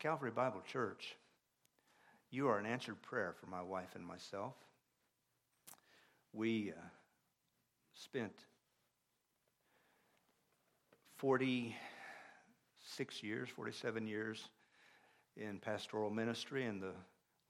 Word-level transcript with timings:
Calvary 0.00 0.30
Bible 0.30 0.62
Church, 0.66 1.14
you 2.30 2.48
are 2.48 2.58
an 2.58 2.64
answered 2.64 3.02
prayer 3.02 3.34
for 3.38 3.44
my 3.50 3.60
wife 3.60 3.90
and 3.94 4.02
myself. 4.02 4.54
We 6.32 6.70
uh, 6.70 6.80
spent 7.92 8.32
46 11.18 13.22
years, 13.22 13.50
47 13.50 14.06
years 14.06 14.42
in 15.36 15.58
pastoral 15.58 16.08
ministry, 16.08 16.64
and 16.64 16.80
the 16.80 16.94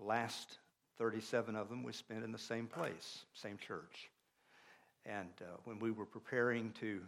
last 0.01 0.59
37 0.99 1.55
of 1.55 1.69
them 1.69 1.85
we 1.85 1.93
spent 1.93 2.25
in 2.25 2.33
the 2.33 2.39
same 2.39 2.67
place, 2.67 3.27
same 3.33 3.59
church. 3.59 4.11
And 5.07 5.31
uh, 5.41 5.45
when 5.67 5.79
we 5.79 5.93
were 5.93 6.05
preparing 6.05 6.73
to 6.81 7.01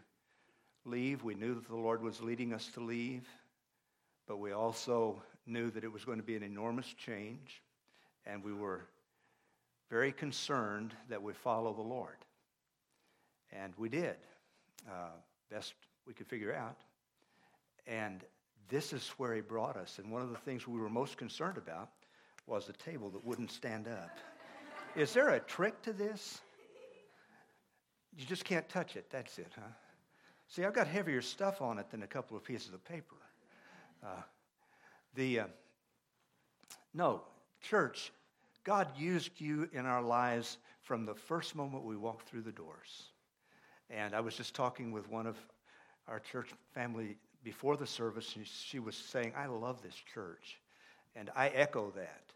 leave, 0.85 1.25
we 1.25 1.35
knew 1.35 1.57
that 1.57 1.67
the 1.67 1.75
Lord 1.75 2.01
was 2.01 2.21
leading 2.21 2.53
us 2.53 2.69
to 2.75 2.81
leave, 2.81 3.27
but 4.29 4.39
we 4.39 4.53
also 4.53 5.21
knew 5.47 5.71
that 5.71 5.85
it 5.85 5.93
was 5.93 6.05
going 6.05 6.19
to 6.19 6.25
be 6.25 6.37
an 6.37 6.43
enormous 6.43 6.93
change, 6.95 7.63
and 8.27 8.43
we 8.45 8.53
were 8.53 8.87
very 9.91 10.13
concerned 10.13 10.95
that 11.09 11.23
we 11.23 11.33
follow 11.33 11.75
the 11.75 11.83
Lord. 11.83 12.17
And 13.53 13.75
we 13.77 13.89
did, 13.89 14.17
uh, 14.89 15.11
best 15.51 15.75
we 16.07 16.15
could 16.15 16.27
figure 16.27 16.55
out. 16.55 16.79
And 17.87 18.25
this 18.69 18.93
is 18.93 19.09
where 19.19 19.35
He 19.35 19.41
brought 19.43 19.77
us. 19.77 19.99
And 19.99 20.11
one 20.11 20.23
of 20.23 20.31
the 20.31 20.39
things 20.39 20.67
we 20.67 20.81
were 20.81 20.89
most 20.89 21.19
concerned 21.19 21.59
about 21.59 21.91
was 22.47 22.67
the 22.67 22.73
table 22.73 23.11
that 23.11 23.25
wouldn't 23.25 23.51
stand 23.51 23.87
up. 23.87 24.19
is 24.97 25.13
there 25.13 25.31
a 25.31 25.41
trick 25.41 25.83
to 25.83 25.93
this? 25.93 26.41
You 28.17 28.27
just 28.27 28.45
can't 28.45 28.69
touch 28.69 28.97
it. 28.97 29.07
That's 29.11 29.39
it, 29.39 29.53
huh? 29.55 29.71
See, 30.49 30.65
I've 30.65 30.75
got 30.75 30.87
heavier 30.87 31.23
stuff 31.23 31.63
on 31.63 31.79
it 31.79 31.91
than 31.91 32.03
a 32.03 32.07
couple 32.07 32.37
of 32.37 32.45
pieces 32.45 32.75
of 32.75 32.85
paper. 32.85 33.17
Uh, 34.05 34.21
the 35.15 35.41
uh, 35.41 35.47
no 36.95 37.23
church, 37.61 38.13
God 38.65 38.89
used 38.97 39.41
you 39.41 39.69
in 39.73 39.87
our 39.87 40.03
lives 40.03 40.59
from 40.83 41.05
the 41.05 41.15
first 41.15 41.55
moment 41.55 41.85
we 41.85 41.97
walked 41.97 42.29
through 42.29 42.43
the 42.43 42.53
doors. 42.53 43.11
And 43.91 44.15
I 44.15 44.21
was 44.21 44.37
just 44.37 44.55
talking 44.55 44.93
with 44.93 45.09
one 45.09 45.27
of 45.27 45.37
our 46.09 46.21
church 46.21 46.49
family 46.75 47.17
before 47.45 47.77
the 47.77 47.87
service, 47.87 48.37
and 48.37 48.47
she 48.47 48.79
was 48.79 48.97
saying, 48.97 49.33
"I 49.37 49.47
love 49.47 49.83
this 49.83 49.95
church," 49.95 50.61
and 51.15 51.31
I 51.35 51.49
echo 51.49 51.91
that. 51.93 52.33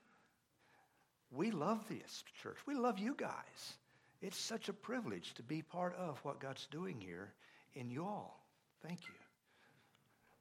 We 1.31 1.51
love 1.51 1.87
this 1.89 2.25
church. 2.43 2.59
We 2.67 2.75
love 2.75 2.99
you 2.99 3.15
guys. 3.15 3.79
It's 4.23 4.39
such 4.39 4.69
a 4.69 4.73
privilege 4.73 5.35
to 5.35 5.43
be 5.43 5.63
part 5.63 5.95
of 5.97 6.19
what 6.25 6.41
God's 6.41 6.67
doing 6.69 7.01
here 7.01 7.33
in 7.75 7.91
you 7.91 8.05
all. 8.05 8.45
Thank 8.83 9.07
you. 9.07 9.15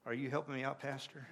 Are 0.05 0.13
you 0.13 0.29
helping 0.29 0.55
me 0.55 0.63
out, 0.63 0.79
Pastor? 0.79 1.27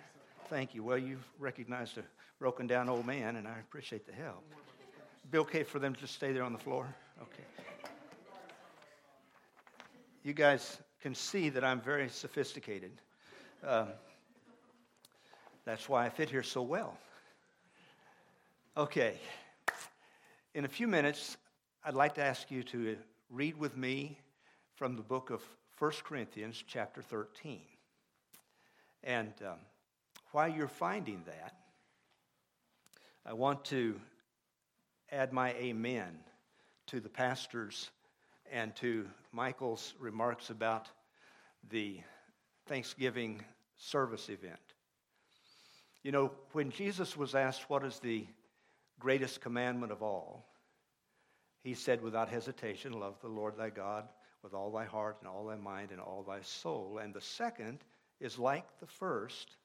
Thank 0.50 0.76
you. 0.76 0.84
Well, 0.84 0.98
you've 0.98 1.26
recognized 1.40 1.98
a 1.98 2.04
broken 2.38 2.68
down 2.68 2.90
old 2.90 3.06
man, 3.06 3.38
and 3.38 3.48
I 3.48 3.60
appreciate 3.60 4.06
the 4.06 4.14
help. 4.14 4.44
Be 5.32 5.38
okay 5.40 5.64
for 5.64 5.80
them 5.80 5.96
to 5.96 6.02
just 6.02 6.14
stay 6.14 6.34
there 6.34 6.44
on 6.44 6.52
the 6.52 6.60
floor? 6.60 6.94
Okay. 7.22 7.44
You 10.24 10.34
guys 10.34 10.78
can 11.02 11.16
see 11.16 11.50
that 11.50 11.64
I'm 11.64 11.82
very 11.82 12.10
sophisticated. 12.10 12.92
Um, 13.66 13.88
that's 15.66 15.88
why 15.88 16.06
I 16.06 16.10
fit 16.10 16.30
here 16.30 16.44
so 16.44 16.62
well. 16.62 16.98
Okay. 18.76 19.16
In 20.56 20.66
a 20.66 20.70
few 20.70 20.88
minutes, 20.88 21.38
I'd 21.86 21.94
like 21.94 22.16
to 22.16 22.24
ask 22.24 22.52
you 22.52 22.64
to 22.64 22.98
read 23.30 23.58
with 23.58 23.78
me 23.78 24.20
from 24.76 24.96
the 24.96 25.04
book 25.04 25.30
of 25.30 25.42
1 25.80 25.92
Corinthians, 26.04 26.64
chapter 26.68 27.02
13. 27.02 27.62
And 29.04 29.34
um, 29.46 29.58
while 30.34 30.50
you're 30.50 30.68
finding 30.68 31.22
that, 31.28 31.54
I 33.24 33.34
want 33.34 33.64
to 33.66 34.02
add 35.12 35.32
my 35.32 35.54
amen 35.54 36.18
to 36.88 37.00
the 37.00 37.08
pastor's 37.08 37.92
and 38.52 38.76
to 38.78 39.08
Michael's 39.32 39.94
remarks 40.00 40.50
about 40.50 40.90
the 41.70 42.00
Thanksgiving 42.66 43.42
service 43.78 44.28
event. 44.30 44.60
You 46.02 46.12
know, 46.12 46.32
when 46.52 46.72
Jesus 46.72 47.16
was 47.16 47.36
asked, 47.36 47.70
What 47.70 47.86
is 47.86 48.00
the 48.00 48.26
greatest 49.00 49.40
commandment 49.40 49.92
of 49.92 50.02
all? 50.02 50.48
He 51.62 51.76
said 51.76 52.02
without 52.02 52.28
hesitation, 52.28 52.94
Love 52.94 53.20
the 53.22 53.30
Lord 53.30 53.56
thy 53.56 53.70
God 53.70 54.10
with 54.42 54.56
all 54.56 54.72
thy 54.72 54.86
heart 54.86 55.18
and 55.20 55.30
all 55.30 55.46
thy 55.46 55.56
mind 55.58 55.92
and 55.92 56.02
all 56.02 56.26
thy 56.28 56.42
soul. 56.42 57.00
And 57.02 57.14
the 57.14 57.22
second 57.22 57.80
is 58.20 58.40
like 58.40 58.66
the 58.80 58.88
first 58.88 59.58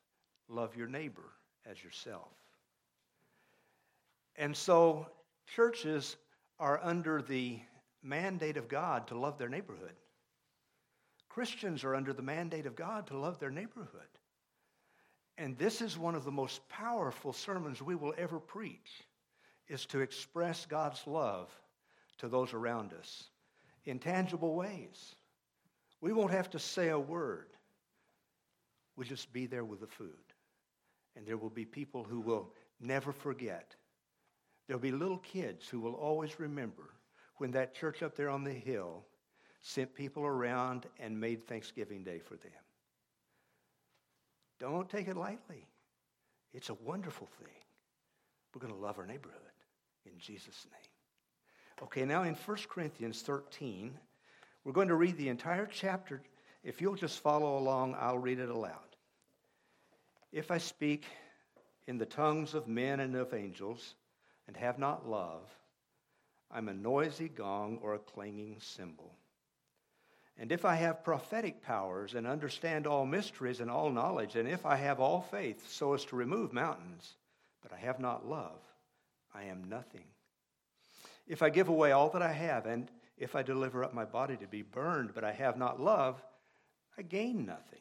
love 0.48 0.76
your 0.76 0.88
neighbor 0.88 1.32
as 1.66 1.82
yourself. 1.82 2.32
And 4.36 4.56
so 4.56 5.06
churches 5.54 6.16
are 6.58 6.80
under 6.82 7.22
the 7.22 7.58
mandate 8.02 8.56
of 8.56 8.68
God 8.68 9.06
to 9.08 9.18
love 9.18 9.38
their 9.38 9.48
neighborhood. 9.48 9.94
Christians 11.28 11.84
are 11.84 11.94
under 11.94 12.12
the 12.12 12.22
mandate 12.22 12.66
of 12.66 12.74
God 12.74 13.06
to 13.08 13.16
love 13.16 13.38
their 13.38 13.50
neighborhood. 13.50 14.08
And 15.36 15.56
this 15.56 15.80
is 15.80 15.96
one 15.96 16.14
of 16.14 16.24
the 16.24 16.32
most 16.32 16.68
powerful 16.68 17.32
sermons 17.32 17.80
we 17.80 17.94
will 17.94 18.14
ever 18.18 18.40
preach 18.40 19.04
is 19.68 19.86
to 19.86 20.00
express 20.00 20.66
God's 20.66 21.06
love 21.06 21.48
to 22.18 22.28
those 22.28 22.52
around 22.54 22.92
us 22.92 23.24
in 23.84 23.98
tangible 23.98 24.54
ways. 24.54 25.14
We 26.00 26.12
won't 26.12 26.32
have 26.32 26.50
to 26.50 26.58
say 26.58 26.88
a 26.88 26.98
word. 26.98 27.48
We'll 28.96 29.06
just 29.06 29.32
be 29.32 29.46
there 29.46 29.64
with 29.64 29.80
the 29.80 29.86
food. 29.86 30.27
And 31.18 31.26
there 31.26 31.36
will 31.36 31.50
be 31.50 31.64
people 31.64 32.04
who 32.04 32.20
will 32.20 32.52
never 32.80 33.12
forget. 33.12 33.74
There'll 34.68 34.80
be 34.80 34.92
little 34.92 35.18
kids 35.18 35.68
who 35.68 35.80
will 35.80 35.94
always 35.94 36.38
remember 36.38 36.94
when 37.38 37.50
that 37.50 37.74
church 37.74 38.04
up 38.04 38.14
there 38.14 38.30
on 38.30 38.44
the 38.44 38.52
hill 38.52 39.04
sent 39.60 39.94
people 39.94 40.24
around 40.24 40.86
and 41.00 41.20
made 41.20 41.44
Thanksgiving 41.44 42.04
Day 42.04 42.20
for 42.20 42.36
them. 42.36 42.52
Don't 44.60 44.88
take 44.88 45.08
it 45.08 45.16
lightly. 45.16 45.66
It's 46.54 46.70
a 46.70 46.74
wonderful 46.74 47.26
thing. 47.40 47.54
We're 48.54 48.60
going 48.60 48.72
to 48.72 48.78
love 48.80 48.98
our 49.00 49.06
neighborhood 49.06 49.40
in 50.06 50.12
Jesus' 50.18 50.66
name. 50.70 51.82
Okay, 51.82 52.04
now 52.04 52.22
in 52.22 52.34
1 52.34 52.56
Corinthians 52.68 53.22
13, 53.22 53.98
we're 54.62 54.72
going 54.72 54.88
to 54.88 54.94
read 54.94 55.16
the 55.16 55.28
entire 55.28 55.66
chapter. 55.66 56.22
If 56.62 56.80
you'll 56.80 56.94
just 56.94 57.20
follow 57.20 57.58
along, 57.58 57.96
I'll 57.98 58.18
read 58.18 58.38
it 58.38 58.48
aloud. 58.48 58.87
If 60.32 60.50
I 60.50 60.58
speak 60.58 61.04
in 61.86 61.98
the 61.98 62.06
tongues 62.06 62.54
of 62.54 62.68
men 62.68 63.00
and 63.00 63.16
of 63.16 63.32
angels 63.32 63.94
and 64.46 64.56
have 64.56 64.78
not 64.78 65.08
love, 65.08 65.48
I'm 66.50 66.68
a 66.68 66.74
noisy 66.74 67.28
gong 67.28 67.78
or 67.82 67.94
a 67.94 67.98
clanging 67.98 68.56
cymbal. 68.60 69.14
And 70.38 70.52
if 70.52 70.64
I 70.64 70.76
have 70.76 71.02
prophetic 71.02 71.62
powers 71.62 72.14
and 72.14 72.26
understand 72.26 72.86
all 72.86 73.04
mysteries 73.04 73.60
and 73.60 73.70
all 73.70 73.90
knowledge, 73.90 74.36
and 74.36 74.48
if 74.48 74.64
I 74.64 74.76
have 74.76 75.00
all 75.00 75.20
faith 75.20 75.68
so 75.68 75.94
as 75.94 76.04
to 76.06 76.16
remove 76.16 76.52
mountains, 76.52 77.14
but 77.62 77.72
I 77.72 77.76
have 77.76 77.98
not 77.98 78.28
love, 78.28 78.60
I 79.34 79.44
am 79.44 79.68
nothing. 79.68 80.04
If 81.26 81.42
I 81.42 81.50
give 81.50 81.68
away 81.68 81.92
all 81.92 82.10
that 82.10 82.22
I 82.22 82.32
have, 82.32 82.66
and 82.66 82.88
if 83.16 83.34
I 83.34 83.42
deliver 83.42 83.82
up 83.82 83.94
my 83.94 84.04
body 84.04 84.36
to 84.36 84.46
be 84.46 84.62
burned, 84.62 85.12
but 85.14 85.24
I 85.24 85.32
have 85.32 85.58
not 85.58 85.80
love, 85.80 86.22
I 86.96 87.02
gain 87.02 87.44
nothing. 87.44 87.80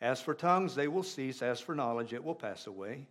As 0.00 0.20
for 0.20 0.34
tongues, 0.34 0.74
they 0.74 0.88
will 0.88 1.02
cease. 1.02 1.42
As 1.42 1.60
for 1.60 1.74
knowledge, 1.74 2.12
it 2.12 2.22
will 2.22 2.34
pass 2.34 2.66
away. 2.66 3.06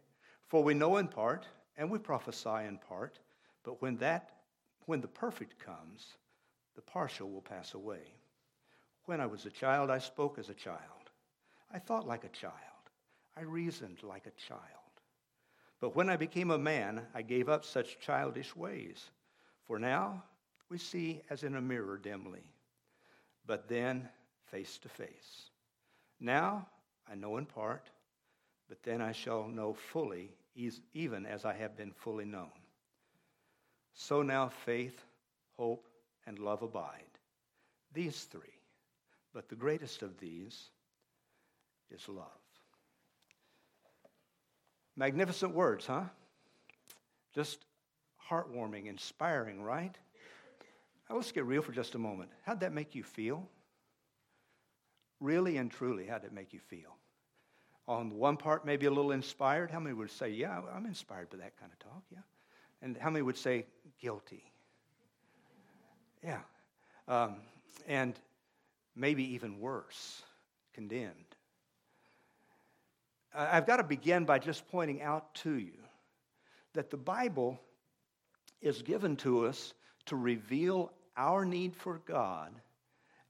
For 0.48 0.64
we 0.64 0.74
know 0.74 0.98
in 0.98 1.08
part, 1.08 1.48
and 1.78 1.90
we 1.90 1.98
prophesy 1.98 2.66
in 2.68 2.78
part, 2.78 3.20
but 3.64 3.82
when 3.82 3.98
that 3.98 4.32
when 4.86 5.02
the 5.02 5.08
perfect 5.08 5.58
comes, 5.60 6.14
the 6.76 6.82
partial 6.82 7.30
will 7.30 7.42
pass 7.42 7.74
away. 7.74 8.14
When 9.06 9.20
I 9.20 9.26
was 9.26 9.46
a 9.46 9.52
child, 9.52 9.90
I 9.90 10.00
spoke 10.00 10.38
as 10.38 10.50
a 10.50 10.54
child. 10.54 10.80
I 11.74 11.80
thought 11.80 12.08
like 12.08 12.24
a 12.24 12.30
child. 12.30 12.54
I 13.36 13.42
reasoned 13.42 14.04
like 14.04 14.28
a 14.28 14.48
child. 14.48 14.62
But 15.80 15.96
when 15.96 16.10
I 16.10 16.18
became 16.18 16.52
a 16.52 16.58
man, 16.58 17.02
I 17.14 17.22
gave 17.22 17.50
up 17.50 17.66
such 17.66 18.00
childish 18.00 18.56
ways. 18.56 19.10
For 19.66 19.80
now 19.80 20.24
we 20.70 20.78
see 20.78 21.22
as 21.30 21.44
in 21.44 21.56
a 21.56 21.62
mirror 21.62 21.98
dimly, 21.98 22.44
but 23.46 23.68
then 23.68 24.08
face 24.46 24.78
to 24.80 24.90
face. 24.90 25.50
Now 26.20 26.68
I 27.10 27.16
know 27.16 27.38
in 27.38 27.46
part, 27.46 27.90
but 28.68 28.82
then 28.84 29.02
I 29.02 29.12
shall 29.12 29.48
know 29.48 29.74
fully, 29.74 30.32
even 30.94 31.26
as 31.26 31.46
I 31.46 31.54
have 31.54 31.78
been 31.78 31.92
fully 31.92 32.26
known. 32.26 32.52
So 33.94 34.22
now 34.22 34.50
faith, 34.50 35.06
hope, 35.58 35.88
and 36.26 36.40
love 36.40 36.62
abide. 36.64 37.04
These 37.94 38.24
three. 38.24 38.42
But 39.34 39.50
the 39.50 39.56
greatest 39.56 40.02
of 40.02 40.20
these 40.20 40.70
is 41.94 42.08
love. 42.08 42.26
Magnificent 44.96 45.54
words, 45.54 45.86
huh? 45.86 46.06
Just 47.34 47.66
heartwarming, 48.30 48.88
inspiring, 48.88 49.62
right? 49.62 49.96
Now 51.10 51.18
let's 51.18 51.32
get 51.32 51.46
real 51.46 51.62
for 51.62 51.74
just 51.74 51.96
a 51.96 52.00
moment. 52.00 52.32
How'd 52.44 52.62
that 52.62 52.74
make 52.74 52.96
you 52.96 53.04
feel? 53.04 53.48
Really 55.20 55.58
and 55.58 55.72
truly, 55.72 56.06
how 56.06 56.18
did 56.18 56.28
it 56.28 56.34
make 56.34 56.54
you 56.54 56.60
feel? 56.60 56.98
On 57.88 58.10
one 58.10 58.38
part, 58.38 58.66
maybe 58.66 58.86
a 58.88 58.92
little 58.92 59.12
inspired. 59.12 59.72
How 59.72 59.80
many 59.80 59.94
would 59.94 60.12
say, 60.12 60.30
Yeah, 60.30 60.62
I'm 60.76 60.86
inspired 60.86 61.30
by 61.30 61.38
that 61.38 61.58
kind 61.60 61.72
of 61.72 61.80
talk? 61.80 62.04
Yeah. 62.12 62.20
And 62.82 62.98
how 62.98 63.10
many 63.10 63.22
would 63.22 63.38
say, 63.38 63.66
Guilty? 64.02 64.44
Yeah. 66.24 66.40
Um, 67.08 67.36
and 67.88 68.20
maybe 68.96 69.24
even 69.36 69.60
worse, 69.60 70.24
condemned. 70.74 71.36
I've 73.34 73.68
got 73.68 73.78
to 73.78 73.84
begin 73.84 74.26
by 74.26 74.40
just 74.40 74.68
pointing 74.70 75.02
out 75.02 75.34
to 75.36 75.56
you 75.56 75.74
that 76.74 76.90
the 76.90 76.98
Bible 76.98 77.60
is 78.62 78.82
given 78.82 79.16
to 79.18 79.46
us 79.46 79.74
to 80.06 80.16
reveal 80.16 80.92
our 81.18 81.46
need 81.46 81.76
for 81.76 82.02
God, 82.06 82.52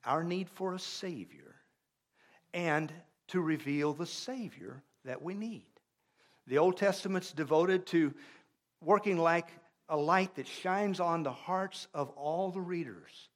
our 0.04 0.24
need 0.24 0.50
for 0.50 0.74
a 0.74 0.80
Savior, 0.80 1.55
and 2.56 2.92
to 3.28 3.42
reveal 3.42 3.94
the 3.94 4.06
Savior 4.06 4.82
that 5.04 5.22
we 5.22 5.36
need. 5.36 5.68
The 6.48 6.58
Old 6.58 6.78
Testament's 6.78 7.34
devoted 7.34 7.86
to 7.88 8.14
working 8.82 9.18
like 9.18 9.50
a 9.90 9.98
light 9.98 10.34
that 10.36 10.48
shines 10.48 11.00
on 11.00 11.22
the 11.22 11.32
hearts 11.32 11.88
of 11.94 12.10
all 12.12 12.50
the 12.50 12.62
readers 12.62 13.30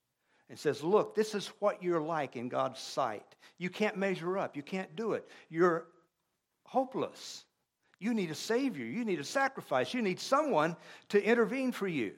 and 0.49 0.57
says, 0.57 0.83
Look, 0.83 1.15
this 1.15 1.35
is 1.35 1.47
what 1.59 1.83
you're 1.83 2.01
like 2.01 2.35
in 2.37 2.49
God's 2.49 2.79
sight. 2.79 3.35
You 3.57 3.69
can't 3.69 3.97
measure 3.97 4.37
up, 4.37 4.55
you 4.55 4.63
can't 4.63 4.95
do 4.95 5.13
it. 5.13 5.27
You're 5.49 5.87
hopeless. 6.63 7.43
You 7.99 8.13
need 8.13 8.31
a 8.31 8.35
Savior, 8.35 8.85
you 8.85 9.03
need 9.03 9.19
a 9.19 9.25
sacrifice, 9.25 9.93
you 9.93 10.01
need 10.01 10.21
someone 10.21 10.77
to 11.09 11.21
intervene 11.21 11.73
for 11.73 11.87
you. 11.87 12.13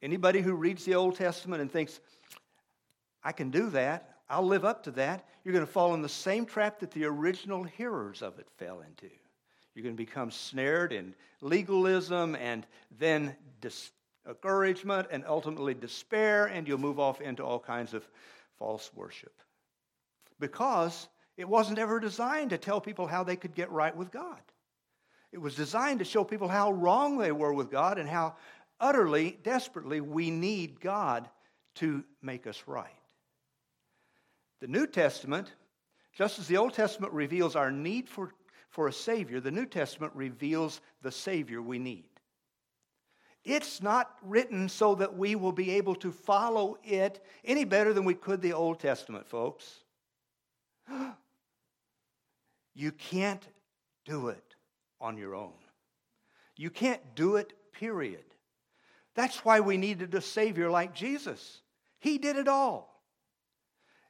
Anybody 0.00 0.40
who 0.40 0.54
reads 0.54 0.84
the 0.84 0.94
Old 0.94 1.16
Testament 1.16 1.60
and 1.60 1.70
thinks, 1.70 2.00
I 3.22 3.32
can 3.32 3.50
do 3.50 3.68
that, 3.70 4.17
I'll 4.30 4.46
live 4.46 4.64
up 4.64 4.82
to 4.84 4.90
that, 4.92 5.26
you're 5.44 5.54
going 5.54 5.66
to 5.66 5.72
fall 5.72 5.94
in 5.94 6.02
the 6.02 6.08
same 6.08 6.44
trap 6.44 6.80
that 6.80 6.90
the 6.90 7.04
original 7.06 7.64
hearers 7.64 8.20
of 8.20 8.38
it 8.38 8.46
fell 8.58 8.80
into. 8.80 9.08
You're 9.74 9.84
going 9.84 9.96
to 9.96 10.04
become 10.04 10.30
snared 10.30 10.92
in 10.92 11.14
legalism 11.40 12.34
and 12.34 12.66
then 12.98 13.34
discouragement 13.60 15.08
and 15.10 15.24
ultimately 15.26 15.72
despair, 15.72 16.46
and 16.46 16.66
you'll 16.66 16.78
move 16.78 16.98
off 16.98 17.20
into 17.20 17.44
all 17.44 17.60
kinds 17.60 17.94
of 17.94 18.06
false 18.58 18.90
worship. 18.94 19.32
Because 20.40 21.08
it 21.36 21.48
wasn't 21.48 21.78
ever 21.78 22.00
designed 22.00 22.50
to 22.50 22.58
tell 22.58 22.80
people 22.80 23.06
how 23.06 23.22
they 23.22 23.36
could 23.36 23.54
get 23.54 23.70
right 23.70 23.96
with 23.96 24.10
God. 24.10 24.40
It 25.32 25.38
was 25.38 25.54
designed 25.54 26.00
to 26.00 26.04
show 26.04 26.24
people 26.24 26.48
how 26.48 26.72
wrong 26.72 27.16
they 27.16 27.32
were 27.32 27.52
with 27.52 27.70
God 27.70 27.98
and 27.98 28.08
how 28.08 28.34
utterly, 28.80 29.38
desperately, 29.42 30.00
we 30.00 30.30
need 30.30 30.80
God 30.80 31.28
to 31.76 32.04
make 32.22 32.46
us 32.46 32.64
right. 32.66 32.97
The 34.60 34.66
New 34.66 34.86
Testament, 34.86 35.52
just 36.12 36.38
as 36.38 36.46
the 36.46 36.56
Old 36.56 36.74
Testament 36.74 37.12
reveals 37.12 37.54
our 37.54 37.70
need 37.70 38.08
for, 38.08 38.34
for 38.70 38.88
a 38.88 38.92
Savior, 38.92 39.40
the 39.40 39.50
New 39.50 39.66
Testament 39.66 40.12
reveals 40.14 40.80
the 41.02 41.12
Savior 41.12 41.62
we 41.62 41.78
need. 41.78 42.08
It's 43.44 43.80
not 43.82 44.10
written 44.22 44.68
so 44.68 44.96
that 44.96 45.16
we 45.16 45.34
will 45.34 45.52
be 45.52 45.70
able 45.72 45.94
to 45.96 46.12
follow 46.12 46.76
it 46.84 47.24
any 47.44 47.64
better 47.64 47.92
than 47.92 48.04
we 48.04 48.14
could 48.14 48.42
the 48.42 48.52
Old 48.52 48.80
Testament, 48.80 49.26
folks. 49.26 49.84
You 52.74 52.92
can't 52.92 53.44
do 54.04 54.28
it 54.28 54.54
on 55.00 55.18
your 55.18 55.34
own. 55.34 55.50
You 56.56 56.70
can't 56.70 57.00
do 57.16 57.34
it, 57.34 57.52
period. 57.72 58.22
That's 59.16 59.44
why 59.44 59.58
we 59.58 59.76
needed 59.76 60.14
a 60.14 60.20
Savior 60.20 60.70
like 60.70 60.94
Jesus. 60.94 61.60
He 61.98 62.18
did 62.18 62.36
it 62.36 62.46
all. 62.46 62.87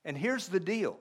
And 0.08 0.16
here's 0.16 0.48
the 0.48 0.58
deal 0.58 0.98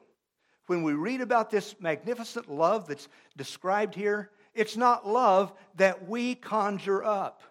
when 0.66 0.84
we 0.84 0.92
read 0.92 1.22
about 1.22 1.50
this 1.50 1.76
magnificent 1.80 2.52
love 2.52 2.88
that's 2.88 3.08
described 3.38 3.96
here, 3.96 4.32
it's 4.54 4.76
not 4.76 5.08
love 5.08 5.54
that 5.76 6.10
we 6.10 6.36
conjure 6.36 7.06
up. 7.06 7.42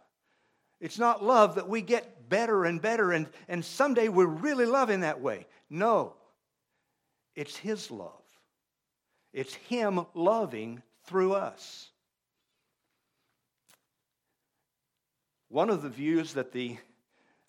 It's 0.83 0.99
not 0.99 1.25
love 1.25 1.55
that 1.55 1.67
we 1.67 1.81
get 1.81 2.29
better 2.29 2.67
and 2.67 2.83
better 2.83 3.13
and, 3.13 3.27
and 3.49 3.65
someday 3.65 4.09
we're 4.09 4.27
really 4.27 4.67
loving 4.67 5.01
that 5.01 5.23
way. 5.23 5.47
No, 5.71 6.13
it's 7.35 7.57
His 7.57 7.91
love. 7.91 8.13
It's 9.33 9.55
Him 9.55 10.05
loving 10.13 10.83
through 11.07 11.33
us. 11.33 11.89
One 15.49 15.71
of 15.71 15.81
the 15.81 15.89
views 15.89 16.35
that 16.35 16.53
the 16.53 16.77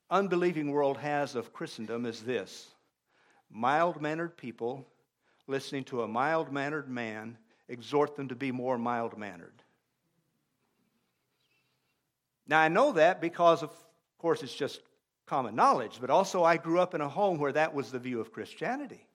unbelieving 0.10 0.72
world 0.72 0.96
has 0.96 1.36
of 1.36 1.52
Christendom 1.52 2.06
is 2.06 2.22
this 2.22 2.70
mild 3.50 4.02
mannered 4.02 4.38
people 4.38 4.88
listening 5.48 5.84
to 5.86 6.04
a 6.04 6.08
mild 6.08 6.52
mannered 6.52 6.90
man 6.90 7.38
exhort 7.70 8.16
them 8.16 8.28
to 8.28 8.36
be 8.36 8.52
more 8.52 8.78
mild 8.78 9.18
mannered. 9.18 9.64
Now, 12.48 12.60
I 12.60 12.70
know 12.70 12.94
that 12.94 13.20
because, 13.20 13.62
of 13.64 13.72
course, 14.18 14.42
it's 14.42 14.56
just 14.56 14.82
common 15.26 15.56
knowledge, 15.56 15.98
but 16.00 16.10
also 16.10 16.44
I 16.44 16.58
grew 16.58 16.80
up 16.80 16.96
in 16.96 17.02
a 17.02 17.10
home 17.10 17.38
where 17.38 17.52
that 17.52 17.74
was 17.74 17.92
the 17.92 18.00
view 18.00 18.22
of 18.22 18.32
Christianity. 18.32 19.06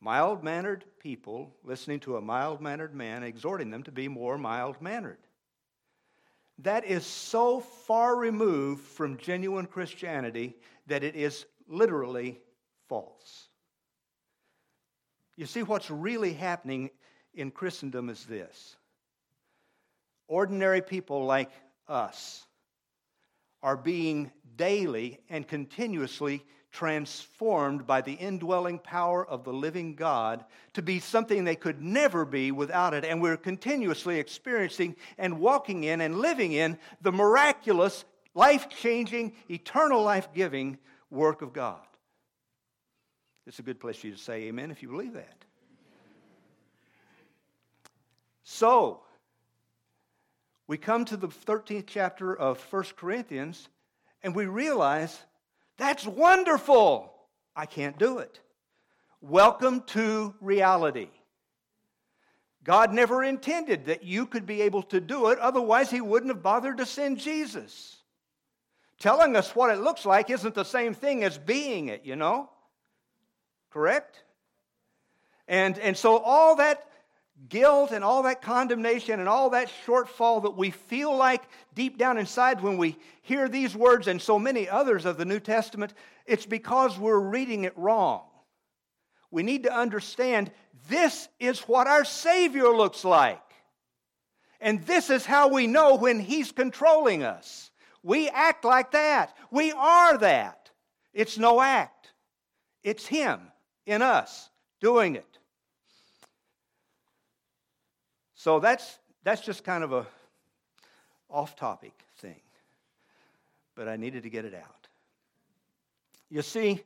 Mild 0.00 0.44
mannered 0.44 0.84
people 1.00 1.54
listening 1.64 2.00
to 2.00 2.16
a 2.16 2.20
mild 2.20 2.60
mannered 2.60 2.94
man, 2.94 3.22
exhorting 3.22 3.70
them 3.70 3.82
to 3.84 3.92
be 3.92 4.08
more 4.08 4.38
mild 4.38 4.80
mannered. 4.80 5.18
That 6.60 6.84
is 6.84 7.06
so 7.06 7.60
far 7.60 8.16
removed 8.16 8.82
from 8.82 9.16
genuine 9.18 9.66
Christianity 9.66 10.56
that 10.86 11.04
it 11.04 11.14
is 11.14 11.46
literally 11.68 12.40
false. 12.88 13.48
You 15.36 15.46
see, 15.46 15.62
what's 15.62 15.90
really 15.90 16.32
happening 16.32 16.90
in 17.34 17.50
Christendom 17.50 18.08
is 18.08 18.24
this 18.24 18.76
ordinary 20.26 20.82
people 20.82 21.24
like 21.24 21.50
us 21.86 22.44
are 23.62 23.76
being 23.76 24.30
daily 24.56 25.18
and 25.28 25.46
continuously 25.46 26.44
transformed 26.70 27.86
by 27.86 28.00
the 28.00 28.12
indwelling 28.12 28.78
power 28.78 29.26
of 29.26 29.42
the 29.42 29.52
living 29.52 29.94
God 29.94 30.44
to 30.74 30.82
be 30.82 31.00
something 31.00 31.44
they 31.44 31.56
could 31.56 31.80
never 31.80 32.24
be 32.24 32.52
without 32.52 32.92
it. 32.92 33.04
And 33.04 33.22
we're 33.22 33.38
continuously 33.38 34.18
experiencing 34.18 34.96
and 35.16 35.40
walking 35.40 35.84
in 35.84 36.00
and 36.00 36.18
living 36.18 36.52
in 36.52 36.78
the 37.00 37.12
miraculous, 37.12 38.04
life 38.34 38.68
changing, 38.68 39.32
eternal 39.48 40.02
life 40.02 40.28
giving 40.34 40.78
work 41.10 41.42
of 41.42 41.52
God. 41.52 41.80
It's 43.46 43.58
a 43.58 43.62
good 43.62 43.80
place 43.80 43.96
for 43.96 44.08
you 44.08 44.12
to 44.14 44.18
say 44.18 44.42
amen 44.44 44.70
if 44.70 44.82
you 44.82 44.88
believe 44.88 45.14
that. 45.14 45.44
So, 48.42 49.02
we 50.66 50.78
come 50.78 51.04
to 51.06 51.16
the 51.16 51.28
13th 51.28 51.84
chapter 51.86 52.34
of 52.34 52.60
1 52.72 52.84
Corinthians 52.96 53.68
and 54.22 54.34
we 54.34 54.46
realize 54.46 55.18
that's 55.76 56.06
wonderful. 56.06 57.12
I 57.54 57.66
can't 57.66 57.98
do 57.98 58.18
it. 58.18 58.40
Welcome 59.20 59.82
to 59.88 60.34
reality. 60.40 61.08
God 62.64 62.92
never 62.92 63.22
intended 63.22 63.86
that 63.86 64.02
you 64.02 64.26
could 64.26 64.44
be 64.44 64.62
able 64.62 64.82
to 64.84 65.00
do 65.00 65.28
it, 65.28 65.38
otherwise, 65.38 65.90
He 65.90 66.00
wouldn't 66.00 66.32
have 66.32 66.42
bothered 66.42 66.78
to 66.78 66.86
send 66.86 67.18
Jesus. 67.18 67.97
Telling 68.98 69.36
us 69.36 69.54
what 69.54 69.70
it 69.70 69.80
looks 69.80 70.04
like 70.04 70.30
isn't 70.30 70.54
the 70.54 70.64
same 70.64 70.94
thing 70.94 71.22
as 71.22 71.38
being 71.38 71.88
it, 71.88 72.04
you 72.04 72.16
know? 72.16 72.50
Correct? 73.70 74.24
And, 75.46 75.78
and 75.78 75.96
so, 75.96 76.18
all 76.18 76.56
that 76.56 76.84
guilt 77.48 77.92
and 77.92 78.02
all 78.02 78.24
that 78.24 78.42
condemnation 78.42 79.20
and 79.20 79.28
all 79.28 79.50
that 79.50 79.70
shortfall 79.86 80.42
that 80.42 80.56
we 80.56 80.70
feel 80.70 81.16
like 81.16 81.42
deep 81.74 81.96
down 81.96 82.18
inside 82.18 82.60
when 82.60 82.76
we 82.76 82.96
hear 83.22 83.48
these 83.48 83.76
words 83.76 84.08
and 84.08 84.20
so 84.20 84.38
many 84.38 84.68
others 84.68 85.04
of 85.04 85.16
the 85.16 85.24
New 85.24 85.38
Testament, 85.38 85.94
it's 86.26 86.46
because 86.46 86.98
we're 86.98 87.20
reading 87.20 87.64
it 87.64 87.76
wrong. 87.78 88.22
We 89.30 89.42
need 89.42 89.64
to 89.64 89.74
understand 89.74 90.50
this 90.88 91.28
is 91.38 91.60
what 91.60 91.86
our 91.86 92.04
Savior 92.04 92.68
looks 92.70 93.04
like. 93.04 93.40
And 94.60 94.84
this 94.86 95.08
is 95.08 95.24
how 95.24 95.48
we 95.48 95.66
know 95.66 95.94
when 95.94 96.18
He's 96.18 96.50
controlling 96.50 97.22
us. 97.22 97.67
We 98.02 98.28
act 98.28 98.64
like 98.64 98.92
that. 98.92 99.36
We 99.50 99.72
are 99.72 100.18
that. 100.18 100.70
It's 101.12 101.38
no 101.38 101.60
act, 101.60 102.12
it's 102.82 103.06
Him 103.06 103.40
in 103.86 104.02
us 104.02 104.50
doing 104.80 105.16
it. 105.16 105.38
So 108.34 108.60
that's, 108.60 108.98
that's 109.24 109.40
just 109.40 109.64
kind 109.64 109.82
of 109.82 109.92
a 109.92 110.06
off 111.28 111.56
topic 111.56 111.92
thing. 112.18 112.40
But 113.74 113.88
I 113.88 113.96
needed 113.96 114.22
to 114.22 114.30
get 114.30 114.44
it 114.44 114.54
out. 114.54 114.88
You 116.30 116.42
see, 116.42 116.82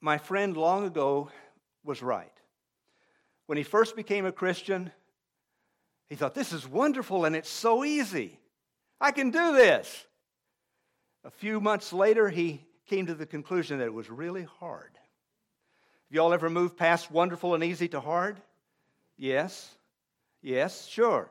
my 0.00 0.18
friend 0.18 0.56
long 0.56 0.86
ago 0.86 1.30
was 1.84 2.02
right. 2.02 2.32
When 3.46 3.58
he 3.58 3.64
first 3.64 3.96
became 3.96 4.26
a 4.26 4.32
Christian, 4.32 4.92
he 6.08 6.14
thought, 6.14 6.34
This 6.34 6.52
is 6.52 6.68
wonderful 6.68 7.24
and 7.24 7.34
it's 7.34 7.50
so 7.50 7.84
easy. 7.84 8.38
I 9.00 9.12
can 9.12 9.30
do 9.30 9.52
this. 9.54 10.06
A 11.24 11.30
few 11.30 11.60
months 11.60 11.92
later, 11.92 12.28
he 12.28 12.64
came 12.86 13.06
to 13.06 13.14
the 13.14 13.26
conclusion 13.26 13.78
that 13.78 13.86
it 13.86 13.94
was 13.94 14.10
really 14.10 14.44
hard. 14.58 14.90
Have 14.94 16.16
y'all 16.16 16.32
ever 16.32 16.48
moved 16.48 16.76
past 16.76 17.10
wonderful 17.10 17.54
and 17.54 17.62
easy 17.62 17.88
to 17.88 18.00
hard? 18.00 18.40
Yes. 19.16 19.74
Yes, 20.40 20.86
sure. 20.86 21.30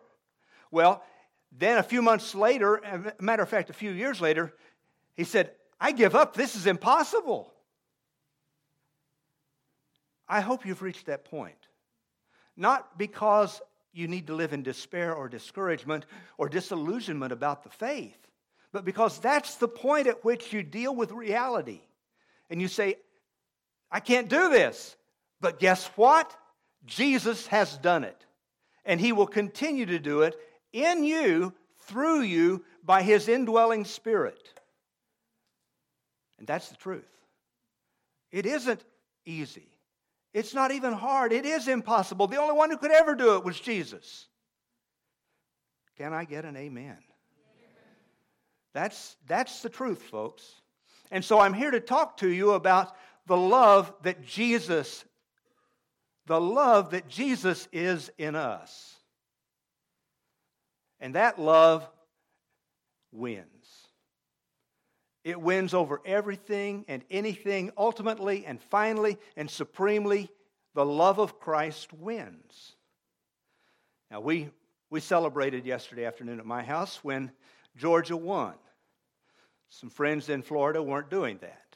Well, 0.70 1.04
then 1.52 1.78
a 1.78 1.84
few 1.84 2.02
months 2.02 2.36
later, 2.36 3.14
matter 3.20 3.44
of 3.44 3.50
fact, 3.50 3.70
a 3.70 3.74
few 3.74 3.92
years 3.92 4.22
later, 4.22 4.54
he 5.16 5.24
said, 5.24 5.52
I 5.80 5.92
give 5.92 6.16
up. 6.16 6.36
This 6.36 6.56
is 6.56 6.68
impossible. 6.68 7.52
I 10.28 10.42
hope 10.42 10.66
you've 10.66 10.82
reached 10.82 11.06
that 11.06 11.26
point. 11.26 11.56
Not 12.56 12.98
because 12.98 13.62
you 13.98 14.08
need 14.08 14.28
to 14.28 14.36
live 14.36 14.54
in 14.54 14.64
despair 14.64 15.14
or 15.14 15.28
discouragement 15.28 16.06
or 16.38 16.48
disillusionment 16.48 17.32
about 17.32 17.64
the 17.64 17.70
faith, 17.70 18.18
but 18.72 18.86
because 18.86 19.20
that's 19.20 19.56
the 19.56 19.68
point 19.68 20.08
at 20.08 20.24
which 20.24 20.54
you 20.54 20.62
deal 20.62 20.96
with 20.96 21.12
reality. 21.12 21.82
And 22.50 22.62
you 22.62 22.68
say, 22.68 22.98
I 23.92 24.00
can't 24.00 24.30
do 24.30 24.50
this. 24.50 24.96
But 25.42 25.60
guess 25.60 25.86
what? 25.96 26.36
Jesus 26.86 27.48
has 27.48 27.78
done 27.78 28.04
it. 28.04 28.26
And 28.86 29.02
he 29.02 29.12
will 29.12 29.28
continue 29.28 29.86
to 29.88 30.00
do 30.00 30.22
it 30.22 30.36
in 30.72 31.04
you, 31.04 31.54
through 31.88 32.22
you, 32.22 32.64
by 32.84 33.02
his 33.02 33.28
indwelling 33.28 33.84
spirit. 33.86 34.40
And 36.38 36.48
that's 36.48 36.70
the 36.70 36.78
truth. 36.78 37.08
It 38.32 38.46
isn't 38.46 38.84
easy. 39.26 39.70
It's 40.38 40.54
not 40.54 40.70
even 40.70 40.94
hard. 40.94 41.34
It 41.34 41.48
is 41.48 41.68
impossible. 41.68 42.28
The 42.28 42.40
only 42.40 42.54
one 42.54 42.70
who 42.70 42.78
could 42.78 42.92
ever 42.92 43.16
do 43.16 43.38
it 43.38 43.44
was 43.44 43.60
Jesus. 43.60 44.28
Can 45.98 46.14
I 46.14 46.26
get 46.26 46.46
an 46.46 46.56
amen? 46.56 47.00
That's, 48.72 49.16
that's 49.26 49.64
the 49.64 49.70
truth, 49.70 50.04
folks. 50.04 50.44
And 51.10 51.26
so 51.26 51.40
I'm 51.40 51.56
here 51.56 51.72
to 51.72 51.80
talk 51.80 52.18
to 52.18 52.30
you 52.30 52.52
about 52.52 52.96
the 53.26 53.36
love 53.36 53.92
that 54.04 54.24
Jesus, 54.28 55.06
the 56.28 56.40
love 56.40 56.92
that 56.92 57.08
Jesus 57.08 57.68
is 57.74 58.12
in 58.20 58.36
us. 58.36 58.96
And 61.00 61.16
that 61.16 61.40
love 61.40 61.90
wins. 63.12 63.48
It 65.28 65.42
wins 65.42 65.74
over 65.74 66.00
everything 66.06 66.86
and 66.88 67.04
anything. 67.12 67.72
Ultimately 67.78 68.46
and 68.46 68.62
finally 68.62 69.18
and 69.36 69.52
supremely, 69.52 70.32
the 70.74 70.86
love 70.86 71.20
of 71.20 71.38
Christ 71.38 71.92
wins. 71.92 72.78
Now, 74.10 74.22
we, 74.22 74.50
we 74.90 75.02
celebrated 75.02 75.66
yesterday 75.66 76.06
afternoon 76.06 76.40
at 76.40 76.46
my 76.46 76.64
house 76.64 77.04
when 77.04 77.30
Georgia 77.76 78.16
won. 78.16 78.54
Some 79.68 79.90
friends 79.90 80.30
in 80.30 80.44
Florida 80.44 80.82
weren't 80.82 81.10
doing 81.10 81.40
that. 81.42 81.76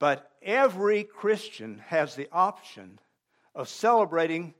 But 0.00 0.32
every 0.42 1.04
Christian 1.04 1.78
has 1.86 2.16
the 2.16 2.28
option 2.32 2.98
of 3.54 3.68
celebrating 3.68 4.54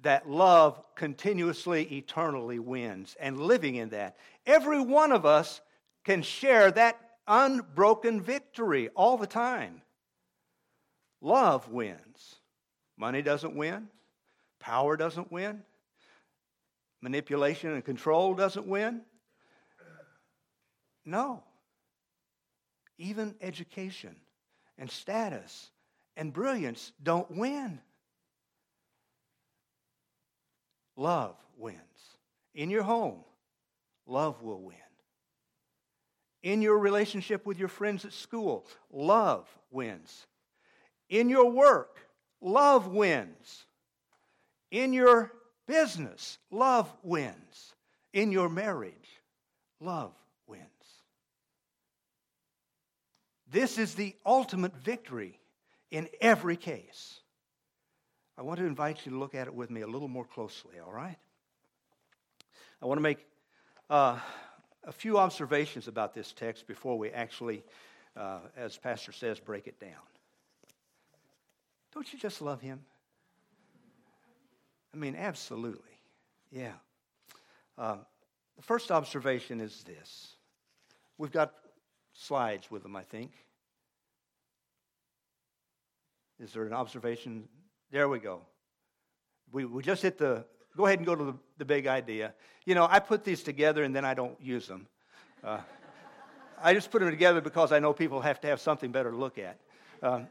that 0.00 0.26
love 0.26 0.82
continuously, 0.94 1.82
eternally 1.98 2.58
wins 2.58 3.14
and 3.20 3.38
living 3.38 3.74
in 3.74 3.90
that. 3.90 4.16
Every 4.46 4.80
one 4.80 5.12
of 5.12 5.26
us 5.26 5.60
can 6.04 6.22
share 6.22 6.70
that 6.70 6.98
unbroken 7.26 8.20
victory 8.20 8.88
all 8.96 9.16
the 9.16 9.26
time. 9.26 9.82
Love 11.20 11.68
wins. 11.68 12.36
Money 12.96 13.22
doesn't 13.22 13.54
win, 13.56 13.88
power 14.58 14.96
doesn't 14.96 15.32
win, 15.32 15.62
manipulation 17.00 17.72
and 17.72 17.84
control 17.84 18.34
doesn't 18.34 18.66
win. 18.66 19.02
No. 21.04 21.42
Even 22.98 23.34
education 23.40 24.14
and 24.76 24.90
status 24.90 25.70
and 26.16 26.32
brilliance 26.32 26.92
don't 27.02 27.30
win. 27.30 27.80
Love 30.96 31.36
wins. 31.56 31.78
In 32.54 32.68
your 32.68 32.82
home, 32.82 33.24
love 34.06 34.42
will 34.42 34.60
win. 34.60 34.76
In 36.42 36.62
your 36.62 36.78
relationship 36.78 37.44
with 37.44 37.58
your 37.58 37.68
friends 37.68 38.04
at 38.04 38.12
school, 38.12 38.66
love 38.90 39.46
wins. 39.70 40.26
In 41.08 41.28
your 41.28 41.50
work, 41.50 41.98
love 42.40 42.88
wins. 42.88 43.66
In 44.70 44.92
your 44.92 45.32
business, 45.66 46.38
love 46.50 46.90
wins. 47.02 47.74
In 48.12 48.32
your 48.32 48.48
marriage, 48.48 49.20
love 49.80 50.12
wins. 50.46 50.64
This 53.50 53.78
is 53.78 53.94
the 53.94 54.14
ultimate 54.24 54.76
victory 54.76 55.38
in 55.90 56.08
every 56.20 56.56
case. 56.56 57.20
I 58.38 58.42
want 58.42 58.58
to 58.60 58.66
invite 58.66 59.04
you 59.04 59.12
to 59.12 59.18
look 59.18 59.34
at 59.34 59.48
it 59.48 59.54
with 59.54 59.70
me 59.70 59.82
a 59.82 59.86
little 59.86 60.08
more 60.08 60.24
closely, 60.24 60.78
all 60.84 60.92
right? 60.92 61.18
I 62.80 62.86
want 62.86 62.98
to 62.98 63.02
make 63.02 63.26
uh, 63.90 64.18
a 64.84 64.92
few 64.92 65.18
observations 65.18 65.88
about 65.88 66.14
this 66.14 66.32
text 66.32 66.66
before 66.66 66.98
we 66.98 67.10
actually, 67.10 67.62
uh, 68.16 68.40
as 68.56 68.76
Pastor 68.76 69.12
says, 69.12 69.38
break 69.38 69.66
it 69.66 69.78
down. 69.78 69.90
Don't 71.92 72.12
you 72.12 72.18
just 72.18 72.40
love 72.40 72.60
him? 72.60 72.80
I 74.94 74.96
mean, 74.96 75.16
absolutely. 75.16 75.82
Yeah. 76.50 76.72
Uh, 77.76 77.96
the 78.56 78.62
first 78.62 78.90
observation 78.90 79.60
is 79.60 79.84
this 79.84 80.34
we've 81.18 81.32
got 81.32 81.52
slides 82.12 82.70
with 82.70 82.82
them, 82.82 82.96
I 82.96 83.02
think. 83.02 83.32
Is 86.38 86.52
there 86.54 86.64
an 86.64 86.72
observation? 86.72 87.48
There 87.90 88.08
we 88.08 88.18
go. 88.18 88.40
We, 89.52 89.64
we 89.64 89.82
just 89.82 90.02
hit 90.02 90.16
the, 90.16 90.44
go 90.76 90.86
ahead 90.86 90.98
and 90.98 91.06
go 91.06 91.14
to 91.14 91.24
the, 91.24 91.34
the 91.58 91.64
big 91.64 91.86
idea. 91.86 92.34
You 92.64 92.74
know, 92.74 92.86
I 92.88 92.98
put 92.98 93.24
these 93.24 93.42
together 93.42 93.82
and 93.82 93.94
then 93.94 94.04
I 94.04 94.14
don't 94.14 94.40
use 94.40 94.66
them. 94.66 94.86
Uh, 95.42 95.60
I 96.62 96.74
just 96.74 96.90
put 96.90 97.00
them 97.00 97.10
together 97.10 97.40
because 97.40 97.72
I 97.72 97.78
know 97.78 97.92
people 97.92 98.20
have 98.20 98.40
to 98.42 98.48
have 98.48 98.60
something 98.60 98.92
better 98.92 99.10
to 99.10 99.16
look 99.16 99.38
at. 99.38 99.58
Um, 100.02 100.28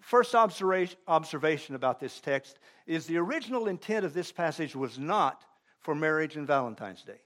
first 0.00 0.34
observation, 0.34 0.96
observation 1.08 1.74
about 1.74 2.00
this 2.00 2.20
text 2.20 2.58
is 2.86 3.06
the 3.06 3.18
original 3.18 3.66
intent 3.66 4.04
of 4.04 4.14
this 4.14 4.32
passage 4.32 4.76
was 4.76 4.98
not 4.98 5.44
for 5.80 5.94
marriage 5.94 6.36
and 6.36 6.46
Valentine's 6.46 7.02
Day. 7.02 7.20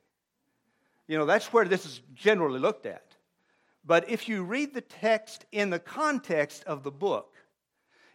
You 1.07 1.19
know, 1.19 1.27
that's 1.27 1.53
where 1.53 1.65
this 1.65 1.85
is 1.85 2.01
generally 2.15 2.61
looked 2.61 2.87
at. 2.87 3.17
But 3.85 4.09
if 4.09 4.29
you 4.29 4.43
read 4.43 4.73
the 4.73 4.81
text 4.81 5.45
in 5.53 5.69
the 5.69 5.79
context 5.79 6.65
of 6.65 6.83
the 6.83 6.91
book, 6.91 7.35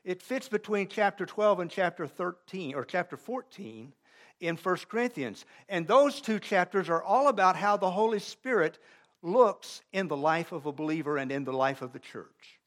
it 0.03 0.21
fits 0.23 0.47
between 0.47 0.87
chapter 0.87 1.25
12 1.25 1.59
and 1.59 1.69
chapter 1.69 2.07
13 2.07 2.73
or 2.73 2.83
chapter 2.83 3.15
14 3.15 3.93
in 4.39 4.55
1 4.55 4.77
Corinthians. 4.89 5.45
And 5.67 5.87
those 5.87 6.21
two 6.21 6.39
chapters 6.39 6.89
are 6.89 7.03
all 7.03 7.27
about 7.27 7.55
how 7.55 7.77
the 7.77 7.91
Holy 7.91 8.19
Spirit 8.19 8.79
looks 9.21 9.81
in 9.91 10.07
the 10.07 10.17
life 10.17 10.51
of 10.51 10.65
a 10.65 10.71
believer 10.71 11.17
and 11.17 11.31
in 11.31 11.43
the 11.43 11.53
life 11.53 11.81
of 11.81 11.91
the 11.91 11.99
church, 11.99 12.59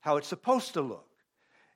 how 0.00 0.16
it's 0.16 0.28
supposed 0.28 0.74
to 0.74 0.82
look. 0.82 1.08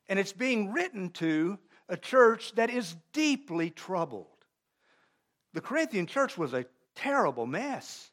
And 0.09 0.19
it's 0.19 0.33
being 0.33 0.73
written 0.73 1.11
to 1.11 1.59
a 1.89 1.97
church 1.97 2.55
that 2.55 2.71
is 2.71 2.97
deeply 3.13 3.71
troubled. 3.71 4.27
The 5.55 5.61
Corinthian 5.61 6.07
church 6.07 6.37
was 6.37 6.53
a 6.53 6.67
terrible 6.95 7.47
mess. 7.47 8.11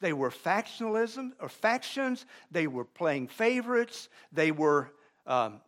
They 0.00 0.12
were 0.12 0.30
factionalism 0.30 1.32
or 1.40 1.48
factions. 1.48 2.26
They 2.50 2.66
were 2.66 2.84
playing 2.84 3.28
favorites. 3.28 4.08
They 4.32 4.50
were 4.50 4.92
um, 5.26 5.60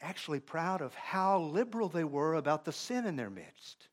actually 0.00 0.40
proud 0.40 0.80
of 0.80 0.94
how 0.94 1.40
liberal 1.40 1.88
they 1.88 2.04
were 2.04 2.34
about 2.34 2.64
the 2.64 2.72
sin 2.72 3.06
in 3.06 3.16
their 3.16 3.30
midst. 3.30 3.88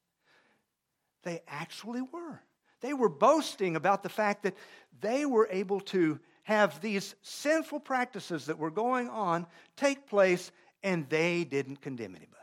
They 1.23 1.41
actually 1.47 2.01
were. 2.01 2.41
They 2.81 2.93
were 2.93 3.09
boasting 3.09 3.75
about 3.75 4.03
the 4.03 4.09
fact 4.09 4.43
that 4.43 4.55
they 5.01 5.25
were 5.25 5.47
able 5.49 5.79
to 5.81 6.19
have 6.43 6.79
these 6.81 7.15
sinful 7.23 7.79
practices 7.79 8.45
that 8.45 8.59
were 8.59 8.69
going 8.69 9.09
on 9.09 9.47
take 9.75 10.07
place 10.07 10.51
and 10.83 11.09
they 11.09 11.43
didn't 11.43 11.81
condemn 11.81 12.15
anybody. 12.15 12.35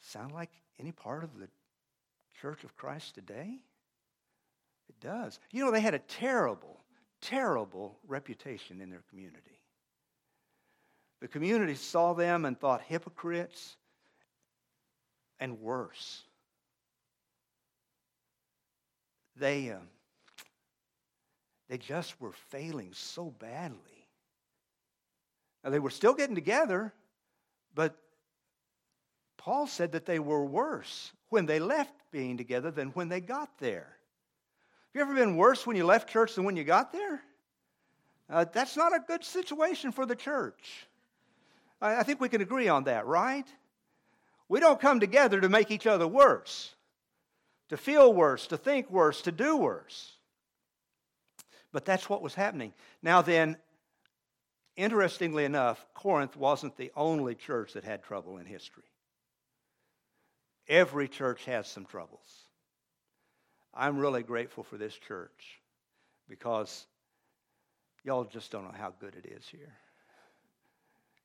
Sound 0.00 0.32
like 0.32 0.50
any 0.80 0.92
part 0.92 1.22
of 1.22 1.38
the 1.38 1.48
Church 2.40 2.64
of 2.64 2.76
Christ 2.76 3.14
today? 3.14 3.60
It 4.88 5.00
does. 5.00 5.38
You 5.52 5.64
know, 5.64 5.70
they 5.70 5.80
had 5.80 5.94
a 5.94 6.00
terrible, 6.00 6.80
terrible 7.20 7.98
reputation 8.06 8.80
in 8.80 8.90
their 8.90 9.04
community. 9.08 9.55
The 11.26 11.32
community 11.32 11.74
saw 11.74 12.12
them 12.12 12.44
and 12.44 12.56
thought 12.56 12.82
hypocrites 12.82 13.74
and 15.40 15.60
worse. 15.60 16.22
They, 19.34 19.70
uh, 19.70 19.78
they 21.68 21.78
just 21.78 22.20
were 22.20 22.30
failing 22.30 22.90
so 22.92 23.34
badly. 23.40 24.06
Now, 25.64 25.70
they 25.70 25.80
were 25.80 25.90
still 25.90 26.14
getting 26.14 26.36
together, 26.36 26.92
but 27.74 27.96
Paul 29.36 29.66
said 29.66 29.90
that 29.92 30.06
they 30.06 30.20
were 30.20 30.44
worse 30.44 31.10
when 31.30 31.44
they 31.44 31.58
left 31.58 31.92
being 32.12 32.36
together 32.36 32.70
than 32.70 32.90
when 32.90 33.08
they 33.08 33.20
got 33.20 33.58
there. 33.58 33.96
Have 34.94 34.94
you 34.94 35.00
ever 35.00 35.14
been 35.14 35.36
worse 35.36 35.66
when 35.66 35.76
you 35.76 35.86
left 35.86 36.08
church 36.08 36.36
than 36.36 36.44
when 36.44 36.56
you 36.56 36.62
got 36.62 36.92
there? 36.92 37.20
Uh, 38.30 38.44
that's 38.44 38.76
not 38.76 38.94
a 38.94 39.00
good 39.04 39.24
situation 39.24 39.90
for 39.90 40.06
the 40.06 40.14
church. 40.14 40.86
I, 41.80 42.02
think 42.02 42.20
we 42.20 42.28
can 42.28 42.40
agree 42.40 42.68
on 42.68 42.84
that, 42.84 43.06
right? 43.06 43.46
We 44.48 44.60
don't 44.60 44.80
come 44.80 45.00
together 45.00 45.40
to 45.40 45.48
make 45.48 45.70
each 45.70 45.86
other 45.86 46.06
worse, 46.06 46.74
to 47.68 47.76
feel 47.76 48.12
worse, 48.12 48.46
to 48.48 48.56
think 48.56 48.90
worse, 48.90 49.22
to 49.22 49.32
do 49.32 49.56
worse. 49.56 50.12
But 51.72 51.84
that's 51.84 52.08
what 52.08 52.22
was 52.22 52.34
happening. 52.34 52.72
Now, 53.02 53.20
then, 53.22 53.56
interestingly 54.76 55.44
enough, 55.44 55.84
Corinth 55.94 56.36
wasn't 56.36 56.76
the 56.76 56.92
only 56.96 57.34
church 57.34 57.74
that 57.74 57.84
had 57.84 58.02
trouble 58.02 58.38
in 58.38 58.46
history. 58.46 58.84
Every 60.68 61.08
church 61.08 61.44
has 61.44 61.66
some 61.68 61.84
troubles. 61.84 62.46
I'm 63.74 63.98
really 63.98 64.22
grateful 64.22 64.64
for 64.64 64.78
this 64.78 64.94
church 64.94 65.60
because 66.28 66.86
y'all 68.04 68.24
just 68.24 68.50
don't 68.50 68.64
know 68.64 68.74
how 68.76 68.94
good 68.98 69.14
it 69.14 69.26
is 69.30 69.46
here. 69.46 69.74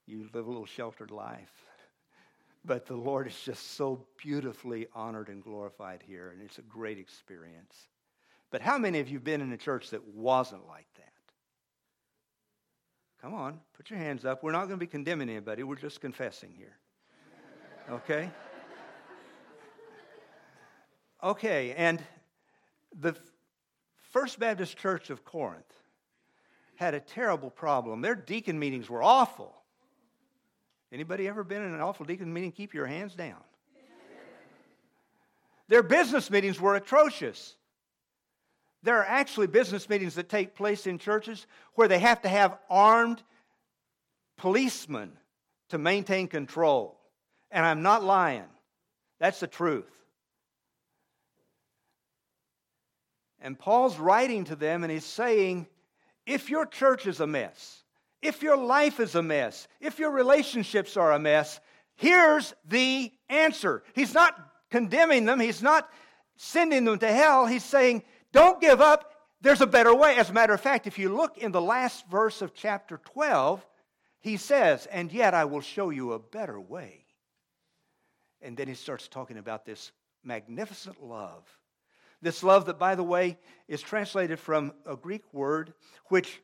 You 0.06 0.28
live 0.34 0.46
a 0.46 0.50
little 0.50 0.66
sheltered 0.66 1.12
life. 1.12 1.52
But 2.64 2.86
the 2.86 2.96
Lord 2.96 3.28
is 3.28 3.40
just 3.44 3.76
so 3.76 4.06
beautifully 4.18 4.88
honored 4.94 5.30
and 5.30 5.44
glorified 5.44 6.04
here, 6.06 6.30
and 6.32 6.42
it's 6.42 6.60
a 6.60 6.64
great 6.64 7.00
experience. 7.00 7.76
But 8.52 8.62
how 8.62 8.78
many 8.78 9.00
of 9.00 9.08
you 9.08 9.16
have 9.16 9.24
been 9.24 9.42
in 9.42 9.52
a 9.52 9.58
church 9.58 9.90
that 9.92 10.08
wasn't 10.10 10.68
like 10.68 10.88
that? 10.98 11.08
Come 13.22 13.34
on, 13.34 13.60
put 13.76 13.90
your 13.90 14.00
hands 14.00 14.26
up. 14.26 14.44
We're 14.44 14.52
not 14.52 14.68
going 14.68 14.80
to 14.80 14.86
be 14.86 14.88
condemning 14.88 15.30
anybody, 15.30 15.64
we're 15.64 15.76
just 15.76 16.02
confessing 16.02 16.52
here. 16.56 16.78
Okay? 17.90 18.30
Okay, 21.24 21.74
and 21.74 22.02
the 23.00 23.16
First 24.12 24.40
Baptist 24.40 24.78
Church 24.78 25.10
of 25.10 25.24
Corinth 25.24 25.74
had 26.76 26.94
a 26.94 27.00
terrible 27.00 27.50
problem. 27.50 28.02
Their 28.02 28.16
deacon 28.16 28.58
meetings 28.58 28.90
were 28.90 29.04
awful. 29.04 29.61
Anybody 30.92 31.28
ever 31.28 31.44
been 31.44 31.62
in 31.62 31.74
an 31.74 31.82
awful 31.82 32.06
deacon 32.06 32.34
meeting? 32.34 32.52
Keep 32.52 32.74
your 32.74 32.86
hands 32.86 33.16
down. 33.16 33.40
Their 35.70 35.84
business 35.84 36.30
meetings 36.30 36.60
were 36.60 36.76
atrocious. 36.76 37.56
There 38.84 38.98
are 38.98 39.06
actually 39.06 39.48
business 39.48 39.88
meetings 39.88 40.16
that 40.16 40.28
take 40.28 40.56
place 40.56 40.88
in 40.88 40.98
churches 40.98 41.46
where 41.76 41.88
they 41.88 42.00
have 42.00 42.22
to 42.24 42.30
have 42.30 42.58
armed 42.70 43.22
policemen 44.38 45.14
to 45.70 45.78
maintain 45.78 46.28
control. 46.28 47.00
And 47.52 47.66
I'm 47.66 47.84
not 47.84 48.04
lying. 48.04 48.50
That's 49.20 49.40
the 49.40 49.48
truth. 49.48 49.86
And 53.40 53.58
Paul's 53.58 53.98
writing 53.98 54.46
to 54.46 54.56
them 54.56 54.84
and 54.84 54.92
he's 54.92 55.06
saying, 55.06 55.68
if 56.26 56.50
your 56.50 56.66
church 56.66 57.08
is 57.08 57.20
a 57.20 57.28
mess, 57.28 57.81
if 58.22 58.44
your 58.44 58.58
life 58.58 59.00
is 59.00 59.16
a 59.16 59.22
mess, 59.22 59.68
if 59.80 60.00
your 60.00 60.12
relationships 60.12 60.98
are 60.98 61.12
a 61.12 61.20
mess, 61.20 61.60
here's 61.96 62.54
the 62.68 63.12
answer. 63.30 63.84
He's 63.94 64.14
not 64.14 64.38
condemning 64.70 65.26
them, 65.26 65.40
he's 65.40 65.62
not 65.62 65.90
sending 66.38 66.86
them 66.86 67.00
to 67.00 67.12
hell. 67.12 67.46
He's 67.46 67.64
saying, 67.64 68.04
don't 68.32 68.62
give 68.62 68.82
up. 68.82 69.12
There's 69.42 69.62
a 69.62 69.68
better 69.68 69.94
way. 69.94 70.18
As 70.18 70.30
a 70.30 70.34
matter 70.34 70.54
of 70.54 70.62
fact, 70.62 70.88
if 70.88 71.00
you 71.00 71.16
look 71.16 71.38
in 71.38 71.52
the 71.52 71.62
last 71.62 72.08
verse 72.08 72.42
of 72.42 72.54
chapter 72.54 73.00
12, 73.06 73.66
he 74.20 74.38
says, 74.38 74.86
And 74.88 75.12
yet 75.12 75.34
I 75.34 75.46
will 75.46 75.62
show 75.62 75.90
you 75.90 76.14
a 76.14 76.20
better 76.20 76.60
way. 76.60 77.06
And 78.42 78.56
then 78.56 78.68
he 78.68 78.76
starts 78.76 79.08
talking 79.08 79.38
about 79.38 79.66
this 79.66 79.92
magnificent 80.24 81.04
love. 81.04 81.44
This 82.22 82.44
love, 82.44 82.66
that, 82.66 82.78
by 82.78 82.94
the 82.94 83.04
way, 83.04 83.40
is 83.68 83.82
translated 83.82 84.40
from 84.40 84.74
a 84.86 84.96
Greek 84.96 85.24
word 85.34 85.74
which 86.10 86.42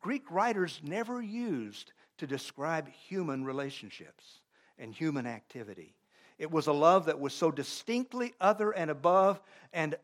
Greek 0.00 0.30
writers 0.30 0.80
never 0.82 1.20
used 1.20 1.92
to 2.18 2.26
describe 2.26 2.88
human 2.88 3.44
relationships 3.44 4.40
and 4.78 4.94
human 4.94 5.26
activity. 5.26 5.94
It 6.38 6.50
was 6.50 6.66
a 6.66 6.72
love 6.72 7.06
that 7.06 7.18
was 7.18 7.32
so 7.32 7.50
distinctly 7.50 8.32
other 8.40 8.70
and 8.70 8.90
above 8.90 9.40
and 9.72 9.96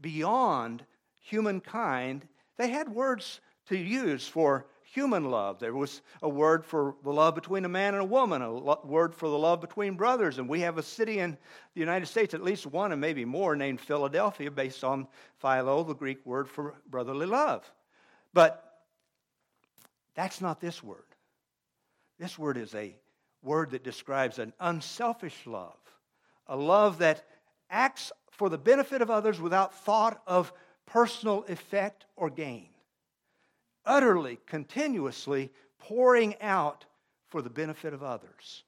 beyond 0.00 0.84
humankind. 1.20 2.26
They 2.56 2.68
had 2.68 2.88
words 2.88 3.40
to 3.66 3.76
use 3.76 4.26
for 4.26 4.66
human 4.82 5.30
love. 5.30 5.58
There 5.58 5.74
was 5.74 6.02
a 6.22 6.28
word 6.28 6.64
for 6.64 6.94
the 7.02 7.12
love 7.12 7.34
between 7.34 7.64
a 7.64 7.68
man 7.68 7.94
and 7.94 8.02
a 8.02 8.06
woman, 8.06 8.42
a 8.42 8.50
lo- 8.50 8.80
word 8.84 9.14
for 9.14 9.28
the 9.28 9.38
love 9.38 9.60
between 9.60 9.94
brothers. 9.94 10.38
And 10.38 10.48
we 10.48 10.60
have 10.60 10.78
a 10.78 10.82
city 10.82 11.18
in 11.18 11.32
the 11.74 11.80
United 11.80 12.06
States, 12.06 12.32
at 12.32 12.42
least 12.42 12.66
one 12.66 12.92
and 12.92 13.00
maybe 13.00 13.24
more, 13.24 13.56
named 13.56 13.80
Philadelphia, 13.80 14.50
based 14.50 14.84
on 14.84 15.08
philo, 15.38 15.82
the 15.82 15.94
Greek 15.94 16.24
word 16.24 16.48
for 16.48 16.74
brotherly 16.88 17.26
love. 17.26 17.70
But 18.32 18.73
that's 20.14 20.40
not 20.40 20.60
this 20.60 20.82
word. 20.82 21.04
This 22.18 22.38
word 22.38 22.56
is 22.56 22.74
a 22.74 22.94
word 23.42 23.70
that 23.70 23.84
describes 23.84 24.38
an 24.38 24.52
unselfish 24.60 25.46
love, 25.46 25.78
a 26.46 26.56
love 26.56 26.98
that 26.98 27.24
acts 27.70 28.12
for 28.30 28.48
the 28.48 28.58
benefit 28.58 29.02
of 29.02 29.10
others 29.10 29.40
without 29.40 29.74
thought 29.74 30.22
of 30.26 30.52
personal 30.86 31.44
effect 31.48 32.06
or 32.16 32.30
gain. 32.30 32.68
Utterly, 33.84 34.38
continuously 34.46 35.50
pouring 35.78 36.40
out 36.40 36.84
for 37.28 37.42
the 37.42 37.50
benefit 37.50 37.92
of 37.92 38.02
others. 38.02 38.64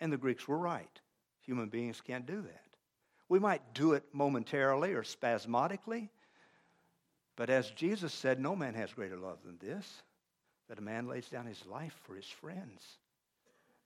And 0.00 0.12
the 0.12 0.16
Greeks 0.16 0.48
were 0.48 0.58
right. 0.58 1.00
Human 1.42 1.68
beings 1.68 2.00
can't 2.00 2.26
do 2.26 2.40
that. 2.40 2.64
We 3.28 3.38
might 3.38 3.74
do 3.74 3.92
it 3.92 4.04
momentarily 4.12 4.94
or 4.94 5.04
spasmodically, 5.04 6.10
but 7.36 7.48
as 7.48 7.70
Jesus 7.70 8.12
said, 8.12 8.40
no 8.40 8.56
man 8.56 8.74
has 8.74 8.92
greater 8.92 9.16
love 9.16 9.38
than 9.44 9.56
this 9.58 10.02
that 10.70 10.78
a 10.78 10.82
man 10.82 11.08
lays 11.08 11.28
down 11.28 11.46
his 11.46 11.66
life 11.66 11.98
for 12.04 12.14
his 12.14 12.26
friends. 12.26 12.80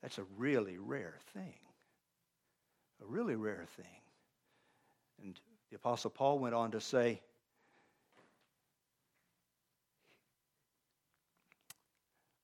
That's 0.02 0.18
a 0.18 0.24
really 0.36 0.76
rare 0.76 1.14
thing. 1.32 1.54
A 3.02 3.06
really 3.06 3.36
rare 3.36 3.64
thing. 3.74 3.86
And 5.22 5.40
the 5.70 5.76
Apostle 5.76 6.10
Paul 6.10 6.38
went 6.38 6.54
on 6.54 6.72
to 6.72 6.82
say, 6.82 7.22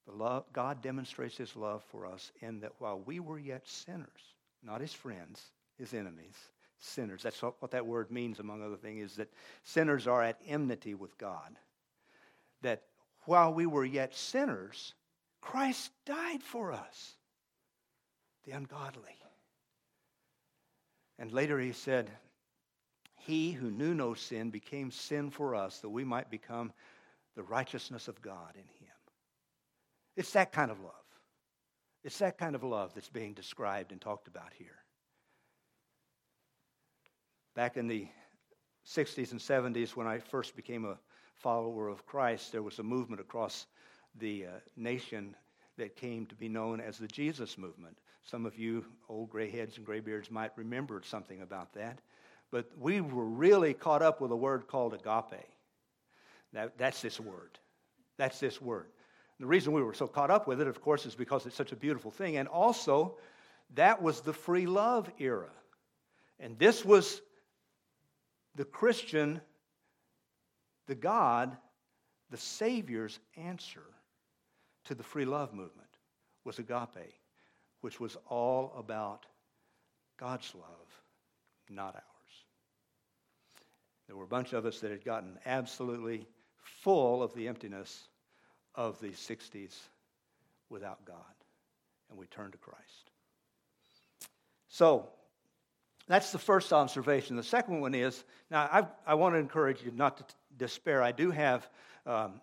the 0.06 0.14
love, 0.14 0.44
God 0.54 0.80
demonstrates 0.80 1.36
his 1.36 1.54
love 1.54 1.84
for 1.90 2.06
us 2.06 2.32
in 2.40 2.60
that 2.60 2.72
while 2.78 2.98
we 2.98 3.20
were 3.20 3.38
yet 3.38 3.68
sinners, 3.68 4.08
not 4.64 4.80
his 4.80 4.94
friends, 4.94 5.42
his 5.78 5.92
enemies, 5.92 6.36
sinners. 6.78 7.22
That's 7.22 7.42
what, 7.42 7.60
what 7.60 7.72
that 7.72 7.84
word 7.84 8.10
means, 8.10 8.38
among 8.38 8.62
other 8.62 8.76
things, 8.76 9.10
is 9.10 9.16
that 9.16 9.28
sinners 9.64 10.06
are 10.06 10.22
at 10.22 10.40
enmity 10.48 10.94
with 10.94 11.18
God. 11.18 11.58
That 12.62 12.84
while 13.24 13.52
we 13.52 13.66
were 13.66 13.84
yet 13.84 14.14
sinners, 14.14 14.94
Christ 15.40 15.90
died 16.06 16.42
for 16.42 16.72
us, 16.72 17.16
the 18.44 18.52
ungodly. 18.52 19.16
And 21.18 21.32
later 21.32 21.58
he 21.58 21.72
said, 21.72 22.10
He 23.16 23.52
who 23.52 23.70
knew 23.70 23.94
no 23.94 24.14
sin 24.14 24.50
became 24.50 24.90
sin 24.90 25.30
for 25.30 25.54
us 25.54 25.78
that 25.80 25.90
we 25.90 26.04
might 26.04 26.30
become 26.30 26.72
the 27.36 27.42
righteousness 27.42 28.08
of 28.08 28.22
God 28.22 28.54
in 28.54 28.62
him. 28.62 28.96
It's 30.16 30.32
that 30.32 30.52
kind 30.52 30.70
of 30.70 30.80
love. 30.80 30.94
It's 32.02 32.18
that 32.18 32.38
kind 32.38 32.54
of 32.54 32.62
love 32.62 32.94
that's 32.94 33.10
being 33.10 33.34
described 33.34 33.92
and 33.92 34.00
talked 34.00 34.26
about 34.26 34.52
here. 34.56 34.76
Back 37.54 37.76
in 37.76 37.88
the 37.88 38.08
60s 38.86 39.32
and 39.32 39.40
70s, 39.40 39.90
when 39.90 40.06
I 40.06 40.18
first 40.18 40.56
became 40.56 40.86
a 40.86 40.98
follower 41.40 41.88
of 41.88 42.06
Christ, 42.06 42.52
there 42.52 42.62
was 42.62 42.78
a 42.78 42.82
movement 42.82 43.20
across 43.20 43.66
the 44.18 44.46
uh, 44.46 44.50
nation 44.76 45.34
that 45.78 45.96
came 45.96 46.26
to 46.26 46.34
be 46.34 46.48
known 46.48 46.80
as 46.80 46.98
the 46.98 47.06
Jesus 47.06 47.56
movement. 47.56 47.96
Some 48.24 48.44
of 48.44 48.58
you 48.58 48.84
old 49.08 49.30
gray 49.30 49.50
heads 49.50 49.76
and 49.76 49.86
gray 49.86 50.00
beards 50.00 50.30
might 50.30 50.52
remember 50.56 51.00
something 51.04 51.40
about 51.40 51.72
that. 51.74 51.98
But 52.50 52.70
we 52.78 53.00
were 53.00 53.24
really 53.24 53.74
caught 53.74 54.02
up 54.02 54.20
with 54.20 54.30
a 54.30 54.36
word 54.36 54.66
called 54.68 54.92
agape. 54.92 55.46
That, 56.52 56.76
that's 56.76 57.00
this 57.00 57.18
word. 57.18 57.58
That's 58.18 58.40
this 58.40 58.60
word. 58.60 58.86
the 59.38 59.46
reason 59.46 59.72
we 59.72 59.82
were 59.82 59.94
so 59.94 60.06
caught 60.06 60.30
up 60.30 60.46
with 60.46 60.60
it, 60.60 60.66
of 60.66 60.82
course, 60.82 61.06
is 61.06 61.14
because 61.14 61.46
it's 61.46 61.56
such 61.56 61.72
a 61.72 61.76
beautiful 61.76 62.10
thing. 62.10 62.36
And 62.36 62.48
also, 62.48 63.16
that 63.74 64.02
was 64.02 64.20
the 64.20 64.34
free 64.34 64.66
love 64.66 65.10
era. 65.18 65.50
And 66.38 66.58
this 66.58 66.84
was 66.84 67.22
the 68.56 68.64
Christian 68.64 69.40
the 70.90 70.96
God, 70.96 71.56
the 72.30 72.36
Savior's 72.36 73.20
answer 73.36 73.84
to 74.86 74.96
the 74.96 75.04
free 75.04 75.24
love 75.24 75.54
movement. 75.54 75.86
was 76.42 76.58
agape, 76.58 77.14
which 77.80 78.00
was 78.00 78.16
all 78.28 78.74
about 78.76 79.24
God's 80.18 80.52
love, 80.52 81.02
not 81.68 81.94
ours. 81.94 82.44
There 84.08 84.16
were 84.16 84.24
a 84.24 84.26
bunch 84.26 84.52
of 84.52 84.66
us 84.66 84.80
that 84.80 84.90
had 84.90 85.04
gotten 85.04 85.38
absolutely 85.46 86.26
full 86.56 87.22
of 87.22 87.32
the 87.34 87.46
emptiness 87.46 88.08
of 88.74 88.98
the 89.00 89.10
60s 89.10 89.76
without 90.70 91.04
God, 91.04 91.16
and 92.08 92.18
we 92.18 92.26
turned 92.26 92.52
to 92.52 92.58
Christ. 92.58 93.12
So, 94.66 95.08
that's 96.08 96.32
the 96.32 96.38
first 96.38 96.72
observation. 96.72 97.36
The 97.36 97.44
second 97.44 97.80
one 97.80 97.94
is 97.94 98.24
now, 98.50 98.62
I, 98.72 98.86
I 99.06 99.14
want 99.14 99.36
to 99.36 99.38
encourage 99.38 99.84
you 99.84 99.92
not 99.94 100.16
to 100.16 100.24
despair. 100.60 101.02
I 101.02 101.10
do 101.10 101.32
have 101.32 101.68
um, 102.06 102.40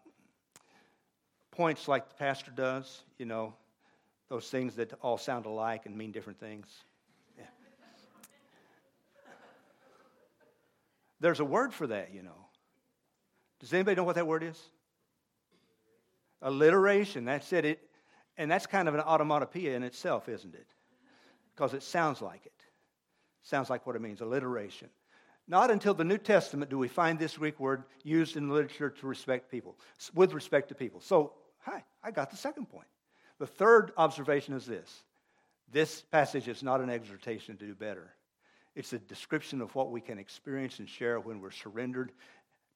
points 1.51 1.87
like 1.87 2.09
the 2.09 2.15
pastor 2.15 2.51
does, 2.51 3.03
you 3.17 3.25
know, 3.25 3.53
those 4.27 4.49
things 4.49 4.75
that 4.75 4.91
all 5.01 5.17
sound 5.17 5.45
alike 5.45 5.85
and 5.85 5.95
mean 5.95 6.11
different 6.11 6.39
things. 6.39 6.67
Yeah. 7.37 7.45
There's 11.21 11.39
a 11.39 11.45
word 11.45 11.73
for 11.73 11.87
that, 11.87 12.13
you 12.13 12.23
know. 12.23 12.47
Does 13.59 13.71
anybody 13.73 13.95
know 13.95 14.03
what 14.03 14.15
that 14.15 14.27
word 14.27 14.43
is? 14.43 14.61
Alliteration. 16.41 17.23
That's 17.23 17.53
it. 17.53 17.65
it 17.65 17.89
and 18.37 18.51
that's 18.51 18.67
kind 18.67 18.87
of 18.87 18.95
an 18.95 19.01
automatopoeia 19.01 19.73
in 19.75 19.83
itself, 19.83 20.27
isn't 20.27 20.53
it? 20.53 20.67
Because 21.55 21.73
it 21.73 21.83
sounds 21.83 22.21
like 22.21 22.45
it. 22.45 22.51
Sounds 23.43 23.69
like 23.69 23.87
what 23.87 23.95
it 23.95 24.01
means 24.01 24.21
alliteration. 24.21 24.89
Not 25.47 25.71
until 25.71 25.93
the 25.93 26.03
New 26.03 26.17
Testament 26.17 26.69
do 26.69 26.77
we 26.77 26.87
find 26.87 27.17
this 27.17 27.37
Greek 27.37 27.59
word 27.59 27.83
used 28.03 28.35
in 28.35 28.49
literature 28.49 28.89
to 28.89 29.07
respect 29.07 29.49
people, 29.49 29.77
with 30.13 30.33
respect 30.33 30.69
to 30.69 30.75
people. 30.75 30.99
So, 30.99 31.33
hi, 31.59 31.83
I 32.03 32.11
got 32.11 32.31
the 32.31 32.37
second 32.37 32.69
point. 32.69 32.87
The 33.39 33.47
third 33.47 33.91
observation 33.97 34.53
is 34.53 34.65
this 34.65 35.03
this 35.71 36.01
passage 36.01 36.47
is 36.47 36.63
not 36.63 36.81
an 36.81 36.89
exhortation 36.89 37.57
to 37.57 37.65
do 37.65 37.75
better. 37.75 38.13
It's 38.75 38.93
a 38.93 38.99
description 38.99 39.61
of 39.61 39.73
what 39.75 39.91
we 39.91 39.99
can 39.99 40.17
experience 40.17 40.79
and 40.79 40.87
share 40.87 41.19
when 41.19 41.41
we're 41.41 41.51
surrendered 41.51 42.11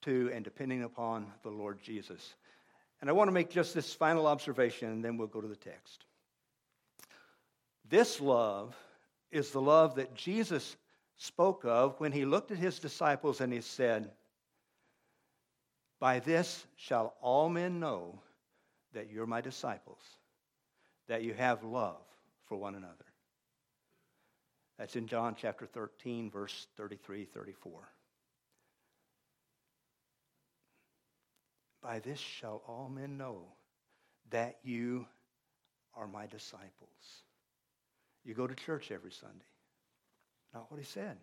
to 0.01 0.31
and 0.33 0.43
depending 0.43 0.83
upon 0.83 1.27
the 1.43 1.49
Lord 1.49 1.79
Jesus. 1.81 2.35
And 2.99 3.09
I 3.09 3.13
want 3.13 3.27
to 3.27 3.31
make 3.31 3.49
just 3.49 3.73
this 3.73 3.93
final 3.93 4.27
observation, 4.27 4.89
and 4.89 5.03
then 5.03 5.17
we'll 5.17 5.27
go 5.27 5.41
to 5.41 5.47
the 5.47 5.55
text. 5.55 6.05
This 7.87 8.19
love 8.19 8.75
is 9.31 9.51
the 9.51 9.61
love 9.61 9.95
that 9.95 10.13
Jesus 10.15 10.75
spoke 11.21 11.65
of 11.65 11.99
when 11.99 12.11
he 12.11 12.25
looked 12.25 12.49
at 12.49 12.57
his 12.57 12.79
disciples 12.79 13.41
and 13.41 13.53
he 13.53 13.61
said, 13.61 14.09
By 15.99 16.17
this 16.17 16.65
shall 16.75 17.13
all 17.21 17.47
men 17.47 17.79
know 17.79 18.19
that 18.93 19.11
you're 19.11 19.27
my 19.27 19.39
disciples, 19.39 20.01
that 21.07 21.21
you 21.21 21.35
have 21.35 21.63
love 21.63 22.01
for 22.45 22.57
one 22.57 22.73
another. 22.73 23.05
That's 24.79 24.95
in 24.95 25.05
John 25.05 25.35
chapter 25.39 25.67
13, 25.67 26.31
verse 26.31 26.65
33 26.75 27.25
34. 27.25 27.87
By 31.83 31.99
this 31.99 32.19
shall 32.19 32.63
all 32.67 32.89
men 32.89 33.15
know 33.15 33.43
that 34.31 34.57
you 34.63 35.05
are 35.93 36.07
my 36.07 36.25
disciples. 36.25 37.21
You 38.23 38.33
go 38.33 38.47
to 38.47 38.55
church 38.55 38.89
every 38.89 39.11
Sunday. 39.11 39.50
Not 40.53 40.71
what 40.71 40.79
he 40.79 40.85
said. 40.85 41.17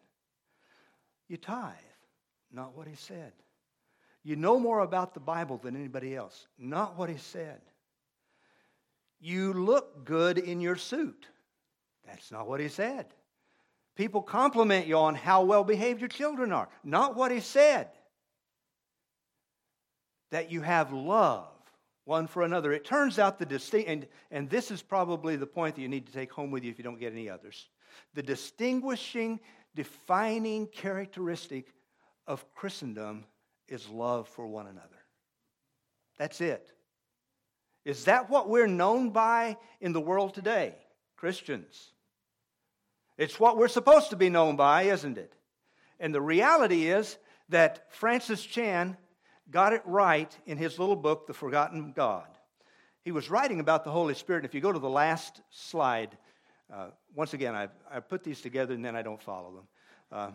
You 1.29 1.37
tithe. 1.37 1.75
Not 2.53 2.77
what 2.77 2.89
he 2.89 2.95
said. 2.95 3.33
You 4.25 4.37
know 4.37 4.59
more 4.59 4.81
about 4.81 5.15
the 5.15 5.21
Bible 5.21 5.59
than 5.59 5.77
anybody 5.77 6.15
else. 6.17 6.47
Not 6.59 6.99
what 6.99 7.09
he 7.09 7.19
said. 7.19 7.61
You 9.21 9.53
look 9.53 10.05
good 10.05 10.39
in 10.39 10.61
your 10.61 10.77
suit. 10.77 11.27
That's 12.07 12.31
not 12.31 12.49
what 12.49 12.61
he 12.61 12.69
said. 12.69 13.07
People 13.97 14.23
compliment 14.23 14.87
you 14.87 14.97
on 14.97 15.15
how 15.15 15.45
well 15.45 15.65
behaved 15.65 16.01
your 16.01 16.09
children 16.09 16.53
are. 16.53 16.69
Not 16.85 17.17
what 17.17 17.31
he 17.31 17.41
said. 17.41 17.89
That 20.31 20.51
you 20.51 20.61
have 20.61 20.93
love 20.93 21.49
one 22.05 22.27
for 22.27 22.43
another. 22.43 22.73
It 22.73 22.85
turns 22.85 23.19
out 23.19 23.39
the 23.39 23.45
distinct, 23.45 23.89
and, 23.89 24.07
and 24.31 24.49
this 24.49 24.71
is 24.71 24.83
probably 24.83 25.37
the 25.37 25.47
point 25.47 25.75
that 25.75 25.83
you 25.83 25.89
need 25.89 26.07
to 26.07 26.13
take 26.13 26.33
home 26.33 26.51
with 26.51 26.65
you 26.65 26.71
if 26.71 26.79
you 26.79 26.85
don't 26.85 26.99
get 26.99 27.13
any 27.13 27.29
others. 27.29 27.69
The 28.15 28.23
distinguishing, 28.23 29.41
defining 29.75 30.67
characteristic 30.67 31.73
of 32.27 32.45
Christendom 32.55 33.25
is 33.69 33.89
love 33.89 34.29
for 34.29 34.47
one 34.47 34.67
another. 34.67 34.89
That's 36.19 36.41
it. 36.41 36.73
Is 37.85 38.05
that 38.05 38.29
what 38.29 38.49
we're 38.49 38.67
known 38.67 39.11
by 39.11 39.57
in 39.81 39.93
the 39.93 40.01
world 40.01 40.35
today? 40.35 40.75
Christians. 41.17 41.93
It's 43.17 43.41
what 43.41 43.57
we're 43.57 43.69
supposed 43.69 44.11
to 44.11 44.17
be 44.17 44.29
known 44.29 44.57
by, 44.57 44.83
isn't 44.83 45.19
it? 45.19 45.35
And 45.99 46.15
the 46.15 46.21
reality 46.21 46.87
is 46.91 47.19
that 47.49 47.93
Francis 47.93 48.45
Chan 48.45 48.97
got 49.51 49.73
it 49.73 49.83
right 49.85 50.37
in 50.47 50.59
his 50.59 50.79
little 50.79 50.97
book, 50.97 51.27
The 51.27 51.35
Forgotten 51.35 51.93
God. 51.93 52.27
He 53.03 53.11
was 53.11 53.31
writing 53.31 53.59
about 53.59 53.85
the 53.85 53.91
Holy 53.91 54.15
Spirit. 54.15 54.45
If 54.45 54.55
you 54.55 54.61
go 54.61 54.73
to 54.73 54.79
the 54.79 54.89
last 54.89 55.41
slide, 55.51 56.17
uh, 56.73 56.89
once 57.15 57.35
again, 57.35 57.55
I, 57.55 57.69
I 57.91 58.01
put 58.01 58.23
these 58.23 58.41
together 58.41 58.75
and 58.75 58.85
then 58.85 58.95
I 58.95 59.03
don't 59.03 59.23
follow 59.23 59.53
them. 59.55 59.69
Uh, 60.13 60.31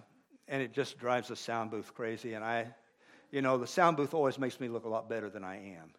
and 0.48 0.62
it 0.62 0.74
just 0.74 0.98
drives 0.98 1.30
the 1.30 1.36
sound 1.36 1.72
booth 1.72 1.94
crazy. 1.94 2.34
And 2.34 2.44
I, 2.44 2.68
you 3.32 3.42
know, 3.42 3.58
the 3.58 3.68
sound 3.68 3.98
booth 3.98 4.14
always 4.14 4.40
makes 4.40 4.60
me 4.60 4.68
look 4.68 4.86
a 4.86 4.90
lot 4.90 5.10
better 5.10 5.30
than 5.30 5.44
I 5.44 5.56
am. 5.76 5.94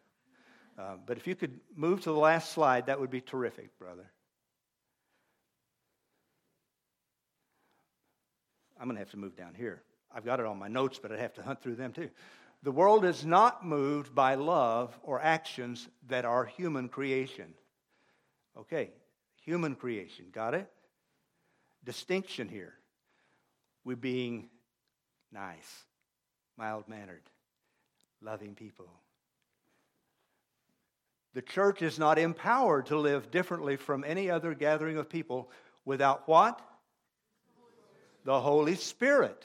Uh, 0.76 0.96
but 1.06 1.16
if 1.16 1.26
you 1.26 1.34
could 1.34 1.60
move 1.76 2.00
to 2.02 2.10
the 2.10 2.18
last 2.18 2.52
slide, 2.52 2.86
that 2.86 3.00
would 3.00 3.10
be 3.10 3.20
terrific, 3.20 3.78
brother. 3.78 4.10
I'm 8.78 8.86
going 8.86 8.96
to 8.96 9.00
have 9.00 9.10
to 9.12 9.16
move 9.16 9.36
down 9.36 9.54
here. 9.54 9.82
I've 10.12 10.24
got 10.24 10.40
it 10.40 10.46
on 10.46 10.58
my 10.58 10.68
notes, 10.68 10.98
but 11.00 11.12
I'd 11.12 11.20
have 11.20 11.34
to 11.34 11.42
hunt 11.42 11.62
through 11.62 11.76
them 11.76 11.92
too. 11.92 12.10
The 12.62 12.72
world 12.72 13.04
is 13.04 13.24
not 13.24 13.64
moved 13.64 14.14
by 14.14 14.34
love 14.34 14.98
or 15.02 15.20
actions 15.20 15.88
that 16.08 16.24
are 16.24 16.44
human 16.44 16.88
creation. 16.88 17.54
Okay, 18.56 18.90
human 19.44 19.74
creation. 19.74 20.26
Got 20.32 20.54
it? 20.54 20.70
Distinction 21.84 22.48
here. 22.48 22.74
We're 23.84 23.96
being 23.96 24.48
nice, 25.32 25.84
mild 26.56 26.88
mannered, 26.88 27.22
loving 28.22 28.54
people. 28.54 28.88
The 31.34 31.42
church 31.42 31.82
is 31.82 31.98
not 31.98 32.18
empowered 32.18 32.86
to 32.86 32.96
live 32.96 33.30
differently 33.30 33.76
from 33.76 34.04
any 34.06 34.30
other 34.30 34.54
gathering 34.54 34.96
of 34.96 35.08
people 35.08 35.50
without 35.84 36.26
what? 36.28 36.60
The 38.24 38.40
Holy 38.40 38.76
Spirit 38.76 39.44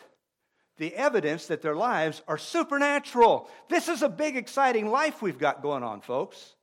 the 0.79 0.95
evidence 0.95 1.47
that 1.47 1.61
their 1.61 1.75
lives 1.75 2.23
are 2.27 2.37
supernatural. 2.37 3.49
This 3.67 3.87
is 3.89 4.01
a 4.01 4.09
big, 4.09 4.35
exciting 4.35 4.89
life 4.89 5.21
we've 5.21 5.37
got 5.37 5.61
going 5.61 5.83
on, 5.83 6.01
folks. 6.01 6.55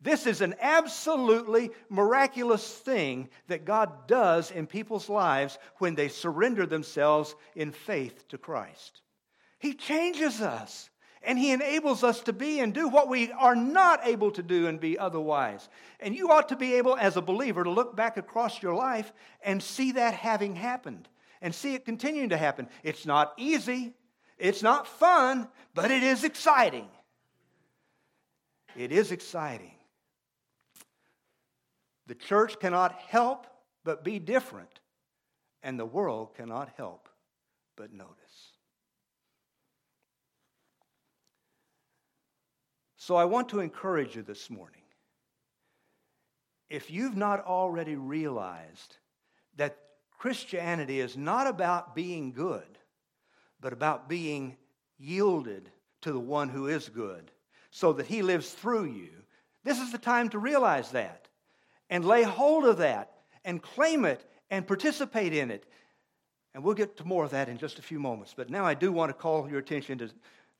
This 0.00 0.26
is 0.26 0.40
an 0.40 0.54
absolutely 0.60 1.70
miraculous 1.88 2.66
thing 2.68 3.28
that 3.48 3.64
God 3.64 4.06
does 4.06 4.50
in 4.50 4.66
people's 4.66 5.08
lives 5.08 5.58
when 5.78 5.94
they 5.94 6.08
surrender 6.08 6.66
themselves 6.66 7.34
in 7.56 7.72
faith 7.72 8.28
to 8.28 8.38
Christ. 8.38 9.00
He 9.58 9.72
changes 9.72 10.42
us 10.42 10.90
and 11.22 11.38
He 11.38 11.52
enables 11.52 12.04
us 12.04 12.20
to 12.22 12.32
be 12.32 12.60
and 12.60 12.74
do 12.74 12.88
what 12.88 13.08
we 13.08 13.32
are 13.32 13.56
not 13.56 14.00
able 14.04 14.30
to 14.32 14.42
do 14.42 14.66
and 14.66 14.78
be 14.78 14.98
otherwise. 14.98 15.68
And 16.00 16.14
you 16.14 16.30
ought 16.30 16.50
to 16.50 16.56
be 16.56 16.74
able, 16.74 16.96
as 16.96 17.16
a 17.16 17.22
believer, 17.22 17.64
to 17.64 17.70
look 17.70 17.96
back 17.96 18.16
across 18.16 18.62
your 18.62 18.74
life 18.74 19.12
and 19.42 19.62
see 19.62 19.92
that 19.92 20.14
having 20.14 20.54
happened 20.54 21.08
and 21.40 21.54
see 21.54 21.74
it 21.74 21.84
continuing 21.84 22.28
to 22.30 22.36
happen. 22.36 22.68
It's 22.82 23.06
not 23.06 23.32
easy, 23.36 23.94
it's 24.38 24.62
not 24.62 24.86
fun, 24.86 25.48
but 25.74 25.90
it 25.90 26.02
is 26.02 26.24
exciting. 26.24 26.88
It 28.76 28.92
is 28.92 29.12
exciting. 29.12 29.73
The 32.06 32.14
church 32.14 32.58
cannot 32.60 32.92
help 32.92 33.46
but 33.84 34.04
be 34.04 34.18
different, 34.18 34.80
and 35.62 35.78
the 35.78 35.86
world 35.86 36.34
cannot 36.34 36.70
help 36.76 37.08
but 37.76 37.92
notice. 37.92 38.14
So 42.96 43.16
I 43.16 43.24
want 43.24 43.50
to 43.50 43.60
encourage 43.60 44.16
you 44.16 44.22
this 44.22 44.48
morning. 44.48 44.80
If 46.70 46.90
you've 46.90 47.16
not 47.16 47.44
already 47.44 47.96
realized 47.96 48.96
that 49.56 49.76
Christianity 50.18 51.00
is 51.00 51.16
not 51.16 51.46
about 51.46 51.94
being 51.94 52.32
good, 52.32 52.78
but 53.60 53.74
about 53.74 54.08
being 54.08 54.56
yielded 54.98 55.70
to 56.02 56.12
the 56.12 56.20
one 56.20 56.48
who 56.48 56.66
is 56.66 56.88
good 56.88 57.30
so 57.70 57.92
that 57.92 58.06
he 58.06 58.22
lives 58.22 58.50
through 58.50 58.84
you. 58.84 59.10
This 59.64 59.80
is 59.80 59.92
the 59.92 59.98
time 59.98 60.28
to 60.30 60.38
realize 60.38 60.90
that 60.92 61.28
and 61.90 62.04
lay 62.04 62.22
hold 62.22 62.64
of 62.64 62.78
that 62.78 63.12
and 63.44 63.62
claim 63.62 64.04
it 64.04 64.24
and 64.50 64.66
participate 64.66 65.32
in 65.32 65.50
it. 65.50 65.64
And 66.54 66.62
we'll 66.62 66.74
get 66.74 66.96
to 66.98 67.04
more 67.04 67.24
of 67.24 67.32
that 67.32 67.48
in 67.48 67.58
just 67.58 67.78
a 67.78 67.82
few 67.82 67.98
moments. 67.98 68.34
But 68.36 68.50
now 68.50 68.64
I 68.64 68.74
do 68.74 68.92
want 68.92 69.10
to 69.10 69.14
call 69.14 69.48
your 69.48 69.58
attention 69.58 69.98
to 69.98 70.10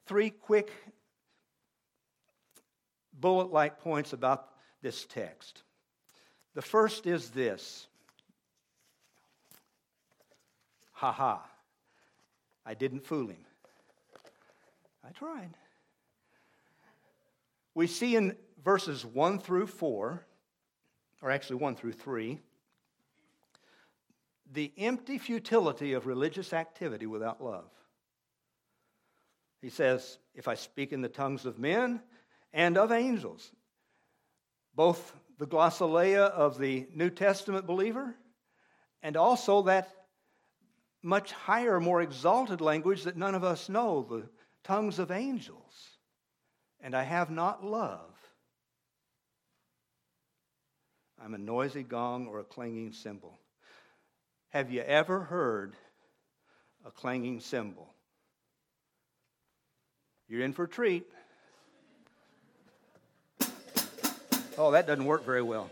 three 0.06 0.30
quick 0.30 0.70
bullet 3.12 3.52
like 3.52 3.80
points 3.80 4.12
about 4.12 4.48
this 4.82 5.06
text. 5.06 5.62
The 6.54 6.62
first 6.62 7.06
is 7.06 7.30
this. 7.30 7.86
Ha 10.92 11.12
ha. 11.12 11.46
I 12.66 12.74
didn't 12.74 13.04
fool 13.04 13.28
him. 13.28 13.44
I 15.06 15.10
tried. 15.10 15.50
We 17.74 17.86
see 17.86 18.16
in 18.16 18.36
verses 18.64 19.04
1 19.04 19.40
through 19.40 19.66
4, 19.66 20.24
or 21.24 21.30
actually 21.30 21.56
1 21.56 21.74
through 21.74 21.92
3, 21.92 22.38
the 24.52 24.70
empty 24.76 25.16
futility 25.16 25.94
of 25.94 26.06
religious 26.06 26.52
activity 26.52 27.06
without 27.06 27.42
love. 27.42 27.70
He 29.62 29.70
says, 29.70 30.18
If 30.34 30.48
I 30.48 30.54
speak 30.54 30.92
in 30.92 31.00
the 31.00 31.08
tongues 31.08 31.46
of 31.46 31.58
men 31.58 32.02
and 32.52 32.76
of 32.76 32.92
angels, 32.92 33.50
both 34.74 35.16
the 35.38 35.46
glossolalia 35.46 36.28
of 36.30 36.58
the 36.58 36.86
New 36.94 37.08
Testament 37.08 37.66
believer 37.66 38.14
and 39.02 39.16
also 39.16 39.62
that 39.62 39.88
much 41.02 41.32
higher, 41.32 41.80
more 41.80 42.02
exalted 42.02 42.60
language 42.60 43.04
that 43.04 43.16
none 43.16 43.34
of 43.34 43.44
us 43.44 43.70
know, 43.70 44.02
the 44.02 44.28
tongues 44.62 44.98
of 44.98 45.10
angels, 45.10 45.88
and 46.80 46.94
I 46.94 47.02
have 47.02 47.30
not 47.30 47.64
love. 47.64 48.13
I'm 51.24 51.32
a 51.32 51.38
noisy 51.38 51.82
gong 51.82 52.26
or 52.26 52.40
a 52.40 52.44
clanging 52.44 52.92
cymbal. 52.92 53.38
Have 54.50 54.70
you 54.70 54.82
ever 54.82 55.20
heard 55.20 55.72
a 56.84 56.90
clanging 56.90 57.40
cymbal? 57.40 57.88
You're 60.28 60.42
in 60.42 60.52
for 60.52 60.64
a 60.64 60.68
treat. 60.68 61.06
Oh, 64.58 64.70
that 64.72 64.86
doesn't 64.86 65.06
work 65.06 65.24
very 65.24 65.40
well. 65.40 65.70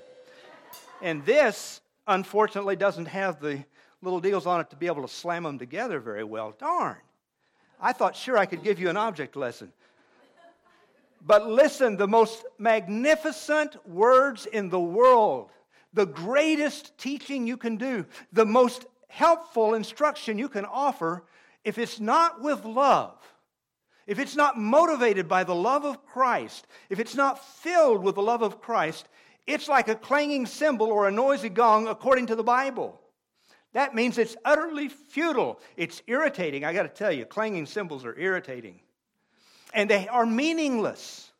And 1.02 1.22
this, 1.26 1.82
unfortunately, 2.06 2.76
doesn't 2.76 3.06
have 3.06 3.38
the 3.38 3.62
little 4.00 4.20
deals 4.20 4.46
on 4.46 4.62
it 4.62 4.70
to 4.70 4.76
be 4.76 4.86
able 4.86 5.02
to 5.02 5.08
slam 5.08 5.42
them 5.42 5.58
together 5.58 6.00
very 6.00 6.24
well. 6.24 6.56
Darn. 6.58 6.96
I 7.78 7.92
thought, 7.92 8.16
sure, 8.16 8.38
I 8.38 8.46
could 8.46 8.62
give 8.62 8.78
you 8.78 8.88
an 8.88 8.96
object 8.96 9.36
lesson. 9.36 9.70
But 11.24 11.48
listen, 11.48 11.96
the 11.96 12.08
most 12.08 12.44
magnificent 12.58 13.86
words 13.88 14.46
in 14.46 14.68
the 14.68 14.80
world, 14.80 15.50
the 15.92 16.06
greatest 16.06 16.98
teaching 16.98 17.46
you 17.46 17.56
can 17.56 17.76
do, 17.76 18.06
the 18.32 18.44
most 18.44 18.86
helpful 19.08 19.74
instruction 19.74 20.38
you 20.38 20.48
can 20.48 20.64
offer, 20.64 21.24
if 21.64 21.78
it's 21.78 22.00
not 22.00 22.42
with 22.42 22.64
love, 22.64 23.14
if 24.06 24.18
it's 24.18 24.34
not 24.34 24.58
motivated 24.58 25.28
by 25.28 25.44
the 25.44 25.54
love 25.54 25.84
of 25.84 26.04
Christ, 26.04 26.66
if 26.90 26.98
it's 26.98 27.14
not 27.14 27.44
filled 27.44 28.02
with 28.02 28.16
the 28.16 28.22
love 28.22 28.42
of 28.42 28.60
Christ, 28.60 29.08
it's 29.46 29.68
like 29.68 29.88
a 29.88 29.94
clanging 29.94 30.46
cymbal 30.46 30.88
or 30.88 31.06
a 31.06 31.12
noisy 31.12 31.48
gong 31.48 31.86
according 31.86 32.26
to 32.26 32.36
the 32.36 32.42
Bible. 32.42 33.00
That 33.74 33.94
means 33.94 34.18
it's 34.18 34.36
utterly 34.44 34.88
futile. 34.88 35.60
It's 35.76 36.02
irritating. 36.06 36.64
I 36.64 36.72
got 36.72 36.82
to 36.82 36.88
tell 36.88 37.12
you, 37.12 37.24
clanging 37.24 37.66
cymbals 37.66 38.04
are 38.04 38.18
irritating. 38.18 38.80
And 39.72 39.88
they 39.88 40.08
are 40.08 40.26
meaningless. 40.26 41.30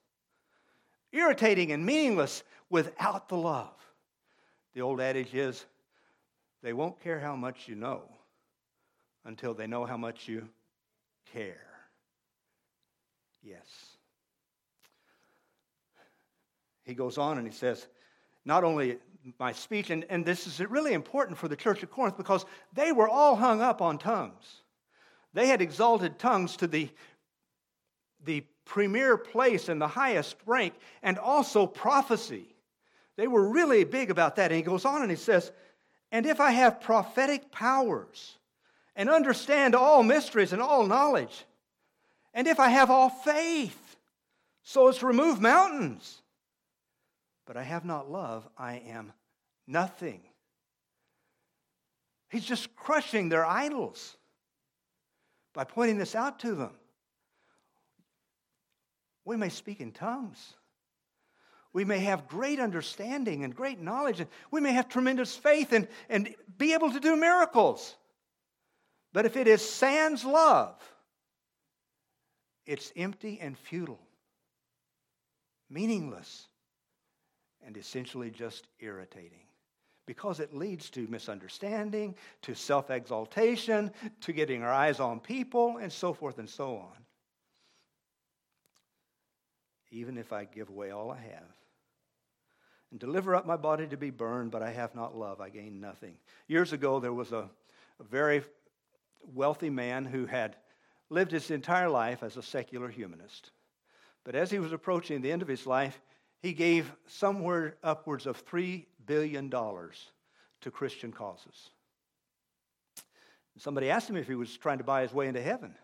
Irritating 1.13 1.73
and 1.73 1.85
meaningless 1.85 2.43
without 2.71 3.29
the 3.29 3.37
love. 3.37 3.75
The 4.75 4.81
old 4.81 5.01
adage 5.01 5.35
is 5.35 5.65
they 6.63 6.73
won't 6.73 7.01
care 7.03 7.21
how 7.21 7.37
much 7.37 7.69
you 7.69 7.75
know 7.75 8.03
until 9.25 9.55
they 9.55 9.67
know 9.67 9.85
how 9.85 9.97
much 9.97 10.27
you 10.27 10.49
care. 11.33 11.67
Yes. 13.43 13.67
He 16.85 16.95
goes 16.95 17.19
on 17.19 17.39
and 17.39 17.47
he 17.47 17.53
says, 17.53 17.87
not 18.45 18.65
only 18.65 18.99
my 19.39 19.53
speech, 19.53 19.91
and, 19.91 20.05
and 20.09 20.25
this 20.25 20.47
is 20.47 20.59
really 20.61 20.95
important 20.95 21.39
for 21.39 21.49
the 21.49 21.57
church 21.57 21.83
of 21.83 21.91
Corinth 21.91 22.17
because 22.17 22.45
they 22.73 22.91
were 22.91 23.09
all 23.09 23.37
hung 23.37 23.61
up 23.61 23.81
on 23.81 23.99
tongues. 23.99 24.63
They 25.33 25.47
had 25.47 25.63
exalted 25.63 26.19
tongues 26.19 26.57
to 26.57 26.67
the, 26.67 26.91
the 28.25 28.45
premier 28.65 29.17
place 29.17 29.69
and 29.69 29.81
the 29.81 29.89
highest 29.89 30.37
rank, 30.47 30.75
and 31.03 31.19
also 31.19 31.67
prophecy. 31.67 32.47
They 33.17 33.27
were 33.27 33.49
really 33.49 33.85
big 33.85 34.11
about 34.11 34.37
that. 34.37 34.51
And 34.51 34.57
he 34.57 34.63
goes 34.63 34.85
on 34.85 35.03
and 35.03 35.11
he 35.11 35.17
says, 35.17 35.53
And 36.11 36.27
if 36.27 36.41
I 36.41 36.53
have 36.53 36.81
prophetic 36.81 37.51
powers 37.51 38.37
and 38.97 39.11
understand 39.11 39.75
all 39.75 40.03
mysteries 40.03 40.53
and 40.53 40.63
all 40.63 40.87
knowledge, 40.87 41.45
and 42.35 42.47
if 42.47 42.59
I 42.59 42.69
have 42.69 42.91
all 42.91 43.11
faith 43.11 43.97
so 44.63 44.89
as 44.89 44.99
to 44.99 45.07
remove 45.07 45.41
mountains, 45.41 46.23
but 47.47 47.57
I 47.57 47.63
have 47.63 47.85
not 47.85 48.11
love, 48.11 48.49
I 48.57 48.77
am 48.87 49.13
nothing. 49.67 50.21
He's 52.31 52.45
just 52.45 52.75
crushing 52.75 53.29
their 53.29 53.45
idols 53.45 54.17
by 55.53 55.65
pointing 55.65 55.99
this 55.99 56.15
out 56.15 56.39
to 56.41 56.55
them. 56.55 56.71
We 59.25 59.37
may 59.37 59.49
speak 59.49 59.81
in 59.81 59.93
tongues. 59.93 60.55
We 61.73 61.85
may 61.85 62.01
have 62.01 62.29
great 62.29 62.61
understanding 62.61 63.45
and 63.45 63.55
great 63.55 63.81
knowledge, 63.81 64.21
and 64.21 64.29
we 64.51 64.61
may 64.61 64.73
have 64.73 64.89
tremendous 64.89 65.35
faith 65.35 65.73
and, 65.73 65.89
and 66.09 66.35
be 66.59 66.75
able 66.75 66.93
to 66.93 67.01
do 67.01 67.17
miracles. 67.17 67.97
But 69.13 69.27
if 69.27 69.37
it 69.37 69.47
is 69.47 69.67
sans 69.67 70.25
love, 70.25 70.77
it's 72.67 72.93
empty 72.97 73.39
and 73.41 73.59
futile, 73.59 74.01
meaningless 75.71 76.47
and 77.65 77.77
essentially 77.77 78.31
just 78.31 78.69
irritating 78.81 79.43
because 80.07 80.41
it 80.41 80.55
leads 80.55 80.91
to 80.91 81.07
misunderstanding, 81.09 82.15
to 82.43 82.55
self 82.55 82.91
exaltation, 82.91 83.91
to 84.21 84.33
getting 84.33 84.63
our 84.63 84.73
eyes 84.73 85.01
on 85.01 85.21
people, 85.21 85.79
and 85.79 85.93
so 85.93 86.13
forth 86.13 86.39
and 86.39 86.49
so 86.49 86.77
on. 86.77 87.02
Even 89.93 90.19
if 90.19 90.33
I 90.33 90.45
give 90.45 90.69
away 90.69 90.91
all 90.91 91.13
I 91.13 91.21
have 91.21 91.57
and 92.91 92.99
deliver 92.99 93.35
up 93.35 93.47
my 93.47 93.57
body 93.57 93.87
to 93.87 93.97
be 93.97 94.11
burned, 94.11 94.51
but 94.51 94.63
I 94.63 94.71
have 94.71 94.95
not 94.95 95.17
love, 95.17 95.41
I 95.41 95.49
gain 95.49 95.81
nothing. 95.81 96.17
Years 96.47 96.73
ago, 96.73 97.01
there 97.01 97.13
was 97.13 97.33
a, 97.33 97.49
a 97.99 98.05
very 98.05 98.43
wealthy 99.33 99.71
man 99.71 100.05
who 100.05 100.27
had 100.27 100.57
lived 101.09 101.31
his 101.31 101.51
entire 101.51 101.89
life 101.89 102.23
as 102.23 102.37
a 102.37 102.43
secular 102.43 102.89
humanist. 102.89 103.51
But 104.25 104.35
as 104.35 104.51
he 104.51 104.59
was 104.59 104.73
approaching 104.73 105.21
the 105.21 105.33
end 105.33 105.43
of 105.43 105.49
his 105.49 105.67
life, 105.67 106.01
he 106.43 106.53
gave 106.53 106.93
somewhere 107.07 107.77
upwards 107.83 108.27
of 108.27 108.45
$3 108.45 108.85
billion 109.07 109.51
to 109.51 110.71
Christian 110.71 111.13
causes. 111.13 111.71
Somebody 113.59 113.91
asked 113.91 114.09
him 114.09 114.17
if 114.17 114.27
he 114.27 114.35
was 114.35 114.57
trying 114.57 114.79
to 114.79 114.85
buy 114.85 115.03
his 115.03 115.13
way 115.13 115.29
into 115.29 115.43
heaven. 115.43 115.75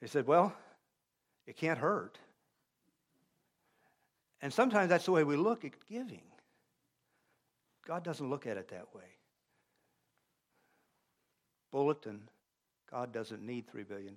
He 0.00 0.08
said, 0.08 0.26
Well, 0.26 0.54
it 1.46 1.56
can't 1.56 1.78
hurt. 1.78 2.18
And 4.42 4.52
sometimes 4.52 4.90
that's 4.90 5.06
the 5.06 5.12
way 5.12 5.24
we 5.24 5.36
look 5.36 5.64
at 5.64 5.72
giving. 5.88 6.22
God 7.86 8.04
doesn't 8.04 8.28
look 8.28 8.46
at 8.46 8.56
it 8.56 8.68
that 8.68 8.94
way. 8.94 9.04
Bulletin 11.70 12.28
God 12.92 13.10
doesn't 13.10 13.40
need 13.40 13.64
$3 13.74 13.88
billion. 13.88 14.14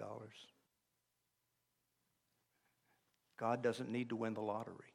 God 3.37 3.63
doesn't 3.63 3.89
need 3.89 4.09
to 4.09 4.17
win 4.17 4.33
the 4.33 4.41
lottery. 4.41 4.93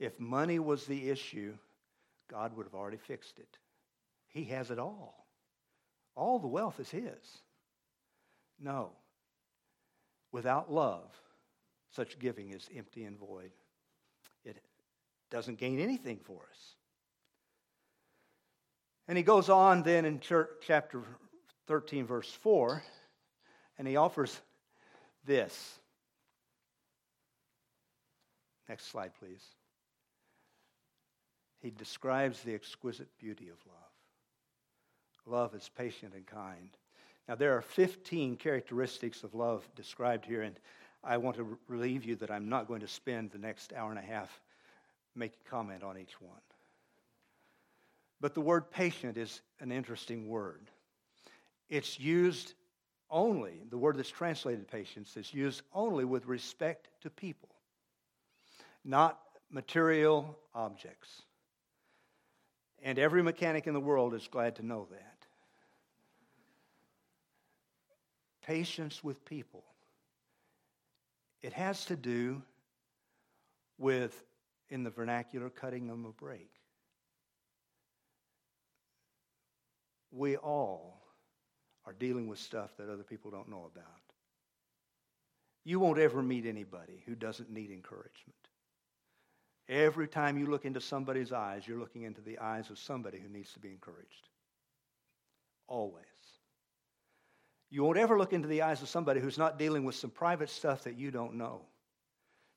If 0.00 0.18
money 0.18 0.58
was 0.58 0.84
the 0.86 1.08
issue, 1.08 1.54
God 2.28 2.56
would 2.56 2.66
have 2.66 2.74
already 2.74 2.96
fixed 2.96 3.38
it. 3.38 3.58
He 4.26 4.44
has 4.44 4.72
it 4.72 4.80
all. 4.80 5.26
All 6.16 6.40
the 6.40 6.48
wealth 6.48 6.80
is 6.80 6.90
His. 6.90 7.42
No. 8.60 8.90
Without 10.32 10.72
love, 10.72 11.10
such 11.90 12.18
giving 12.18 12.50
is 12.50 12.68
empty 12.76 13.04
and 13.04 13.16
void. 13.18 13.52
Doesn't 15.32 15.58
gain 15.58 15.80
anything 15.80 16.20
for 16.22 16.36
us. 16.48 16.76
And 19.08 19.18
he 19.18 19.24
goes 19.24 19.48
on 19.48 19.82
then 19.82 20.04
in 20.04 20.20
chapter 20.20 21.02
13, 21.66 22.06
verse 22.06 22.30
4, 22.30 22.84
and 23.78 23.88
he 23.88 23.96
offers 23.96 24.40
this. 25.24 25.80
Next 28.68 28.86
slide, 28.86 29.10
please 29.18 29.42
he 31.62 31.70
describes 31.70 32.42
the 32.42 32.54
exquisite 32.54 33.08
beauty 33.18 33.48
of 33.48 33.56
love. 33.66 33.76
Love 35.24 35.54
is 35.54 35.70
patient 35.76 36.12
and 36.14 36.26
kind. 36.26 36.76
Now, 37.28 37.36
there 37.36 37.56
are 37.56 37.62
15 37.62 38.36
characteristics 38.36 39.22
of 39.22 39.34
love 39.34 39.66
described 39.76 40.26
here, 40.26 40.42
and 40.42 40.58
I 41.04 41.18
want 41.18 41.36
to 41.36 41.56
relieve 41.68 42.04
you 42.04 42.16
that 42.16 42.32
I'm 42.32 42.48
not 42.48 42.66
going 42.66 42.80
to 42.80 42.88
spend 42.88 43.30
the 43.30 43.38
next 43.38 43.72
hour 43.72 43.90
and 43.90 43.98
a 43.98 44.02
half 44.02 44.40
making 45.14 45.40
comment 45.48 45.82
on 45.82 45.98
each 45.98 46.20
one. 46.20 46.40
But 48.20 48.34
the 48.34 48.40
word 48.40 48.70
patient 48.70 49.16
is 49.16 49.40
an 49.60 49.72
interesting 49.72 50.28
word. 50.28 50.70
It's 51.68 51.98
used 51.98 52.54
only, 53.10 53.62
the 53.70 53.76
word 53.76 53.96
that's 53.96 54.10
translated 54.10 54.68
patience 54.68 55.16
is 55.16 55.34
used 55.34 55.62
only 55.74 56.04
with 56.04 56.26
respect 56.26 56.88
to 57.02 57.10
people, 57.10 57.50
not 58.84 59.20
material 59.50 60.38
objects. 60.54 61.22
And 62.82 62.98
every 62.98 63.22
mechanic 63.22 63.66
in 63.66 63.74
the 63.74 63.80
world 63.80 64.14
is 64.14 64.26
glad 64.28 64.56
to 64.56 64.66
know 64.66 64.88
that. 64.90 65.26
Patience 68.46 69.04
with 69.04 69.24
people. 69.24 69.62
It 71.42 71.52
has 71.52 71.84
to 71.86 71.96
do 71.96 72.42
with, 73.78 74.24
in 74.72 74.82
the 74.82 74.90
vernacular, 74.90 75.50
cutting 75.50 75.86
them 75.86 76.06
a 76.06 76.12
break. 76.12 76.50
We 80.10 80.36
all 80.36 81.02
are 81.84 81.92
dealing 81.92 82.26
with 82.26 82.38
stuff 82.38 82.70
that 82.78 82.88
other 82.88 83.02
people 83.02 83.30
don't 83.30 83.50
know 83.50 83.70
about. 83.72 83.86
You 85.64 85.78
won't 85.78 85.98
ever 85.98 86.22
meet 86.22 86.46
anybody 86.46 87.02
who 87.06 87.14
doesn't 87.14 87.50
need 87.50 87.70
encouragement. 87.70 88.34
Every 89.68 90.08
time 90.08 90.38
you 90.38 90.46
look 90.46 90.64
into 90.64 90.80
somebody's 90.80 91.32
eyes, 91.32 91.68
you're 91.68 91.78
looking 91.78 92.02
into 92.02 92.20
the 92.20 92.38
eyes 92.38 92.70
of 92.70 92.78
somebody 92.78 93.18
who 93.18 93.28
needs 93.28 93.52
to 93.52 93.60
be 93.60 93.68
encouraged. 93.68 94.28
Always. 95.68 96.04
You 97.70 97.84
won't 97.84 97.98
ever 97.98 98.18
look 98.18 98.32
into 98.32 98.48
the 98.48 98.62
eyes 98.62 98.82
of 98.82 98.88
somebody 98.88 99.20
who's 99.20 99.38
not 99.38 99.58
dealing 99.58 99.84
with 99.84 99.94
some 99.94 100.10
private 100.10 100.50
stuff 100.50 100.84
that 100.84 100.98
you 100.98 101.10
don't 101.10 101.34
know, 101.34 101.62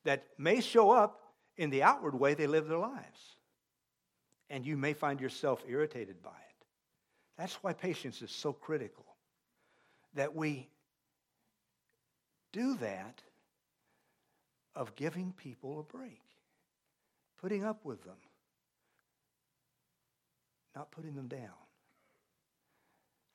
that 0.04 0.26
may 0.38 0.62
show 0.62 0.92
up 0.92 1.25
in 1.58 1.70
the 1.70 1.84
outward 1.84 2.16
way 2.16 2.34
they 2.34 2.48
live 2.48 2.68
their 2.68 2.78
lives. 2.78 3.36
And 4.50 4.66
you 4.66 4.78
may 4.78 4.94
find 4.94 5.20
yourself 5.20 5.64
irritated 5.68 6.22
by 6.22 6.30
it. 6.30 6.66
That's 7.38 7.56
why 7.56 7.74
patience 7.74 8.22
is 8.22 8.32
so 8.32 8.54
critical, 8.54 9.06
that 10.14 10.36
we 10.36 10.70
do 12.54 12.76
that 12.76 13.22
of 14.76 14.96
giving 14.96 15.34
people 15.34 15.80
a 15.80 15.84
break 15.84 16.22
putting 17.42 17.64
up 17.64 17.84
with 17.86 18.04
them, 18.04 18.16
not 20.76 20.92
putting 20.92 21.16
them 21.16 21.28
down. 21.28 21.40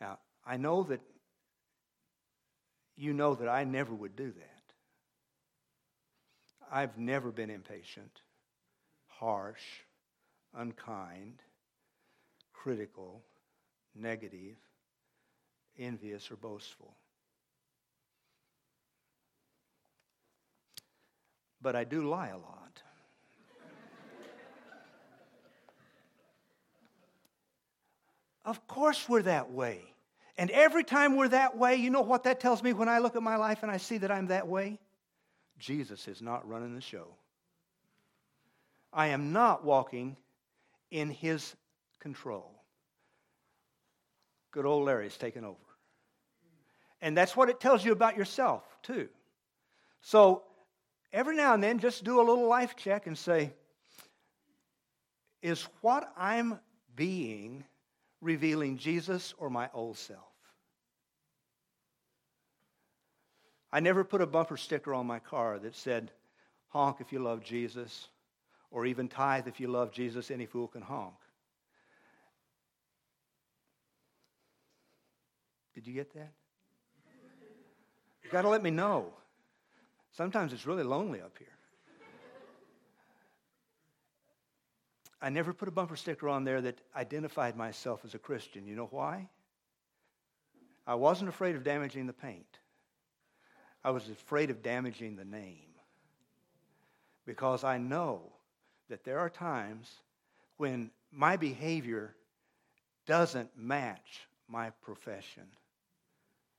Now, 0.00 0.18
I 0.44 0.56
know 0.56 0.82
that 0.84 1.00
you 2.96 3.12
know 3.12 3.34
that 3.34 3.48
I 3.48 3.64
never 3.64 3.94
would 3.94 4.16
do 4.16 4.32
that. 4.32 4.49
I've 6.70 6.96
never 6.96 7.32
been 7.32 7.50
impatient, 7.50 8.22
harsh, 9.08 9.62
unkind, 10.54 11.42
critical, 12.52 13.22
negative, 13.94 14.56
envious, 15.78 16.30
or 16.30 16.36
boastful. 16.36 16.94
But 21.60 21.76
I 21.76 21.84
do 21.84 22.08
lie 22.08 22.28
a 22.28 22.38
lot. 22.38 22.82
Of 28.44 28.66
course, 28.66 29.08
we're 29.08 29.22
that 29.22 29.50
way. 29.50 29.82
And 30.38 30.50
every 30.50 30.84
time 30.84 31.16
we're 31.16 31.28
that 31.28 31.58
way, 31.58 31.76
you 31.76 31.90
know 31.90 32.00
what 32.00 32.24
that 32.24 32.40
tells 32.40 32.62
me 32.62 32.72
when 32.72 32.88
I 32.88 32.98
look 32.98 33.14
at 33.14 33.22
my 33.22 33.36
life 33.36 33.62
and 33.62 33.70
I 33.70 33.76
see 33.76 33.98
that 33.98 34.10
I'm 34.10 34.28
that 34.28 34.48
way? 34.48 34.78
Jesus 35.60 36.08
is 36.08 36.20
not 36.20 36.48
running 36.48 36.74
the 36.74 36.80
show. 36.80 37.06
I 38.92 39.08
am 39.08 39.32
not 39.32 39.64
walking 39.64 40.16
in 40.90 41.10
his 41.10 41.54
control. 42.00 42.50
Good 44.50 44.66
old 44.66 44.84
Larry's 44.86 45.16
taken 45.16 45.44
over. 45.44 45.56
And 47.00 47.16
that's 47.16 47.36
what 47.36 47.48
it 47.48 47.60
tells 47.60 47.84
you 47.84 47.92
about 47.92 48.16
yourself, 48.16 48.64
too. 48.82 49.08
So 50.00 50.42
every 51.12 51.36
now 51.36 51.54
and 51.54 51.62
then, 51.62 51.78
just 51.78 52.02
do 52.04 52.20
a 52.20 52.24
little 52.24 52.48
life 52.48 52.74
check 52.76 53.06
and 53.06 53.16
say, 53.16 53.52
is 55.42 55.66
what 55.82 56.12
I'm 56.16 56.58
being 56.96 57.64
revealing 58.20 58.76
Jesus 58.76 59.34
or 59.38 59.50
my 59.50 59.70
old 59.72 59.96
self. 59.96 60.29
I 63.72 63.80
never 63.80 64.02
put 64.04 64.20
a 64.20 64.26
bumper 64.26 64.56
sticker 64.56 64.94
on 64.94 65.06
my 65.06 65.18
car 65.18 65.58
that 65.58 65.76
said, 65.76 66.10
honk 66.68 66.96
if 67.00 67.12
you 67.12 67.20
love 67.20 67.44
Jesus, 67.44 68.08
or 68.70 68.86
even 68.86 69.08
tithe 69.08 69.46
if 69.46 69.60
you 69.60 69.68
love 69.68 69.92
Jesus, 69.92 70.30
any 70.30 70.46
fool 70.46 70.68
can 70.68 70.82
honk. 70.82 71.14
Did 75.74 75.86
you 75.86 75.94
get 75.94 76.12
that? 76.14 76.32
You 78.24 78.30
got 78.30 78.42
to 78.42 78.48
let 78.48 78.62
me 78.62 78.70
know. 78.70 79.12
Sometimes 80.12 80.52
it's 80.52 80.66
really 80.66 80.82
lonely 80.82 81.20
up 81.20 81.36
here. 81.38 81.48
I 85.22 85.28
never 85.28 85.52
put 85.52 85.68
a 85.68 85.70
bumper 85.70 85.96
sticker 85.96 86.28
on 86.28 86.44
there 86.44 86.60
that 86.62 86.78
identified 86.96 87.56
myself 87.56 88.04
as 88.04 88.14
a 88.14 88.18
Christian. 88.18 88.66
You 88.66 88.74
know 88.74 88.88
why? 88.90 89.28
I 90.86 90.94
wasn't 90.94 91.28
afraid 91.28 91.56
of 91.56 91.62
damaging 91.62 92.06
the 92.06 92.12
paint. 92.12 92.58
I 93.84 93.90
was 93.90 94.08
afraid 94.08 94.50
of 94.50 94.62
damaging 94.62 95.16
the 95.16 95.24
name. 95.24 95.56
Because 97.26 97.64
I 97.64 97.78
know 97.78 98.22
that 98.88 99.04
there 99.04 99.18
are 99.18 99.30
times 99.30 99.90
when 100.56 100.90
my 101.12 101.36
behavior 101.36 102.14
doesn't 103.06 103.50
match 103.56 104.26
my 104.48 104.70
profession. 104.82 105.44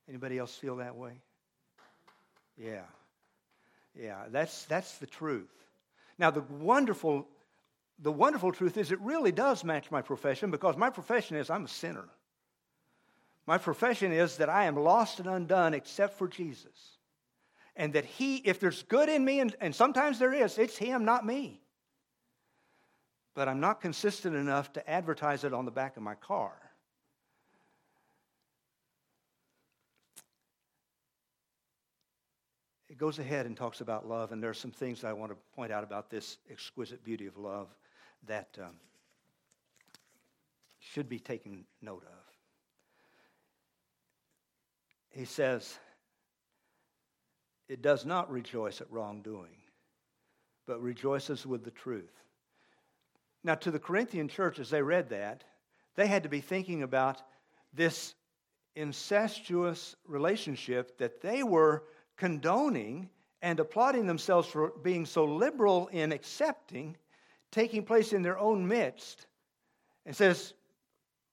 Anybody 0.08 0.38
else 0.38 0.56
feel 0.56 0.78
that 0.78 0.96
way? 0.96 1.14
Yeah. 2.58 2.84
Yeah, 4.00 4.24
that's, 4.30 4.66
that's 4.66 4.98
the 4.98 5.08
truth. 5.08 5.52
Now, 6.18 6.32
the 6.32 6.42
wonderful 6.42 7.28
the 8.02 8.12
wonderful 8.12 8.52
truth 8.52 8.78
is 8.78 8.92
it 8.92 9.00
really 9.00 9.32
does 9.32 9.64
match 9.64 9.92
my 9.92 10.02
profession 10.02 10.50
because 10.50 10.76
my 10.76 10.90
profession 10.90 11.38
is 11.38 11.50
I'm 11.50 11.66
a 11.66 11.70
sinner. 11.70 12.06
My 13.46 13.58
profession 13.58 14.12
is 14.12 14.38
that 14.38 14.50
I 14.50 14.66
am 14.66 14.76
lost 14.76 15.20
and 15.20 15.30
undone 15.30 15.74
except 15.74 16.18
for 16.18 16.28
Jesus. 16.28 16.98
And 17.76 17.94
that 17.94 18.06
He, 18.06 18.38
if 18.38 18.60
there's 18.60 18.84
good 18.84 19.10
in 19.10 19.24
me, 19.24 19.40
and, 19.40 19.56
and 19.62 19.74
sometimes 19.74 20.20
there 20.20 20.34
is, 20.34 20.58
it's 20.58 20.78
Him, 20.78 21.06
not 21.06 21.26
me. 21.26 21.62
But 23.34 23.48
I'm 23.48 23.60
not 23.60 23.80
consistent 23.82 24.36
enough 24.36 24.74
to 24.74 24.90
advertise 24.90 25.44
it 25.44 25.54
on 25.54 25.66
the 25.66 25.72
back 25.72 25.96
of 25.96 26.04
my 26.04 26.16
car. 26.16 26.54
It 32.90 32.98
goes 32.98 33.20
ahead 33.20 33.46
and 33.46 33.56
talks 33.56 33.80
about 33.80 34.06
love, 34.06 34.34
and 34.34 34.44
there 34.44 34.50
are 34.50 34.54
some 34.54 34.72
things 34.72 35.06
I 35.06 35.14
want 35.14 35.32
to 35.32 35.38
point 35.56 35.72
out 35.72 35.86
about 35.86 36.10
this 36.10 36.40
exquisite 36.52 37.06
beauty 37.06 37.26
of 37.26 37.38
love 37.38 37.70
that 38.28 38.50
um, 38.62 38.76
should 40.80 41.08
be 41.08 41.18
taken 41.18 41.64
note 41.82 42.04
of. 42.04 42.34
He 45.10 45.24
says, 45.24 45.78
It 47.72 47.82
does 47.82 48.06
not 48.06 48.30
rejoice 48.30 48.82
at 48.82 48.92
wrongdoing, 48.92 49.56
but 50.68 50.82
rejoices 50.82 51.46
with 51.46 51.64
the 51.64 51.72
truth. 51.72 52.12
Now, 53.46 53.56
to 53.56 53.72
the 53.72 53.80
Corinthian 53.80 54.28
church, 54.28 54.60
as 54.60 54.70
they 54.70 54.82
read 54.82 55.08
that, 55.12 55.46
they 55.96 56.06
had 56.06 56.24
to 56.24 56.30
be 56.30 56.42
thinking 56.42 56.84
about 56.84 57.22
this 57.74 58.14
incestuous 58.76 59.96
relationship 60.06 60.98
that 60.98 61.22
they 61.22 61.44
were 61.44 61.86
condoning 62.18 63.10
and 63.42 63.58
applauding 63.58 64.06
themselves 64.06 64.50
for 64.50 64.74
being 64.84 65.06
so 65.06 65.24
liberal 65.24 65.88
in 65.94 66.12
accepting 66.12 66.98
taking 67.52 67.86
place 67.86 68.12
in 68.12 68.22
their 68.22 68.38
own 68.38 68.68
midst 68.68 69.28
and 70.06 70.14
says, 70.14 70.56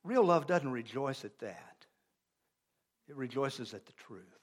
real 0.05 0.23
love 0.23 0.47
doesn't 0.47 0.71
rejoice 0.71 1.25
at 1.25 1.37
that, 1.41 1.85
it 3.09 3.17
rejoices 3.17 3.75
at 3.75 3.85
the 3.87 3.93
truth. 3.95 4.38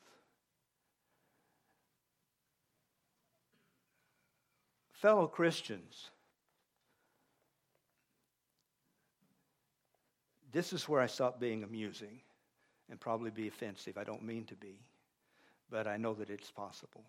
Fellow 5.06 5.28
Christians, 5.28 6.10
this 10.52 10.74
is 10.74 10.90
where 10.90 11.00
I 11.00 11.06
stop 11.06 11.40
being 11.40 11.62
amusing 11.62 12.22
and 12.90 13.00
probably 13.00 13.30
be 13.30 13.48
offensive. 13.48 14.00
I 14.00 14.04
don't 14.04 14.24
mean 14.24 14.46
to 14.46 14.56
be, 14.56 14.80
but 15.70 15.86
I 15.86 15.98
know 15.98 16.16
that 16.16 16.32
it's 16.32 16.50
possible. 16.50 17.04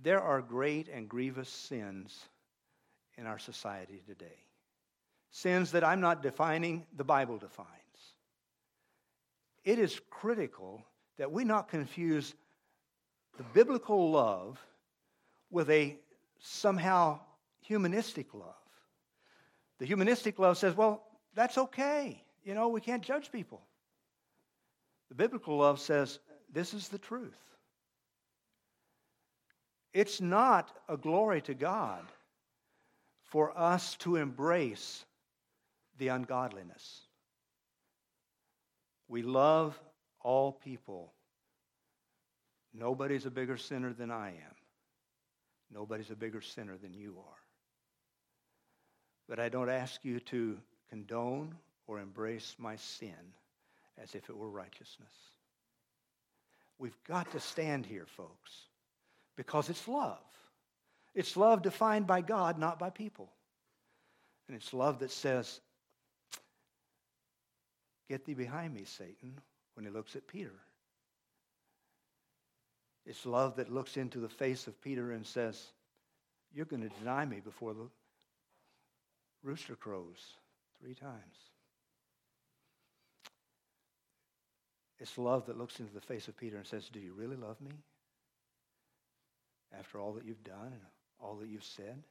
There 0.00 0.20
are 0.20 0.40
great 0.40 0.86
and 0.86 1.08
grievous 1.08 1.48
sins 1.48 2.28
in 3.18 3.26
our 3.26 3.40
society 3.40 4.00
today. 4.06 4.44
Sins 5.32 5.72
that 5.72 5.82
I'm 5.82 6.00
not 6.00 6.22
defining, 6.22 6.86
the 6.96 7.02
Bible 7.02 7.36
defines. 7.36 7.68
It 9.64 9.80
is 9.80 10.00
critical 10.08 10.84
that 11.18 11.32
we 11.32 11.42
not 11.42 11.66
confuse 11.66 12.32
the 13.36 13.42
biblical 13.42 14.12
love 14.12 14.64
with 15.50 15.70
a 15.70 15.96
somehow 16.38 17.20
humanistic 17.60 18.32
love. 18.34 18.54
The 19.78 19.86
humanistic 19.86 20.38
love 20.38 20.58
says, 20.58 20.76
well, 20.76 21.02
that's 21.34 21.58
okay. 21.58 22.22
You 22.44 22.54
know, 22.54 22.68
we 22.68 22.80
can't 22.80 23.02
judge 23.02 23.30
people. 23.32 23.62
The 25.08 25.14
biblical 25.14 25.56
love 25.58 25.80
says, 25.80 26.18
this 26.52 26.74
is 26.74 26.88
the 26.88 26.98
truth. 26.98 27.38
It's 29.92 30.20
not 30.20 30.70
a 30.88 30.96
glory 30.96 31.40
to 31.42 31.54
God 31.54 32.02
for 33.22 33.56
us 33.58 33.96
to 33.96 34.16
embrace 34.16 35.04
the 35.98 36.08
ungodliness. 36.08 37.02
We 39.08 39.22
love 39.22 39.78
all 40.20 40.52
people. 40.52 41.12
Nobody's 42.72 43.26
a 43.26 43.30
bigger 43.30 43.56
sinner 43.56 43.92
than 43.92 44.10
I 44.10 44.28
am. 44.28 44.59
Nobody's 45.72 46.10
a 46.10 46.16
bigger 46.16 46.40
sinner 46.40 46.76
than 46.76 46.94
you 46.94 47.16
are. 47.18 47.38
But 49.28 49.38
I 49.38 49.48
don't 49.48 49.68
ask 49.68 50.04
you 50.04 50.20
to 50.20 50.58
condone 50.88 51.54
or 51.86 52.00
embrace 52.00 52.56
my 52.58 52.76
sin 52.76 53.14
as 54.02 54.14
if 54.14 54.28
it 54.28 54.36
were 54.36 54.50
righteousness. 54.50 55.12
We've 56.78 56.96
got 57.06 57.30
to 57.32 57.40
stand 57.40 57.86
here, 57.86 58.06
folks, 58.16 58.66
because 59.36 59.68
it's 59.68 59.86
love. 59.86 60.18
It's 61.14 61.36
love 61.36 61.62
defined 61.62 62.06
by 62.06 62.22
God, 62.22 62.58
not 62.58 62.78
by 62.78 62.90
people. 62.90 63.30
And 64.48 64.56
it's 64.56 64.72
love 64.72 64.98
that 65.00 65.10
says, 65.10 65.60
Get 68.08 68.24
thee 68.24 68.34
behind 68.34 68.74
me, 68.74 68.82
Satan, 68.84 69.38
when 69.74 69.84
he 69.84 69.92
looks 69.92 70.16
at 70.16 70.26
Peter. 70.26 70.54
It's 73.06 73.26
love 73.26 73.56
that 73.56 73.72
looks 73.72 73.96
into 73.96 74.18
the 74.18 74.28
face 74.28 74.66
of 74.66 74.80
Peter 74.80 75.12
and 75.12 75.26
says, 75.26 75.72
You're 76.52 76.66
going 76.66 76.82
to 76.82 76.98
deny 77.00 77.24
me 77.24 77.40
before 77.40 77.74
the 77.74 77.88
rooster 79.42 79.74
crows 79.74 80.34
three 80.80 80.94
times. 80.94 81.36
It's 84.98 85.16
love 85.16 85.46
that 85.46 85.58
looks 85.58 85.80
into 85.80 85.94
the 85.94 86.00
face 86.00 86.28
of 86.28 86.36
Peter 86.36 86.58
and 86.58 86.66
says, 86.66 86.88
Do 86.88 87.00
you 87.00 87.14
really 87.14 87.36
love 87.36 87.60
me? 87.60 87.72
After 89.78 89.98
all 89.98 90.12
that 90.12 90.24
you've 90.26 90.44
done 90.44 90.66
and 90.66 90.80
all 91.20 91.36
that 91.36 91.48
you've 91.48 91.64
said? 91.64 92.02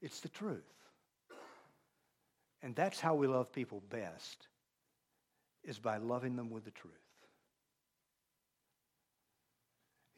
It's 0.00 0.20
the 0.20 0.28
truth. 0.28 0.62
And 2.62 2.74
that's 2.74 2.98
how 2.98 3.14
we 3.14 3.26
love 3.26 3.52
people 3.52 3.82
best, 3.90 4.48
is 5.64 5.78
by 5.78 5.98
loving 5.98 6.34
them 6.34 6.50
with 6.50 6.64
the 6.64 6.70
truth. 6.70 7.07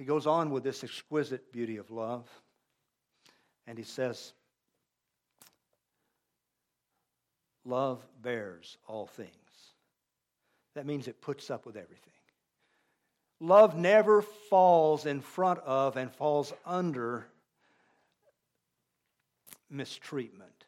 He 0.01 0.07
goes 0.07 0.27
on 0.27 0.51
with 0.51 0.65
this 0.65 0.83
exquisite 0.83 1.53
beauty 1.53 1.77
of 1.77 1.91
love, 1.91 2.27
and 3.67 3.77
he 3.77 3.85
says, 3.85 4.33
Love 7.67 8.03
bears 8.23 8.79
all 8.89 9.07
things. 9.07 9.31
That 10.75 10.87
means 10.87 11.07
it 11.07 11.21
puts 11.21 11.51
up 11.51 11.67
with 11.67 11.77
everything. 11.77 12.15
Love 13.41 13.77
never 13.77 14.23
falls 14.23 15.05
in 15.05 15.21
front 15.21 15.59
of 15.67 15.99
and 15.99 16.11
falls 16.11 16.55
under 16.65 17.27
mistreatment, 19.69 20.65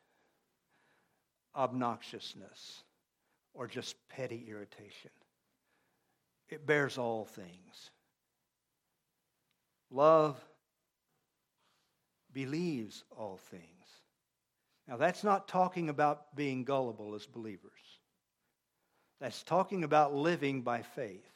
obnoxiousness, 1.57 2.83
or 3.55 3.67
just 3.67 3.97
petty 4.11 4.45
irritation. 4.51 5.11
It 6.51 6.67
bears 6.67 6.99
all 6.99 7.25
things. 7.25 7.92
Love 9.93 10.43
believes 12.33 13.05
all 13.17 13.37
things. 13.37 13.63
Now, 14.89 14.97
that's 14.97 15.23
not 15.23 15.47
talking 15.47 15.91
about 15.91 16.35
being 16.35 16.65
gullible 16.65 17.15
as 17.15 17.27
believers. 17.27 17.71
That's 19.21 19.43
talking 19.43 19.85
about 19.85 20.15
living 20.15 20.63
by 20.63 20.83
faith 20.83 21.31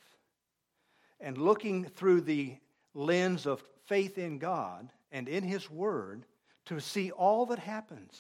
and 1.20 1.38
looking 1.38 1.84
through 1.84 2.22
the 2.22 2.56
lens 2.94 3.46
of 3.46 3.62
faith 3.84 4.18
in 4.18 4.38
God 4.38 4.90
and 5.12 5.28
in 5.28 5.44
His 5.44 5.70
Word 5.70 6.24
to 6.64 6.80
see 6.80 7.10
all 7.12 7.46
that 7.46 7.58
happens 7.58 8.18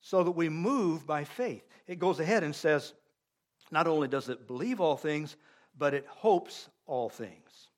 so 0.00 0.22
that 0.24 0.32
we 0.32 0.48
move 0.50 1.06
by 1.06 1.24
faith. 1.24 1.66
It 1.86 1.98
goes 1.98 2.20
ahead 2.20 2.42
and 2.42 2.54
says, 2.54 2.92
not 3.70 3.86
only 3.86 4.08
does 4.08 4.28
it 4.28 4.46
believe 4.46 4.80
all 4.80 4.96
things, 4.96 5.36
but 5.78 5.94
it 5.94 6.06
hopes 6.06 6.68
all 6.86 7.08
things. 7.08 7.68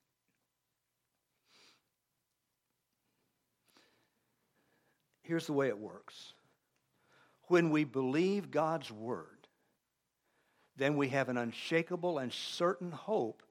Here's 5.27 5.47
the 5.47 5.53
way 5.53 5.69
it 5.69 5.79
works 5.79 6.35
when 7.49 7.71
we 7.71 7.85
believe 7.85 8.51
God's 8.51 8.91
word, 8.91 9.47
then 10.77 10.97
we 10.97 11.09
have 11.09 11.29
an 11.29 11.37
unshakable 11.37 12.19
and 12.19 12.33
certain 12.33 12.91
hope 12.91 13.43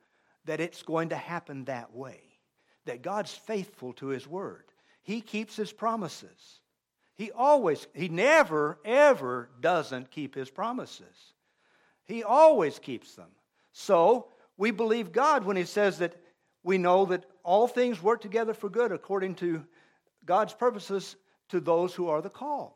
that 0.46 0.60
it's 0.60 0.84
going 0.84 1.10
to 1.10 1.16
happen 1.16 1.66
that 1.66 1.94
way, 1.94 2.22
that 2.86 3.02
God's 3.02 3.34
faithful 3.34 3.94
to 3.94 4.08
his 4.08 4.28
word. 4.28 4.66
He 5.04 5.22
keeps 5.22 5.56
his 5.56 5.72
promises. 5.72 6.60
He 7.16 7.32
always, 7.32 7.88
he 7.94 8.10
never, 8.10 8.80
ever 8.84 9.50
doesn't 9.62 10.12
keep 10.12 10.36
his 10.36 10.50
promises. 10.50 11.34
He 12.06 12.24
always 12.24 12.80
keeps 12.80 13.16
them. 13.16 13.30
So 13.72 14.28
we 14.58 14.72
believe 14.72 15.12
God 15.12 15.46
when 15.46 15.58
he 15.58 15.64
says 15.64 16.00
that 16.00 16.16
we 16.64 16.78
know 16.78 17.06
that 17.06 17.26
all 17.44 17.68
things 17.68 18.04
work 18.04 18.22
together 18.22 18.54
for 18.54 18.70
good 18.70 18.92
according 18.92 19.36
to 19.36 19.64
God's 20.26 20.54
purposes 20.54 21.16
to 21.50 21.60
those 21.60 21.94
who 21.94 22.10
are 22.10 22.22
the 22.22 22.30
called. 22.30 22.74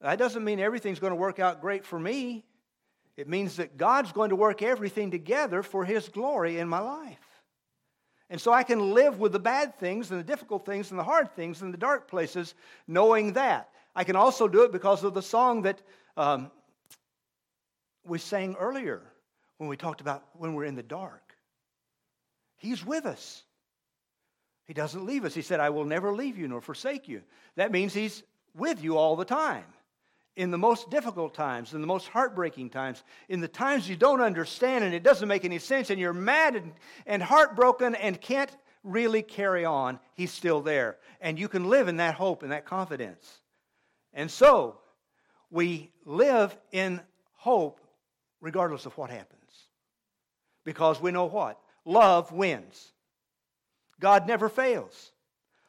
That 0.00 0.18
doesn't 0.18 0.42
mean 0.42 0.58
everything's 0.58 0.98
going 0.98 1.12
to 1.12 1.16
work 1.16 1.38
out 1.38 1.60
great 1.60 1.84
for 1.86 1.98
me. 1.98 2.44
It 3.16 3.28
means 3.28 3.56
that 3.56 3.76
God's 3.76 4.12
going 4.12 4.30
to 4.30 4.36
work 4.36 4.62
everything 4.62 5.10
together 5.10 5.62
for 5.62 5.84
His 5.84 6.08
glory 6.08 6.58
in 6.58 6.68
my 6.68 6.80
life. 6.80 7.18
And 8.30 8.40
so 8.40 8.52
I 8.52 8.62
can 8.62 8.94
live 8.94 9.20
with 9.20 9.32
the 9.32 9.38
bad 9.38 9.78
things 9.78 10.10
and 10.10 10.18
the 10.18 10.24
difficult 10.24 10.64
things 10.64 10.90
and 10.90 10.98
the 10.98 11.04
hard 11.04 11.34
things 11.36 11.60
and 11.60 11.72
the 11.72 11.78
dark 11.78 12.08
places 12.08 12.54
knowing 12.88 13.34
that. 13.34 13.68
I 13.94 14.04
can 14.04 14.16
also 14.16 14.48
do 14.48 14.62
it 14.62 14.72
because 14.72 15.04
of 15.04 15.12
the 15.12 15.22
song 15.22 15.62
that 15.62 15.82
um, 16.16 16.50
we 18.04 18.18
sang 18.18 18.56
earlier 18.58 19.02
when 19.58 19.68
we 19.68 19.76
talked 19.76 20.00
about 20.00 20.24
when 20.32 20.54
we're 20.54 20.64
in 20.64 20.74
the 20.74 20.82
dark. 20.82 21.36
He's 22.56 22.84
with 22.84 23.04
us. 23.06 23.42
He 24.66 24.74
doesn't 24.74 25.04
leave 25.04 25.24
us. 25.24 25.34
He 25.34 25.42
said, 25.42 25.60
I 25.60 25.70
will 25.70 25.84
never 25.84 26.12
leave 26.12 26.38
you 26.38 26.48
nor 26.48 26.60
forsake 26.60 27.08
you. 27.08 27.22
That 27.56 27.72
means 27.72 27.92
He's 27.92 28.22
with 28.54 28.82
you 28.82 28.96
all 28.96 29.16
the 29.16 29.24
time 29.24 29.64
in 30.36 30.50
the 30.50 30.58
most 30.58 30.90
difficult 30.90 31.34
times, 31.34 31.74
in 31.74 31.80
the 31.80 31.86
most 31.86 32.08
heartbreaking 32.08 32.70
times, 32.70 33.02
in 33.28 33.40
the 33.40 33.48
times 33.48 33.88
you 33.88 33.96
don't 33.96 34.22
understand 34.22 34.82
and 34.82 34.94
it 34.94 35.02
doesn't 35.02 35.28
make 35.28 35.44
any 35.44 35.58
sense 35.58 35.90
and 35.90 36.00
you're 36.00 36.14
mad 36.14 36.56
and, 36.56 36.72
and 37.06 37.22
heartbroken 37.22 37.94
and 37.94 38.20
can't 38.20 38.56
really 38.82 39.22
carry 39.22 39.64
on, 39.64 39.98
He's 40.14 40.32
still 40.32 40.60
there. 40.60 40.96
And 41.20 41.38
you 41.38 41.48
can 41.48 41.68
live 41.68 41.88
in 41.88 41.98
that 41.98 42.14
hope 42.14 42.42
and 42.42 42.52
that 42.52 42.64
confidence. 42.64 43.40
And 44.12 44.30
so, 44.30 44.78
we 45.50 45.90
live 46.04 46.56
in 46.72 47.00
hope 47.34 47.80
regardless 48.40 48.86
of 48.86 48.96
what 48.96 49.10
happens. 49.10 49.38
Because 50.64 51.00
we 51.00 51.10
know 51.10 51.26
what? 51.26 51.60
Love 51.84 52.32
wins. 52.32 52.92
God 54.02 54.26
never 54.26 54.48
fails. 54.48 55.12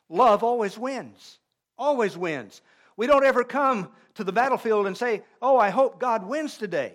Love 0.10 0.44
always 0.44 0.76
wins. 0.76 1.38
Always 1.78 2.18
wins. 2.18 2.62
We 2.98 3.06
don't 3.06 3.24
ever 3.24 3.44
come 3.44 3.90
to 4.16 4.24
the 4.24 4.34
battlefield 4.34 4.88
and 4.88 4.98
say, 4.98 5.22
Oh, 5.40 5.58
I 5.58 5.70
hope 5.70 6.00
God 6.00 6.28
wins 6.28 6.58
today. 6.58 6.94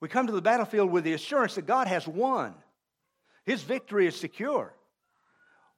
We 0.00 0.08
come 0.08 0.26
to 0.26 0.32
the 0.32 0.42
battlefield 0.42 0.92
with 0.92 1.04
the 1.04 1.14
assurance 1.14 1.54
that 1.54 1.66
God 1.66 1.88
has 1.88 2.06
won. 2.06 2.54
His 3.44 3.62
victory 3.62 4.06
is 4.06 4.14
secure. 4.14 4.74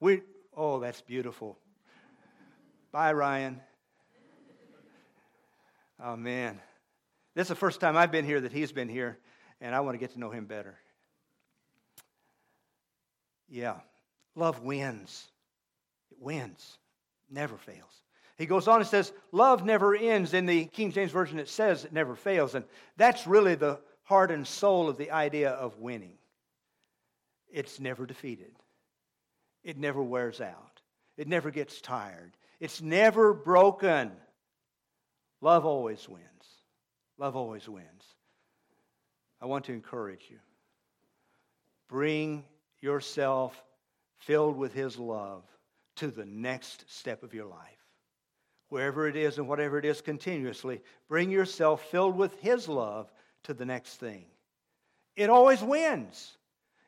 We, 0.00 0.22
oh, 0.56 0.80
that's 0.80 1.00
beautiful. 1.00 1.56
Bye, 2.90 3.12
Ryan. 3.12 3.60
Oh, 6.02 6.16
man. 6.16 6.60
This 7.36 7.44
is 7.44 7.50
the 7.50 7.54
first 7.54 7.80
time 7.80 7.96
I've 7.96 8.10
been 8.10 8.24
here 8.24 8.40
that 8.40 8.50
he's 8.50 8.72
been 8.72 8.88
here, 8.88 9.18
and 9.60 9.74
I 9.74 9.80
want 9.80 9.94
to 9.94 9.98
get 9.98 10.12
to 10.14 10.18
know 10.18 10.30
him 10.30 10.46
better. 10.46 10.76
Yeah, 13.48 13.76
love 14.38 14.62
wins. 14.62 15.26
It 16.10 16.18
wins, 16.20 16.78
never 17.30 17.56
fails. 17.56 18.02
He 18.38 18.46
goes 18.46 18.68
on 18.68 18.80
and 18.80 18.88
says, 18.88 19.12
Love 19.32 19.64
never 19.64 19.96
ends. 19.96 20.32
In 20.32 20.46
the 20.46 20.66
King 20.66 20.92
James 20.92 21.10
Version, 21.10 21.38
it 21.38 21.48
says 21.48 21.84
it 21.84 21.92
never 21.92 22.14
fails. 22.14 22.54
And 22.54 22.64
that's 22.96 23.26
really 23.26 23.56
the 23.56 23.80
heart 24.04 24.30
and 24.30 24.46
soul 24.46 24.88
of 24.88 24.96
the 24.96 25.10
idea 25.10 25.50
of 25.50 25.78
winning. 25.78 26.14
It's 27.50 27.80
never 27.80 28.06
defeated, 28.06 28.54
it 29.64 29.76
never 29.76 30.02
wears 30.02 30.40
out, 30.40 30.80
it 31.16 31.28
never 31.28 31.50
gets 31.50 31.80
tired, 31.80 32.36
it's 32.60 32.80
never 32.80 33.34
broken. 33.34 34.12
Love 35.40 35.64
always 35.64 36.08
wins. 36.08 36.24
Love 37.16 37.36
always 37.36 37.68
wins. 37.68 38.04
I 39.40 39.46
want 39.46 39.66
to 39.66 39.72
encourage 39.72 40.26
you. 40.28 40.38
Bring 41.88 42.44
yourself 42.80 43.62
filled 44.18 44.56
with 44.56 44.72
His 44.72 44.98
love 44.98 45.44
to 45.96 46.08
the 46.08 46.26
next 46.26 46.84
step 46.90 47.22
of 47.22 47.34
your 47.34 47.46
life 47.46 47.78
wherever 48.68 49.08
it 49.08 49.16
is 49.16 49.38
and 49.38 49.48
whatever 49.48 49.78
it 49.78 49.84
is 49.84 50.00
continuously. 50.00 50.82
Bring 51.08 51.30
yourself 51.30 51.82
filled 51.90 52.16
with 52.16 52.38
His 52.40 52.68
love 52.68 53.10
to 53.44 53.54
the 53.54 53.64
next 53.64 53.96
thing. 53.96 54.26
It 55.16 55.30
always 55.30 55.62
wins, 55.62 56.36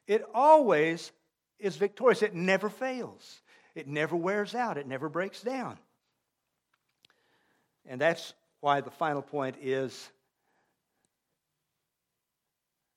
it 0.07 0.25
always 0.35 1.13
is 1.59 1.77
victorious. 1.77 2.23
It 2.23 2.35
never 2.35 2.69
fails, 2.69 3.43
it 3.75 3.89
never 3.89 4.17
wears 4.17 4.55
out, 4.55 4.79
it 4.79 4.87
never 4.87 5.09
breaks 5.09 5.43
down. 5.43 5.79
And 7.87 8.01
that's 8.01 8.35
why 8.61 8.83
the 8.83 8.91
final 8.91 9.23
point 9.23 9.57
is 9.61 10.11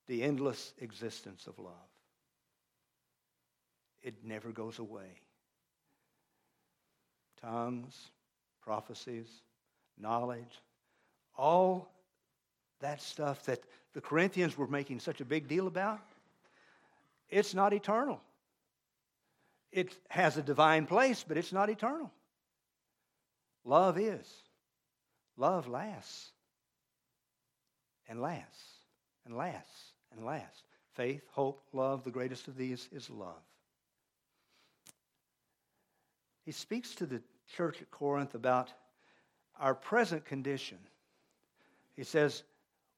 the 0.08 0.22
endless 0.22 0.74
existence 0.80 1.48
of 1.48 1.58
love. 1.58 1.74
It 4.04 4.16
never 4.24 4.52
goes 4.52 4.80
away. 4.80 5.08
Tongues, 7.42 8.12
prophecies, 8.62 9.28
knowledge, 9.98 10.62
all 11.36 11.90
that 12.80 13.02
stuff 13.02 13.44
that 13.46 13.62
the 13.94 14.02
Corinthians 14.02 14.58
were 14.58 14.68
making 14.68 15.00
such 15.00 15.22
a 15.22 15.26
big 15.26 15.48
deal 15.48 15.68
about, 15.68 16.02
it's 17.30 17.54
not 17.54 17.74
eternal. 17.74 18.22
It 19.72 19.96
has 20.10 20.38
a 20.38 20.44
divine 20.44 20.86
place, 20.86 21.24
but 21.28 21.38
it's 21.38 21.54
not 21.54 21.70
eternal. 21.70 22.12
Love 23.66 23.98
is. 23.98 24.28
Love 25.38 25.68
lasts 25.68 26.32
and 28.08 28.22
lasts 28.22 28.64
and 29.26 29.36
lasts 29.36 29.94
and 30.12 30.26
lasts. 30.26 30.64
Faith, 30.94 31.24
hope, 31.32 31.64
love, 31.74 32.04
the 32.04 32.12
greatest 32.12 32.48
of 32.48 32.56
these 32.56 32.88
is 32.92 33.10
love. 33.10 33.42
He 36.46 36.52
speaks 36.52 36.96
to 36.96 37.06
the 37.06 37.22
church 37.56 37.82
at 37.82 37.92
Corinth 37.92 38.36
about 38.36 38.72
our 39.60 39.74
present 39.74 40.26
condition. 40.26 40.78
He 41.96 42.04
says, 42.04 42.44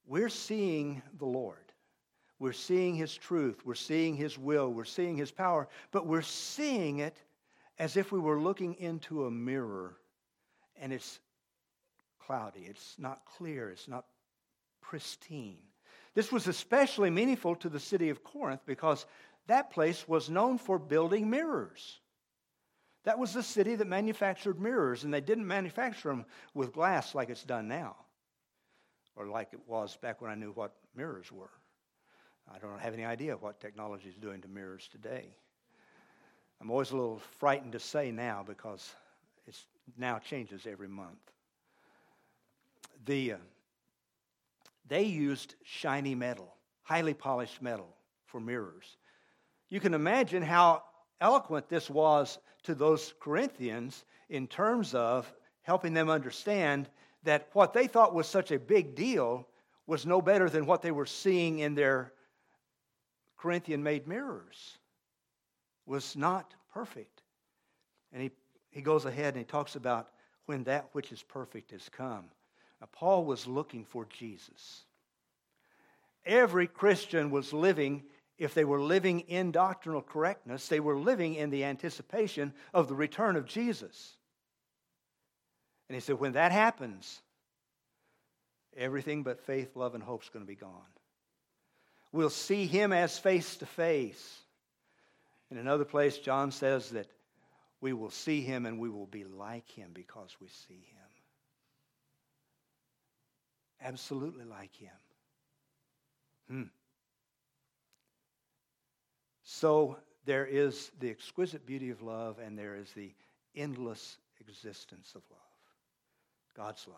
We're 0.08 0.30
seeing 0.30 1.02
the 1.20 1.26
Lord. 1.26 1.58
We're 2.40 2.54
seeing 2.54 2.96
His 2.96 3.16
truth. 3.16 3.66
We're 3.66 3.76
seeing 3.76 4.16
His 4.16 4.38
will. 4.38 4.72
We're 4.72 4.84
seeing 4.84 5.16
His 5.16 5.32
power. 5.32 5.68
But 5.92 6.08
we're 6.08 6.22
seeing 6.22 7.00
it 7.00 7.22
as 7.78 7.98
if 7.98 8.12
we 8.12 8.20
were 8.20 8.40
looking 8.40 8.76
into 8.76 9.26
a 9.26 9.32
mirror 9.32 9.98
and 10.80 10.92
it's 10.92 11.20
cloudy. 12.20 12.66
It's 12.68 12.96
not 12.98 13.22
clear. 13.26 13.70
It's 13.70 13.88
not 13.88 14.06
pristine. 14.82 15.60
This 16.14 16.32
was 16.32 16.48
especially 16.48 17.10
meaningful 17.10 17.56
to 17.58 17.70
the 17.70 17.80
city 17.80 18.10
of 18.10 18.24
Corinth 18.24 18.62
because 18.66 19.06
that 19.48 19.70
place 19.70 20.08
was 20.08 20.30
known 20.30 20.58
for 20.58 20.80
building 20.80 21.30
mirrors. 21.30 22.00
That 23.06 23.20
was 23.20 23.34
the 23.34 23.44
city 23.44 23.76
that 23.76 23.88
manufactured 23.88 24.60
mirrors, 24.60 25.04
and 25.04 25.14
they 25.14 25.22
didn't 25.22 25.48
manufacture 25.48 26.10
them 26.10 26.26
with 26.56 26.74
glass 26.74 27.14
like 27.16 27.30
it's 27.30 27.44
done 27.44 27.68
now, 27.68 27.96
or 29.16 29.28
like 29.28 29.50
it 29.54 29.62
was 29.68 29.96
back 29.96 30.22
when 30.22 30.32
I 30.32 30.36
knew 30.36 30.52
what 30.52 30.74
mirrors 30.96 31.32
were. 31.32 31.52
I 32.52 32.58
don't 32.58 32.80
have 32.80 32.94
any 32.94 33.06
idea 33.06 33.38
what 33.38 33.60
technology 33.60 34.10
is 34.10 34.16
doing 34.16 34.42
to 34.42 34.48
mirrors 34.48 34.88
today. 34.92 35.36
I'm 36.60 36.72
always 36.72 36.92
a 36.92 36.96
little 36.96 37.22
frightened 37.38 37.74
to 37.74 37.80
say 37.80 38.12
now 38.12 38.44
because 38.46 38.94
it 39.46 39.56
now 39.98 40.18
changes 40.18 40.66
every 40.66 40.88
month. 40.88 41.32
The, 43.06 43.34
uh, 43.34 43.38
they 44.88 45.04
used 45.04 45.56
shiny 45.64 46.16
metal, 46.16 46.56
highly 46.82 47.14
polished 47.14 47.62
metal 47.62 47.90
for 48.26 48.40
mirrors. 48.40 48.98
You 49.70 49.80
can 49.80 49.94
imagine 49.94 50.42
how 50.42 50.84
eloquent 51.22 51.70
this 51.70 51.90
was 51.90 52.40
to 52.64 52.76
those 52.76 53.14
Corinthians 53.20 54.06
in 54.30 54.48
terms 54.48 54.94
of 54.94 55.32
helping 55.62 55.94
them 55.94 56.10
understand 56.10 56.90
that 57.24 57.50
what 57.54 57.74
they 57.74 57.88
thought 57.88 58.14
was 58.14 58.28
such 58.28 58.52
a 58.52 58.60
big 58.60 58.96
deal 58.96 59.48
was 59.88 60.06
no 60.06 60.22
better 60.22 60.50
than 60.50 60.66
what 60.66 60.82
they 60.82 60.92
were 60.92 61.06
seeing 61.06 61.60
in 61.60 61.76
their 61.76 62.12
Corinthian 63.38 63.84
made 63.84 64.08
mirrors, 64.08 64.78
was 65.86 66.16
not 66.16 66.54
perfect. 66.74 67.22
And 68.12 68.22
he, 68.22 68.32
he 68.72 68.82
goes 68.82 69.06
ahead 69.06 69.36
and 69.36 69.38
he 69.38 69.44
talks 69.44 69.76
about 69.76 70.10
when 70.46 70.64
that 70.64 70.90
which 70.94 71.12
is 71.12 71.22
perfect 71.22 71.72
has 71.72 71.90
come. 71.90 72.26
Now, 72.82 72.88
Paul 72.92 73.26
was 73.26 73.48
looking 73.48 73.86
for 73.86 74.06
Jesus. 74.06 74.86
Every 76.26 76.68
Christian 76.68 77.30
was 77.30 77.54
living, 77.54 78.04
if 78.38 78.54
they 78.54 78.66
were 78.66 78.82
living 78.82 79.22
in 79.22 79.52
doctrinal 79.52 80.02
correctness, 80.02 80.68
they 80.68 80.80
were 80.80 80.98
living 80.98 81.36
in 81.36 81.50
the 81.50 81.64
anticipation 81.64 82.54
of 82.74 82.88
the 82.88 82.96
return 82.96 83.36
of 83.36 83.46
Jesus. 83.46 84.18
And 85.88 85.96
he 85.96 86.02
said, 86.02 86.20
when 86.20 86.34
that 86.34 86.52
happens, 86.52 87.22
everything 88.76 89.24
but 89.24 89.40
faith, 89.40 89.76
love, 89.76 89.96
and 89.96 90.04
hope 90.04 90.24
is 90.24 90.30
going 90.30 90.44
to 90.44 90.48
be 90.48 90.56
gone. 90.56 90.72
We'll 92.12 92.30
see 92.30 92.66
him 92.66 92.92
as 92.92 93.18
face 93.18 93.58
to 93.58 93.66
face. 93.66 94.40
In 95.52 95.58
another 95.58 95.86
place, 95.86 96.18
John 96.18 96.52
says 96.52 96.90
that 96.92 97.08
we 97.82 97.94
will 97.94 98.10
see 98.10 98.42
him 98.42 98.66
and 98.66 98.80
we 98.80 98.90
will 98.90 99.06
be 99.06 99.24
like 99.24 99.70
him 99.70 99.92
because 99.94 100.36
we 100.42 100.48
see 100.48 100.74
him 100.74 101.06
absolutely 103.86 104.46
like 104.46 104.76
him. 104.76 104.90
Hmm. 106.50 106.64
So 109.58 109.96
there 110.26 110.46
is 110.46 110.92
the 111.00 111.10
exquisite 111.10 111.66
beauty 111.66 111.90
of 111.90 112.02
love, 112.02 112.40
and 112.46 112.60
there 112.60 112.76
is 112.76 112.92
the 112.92 113.14
endless 113.56 114.18
existence 114.42 115.14
of 115.16 115.22
love 115.32 115.40
God's 116.58 116.86
love. 116.90 116.98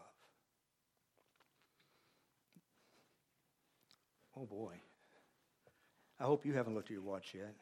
Oh 4.36 4.46
boy. 4.46 4.74
I 6.20 6.24
hope 6.24 6.48
you 6.48 6.54
haven't 6.54 6.74
looked 6.74 6.88
at 6.88 6.94
your 6.94 7.04
watch 7.04 7.36
yet. 7.36 7.54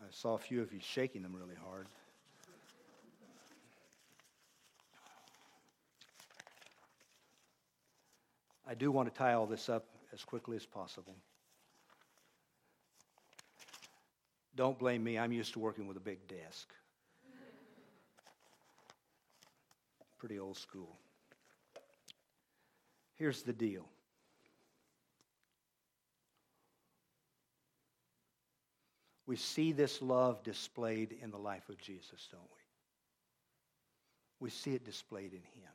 I 0.00 0.06
saw 0.10 0.34
a 0.36 0.38
few 0.38 0.62
of 0.62 0.72
you 0.72 0.80
shaking 0.80 1.22
them 1.22 1.36
really 1.36 1.58
hard. 1.62 1.88
I 8.66 8.72
do 8.72 8.90
want 8.90 9.12
to 9.12 9.18
tie 9.18 9.34
all 9.34 9.46
this 9.46 9.68
up 9.68 9.84
as 10.14 10.24
quickly 10.24 10.56
as 10.56 10.64
possible. 10.64 11.16
Don't 14.54 14.78
blame 14.78 15.02
me, 15.02 15.18
I'm 15.18 15.32
used 15.32 15.54
to 15.54 15.58
working 15.58 15.86
with 15.86 15.96
a 15.96 16.00
big 16.00 16.26
desk. 16.28 16.68
Pretty 20.18 20.38
old 20.38 20.56
school. 20.56 20.98
Here's 23.16 23.42
the 23.42 23.52
deal. 23.52 23.88
We 29.26 29.36
see 29.36 29.72
this 29.72 30.02
love 30.02 30.42
displayed 30.42 31.16
in 31.22 31.30
the 31.30 31.38
life 31.38 31.68
of 31.68 31.78
Jesus, 31.78 32.28
don't 32.30 32.42
we? 32.42 32.60
We 34.40 34.50
see 34.50 34.74
it 34.74 34.84
displayed 34.84 35.32
in 35.32 35.38
him. 35.38 35.72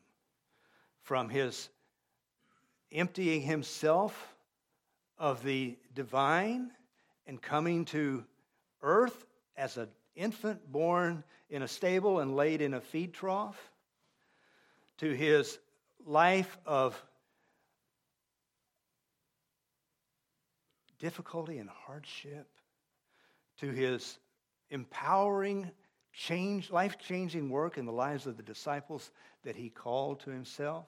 From 1.02 1.30
his 1.30 1.70
emptying 2.92 3.42
himself 3.42 4.36
of 5.18 5.42
the 5.44 5.78
divine 5.96 6.72
and 7.26 7.42
coming 7.42 7.86
to 7.86 8.24
earth 8.88 9.26
as 9.58 9.78
an 9.78 9.90
infant 10.16 10.72
born 10.72 11.24
in 11.50 11.62
a 11.62 11.68
stable 11.68 12.20
and 12.20 12.36
laid 12.36 12.62
in 12.62 12.74
a 12.74 12.82
feed 12.82 13.14
trough, 13.14 13.60
to 14.98 15.14
his 15.14 15.60
life 16.06 16.58
of 16.66 17.00
difficulty 21.00 21.60
and 21.60 21.70
hardship, 21.70 22.48
to 23.60 23.70
his 23.70 24.18
empowering, 24.70 25.70
change, 26.14 26.72
life 26.72 26.98
changing 26.98 27.50
work 27.50 27.78
in 27.78 27.86
the 27.86 27.92
lives 27.92 28.26
of 28.26 28.38
the 28.38 28.44
disciples 28.44 29.12
that 29.44 29.56
he 29.56 29.70
called 29.70 30.22
to 30.22 30.32
himself, 30.32 30.86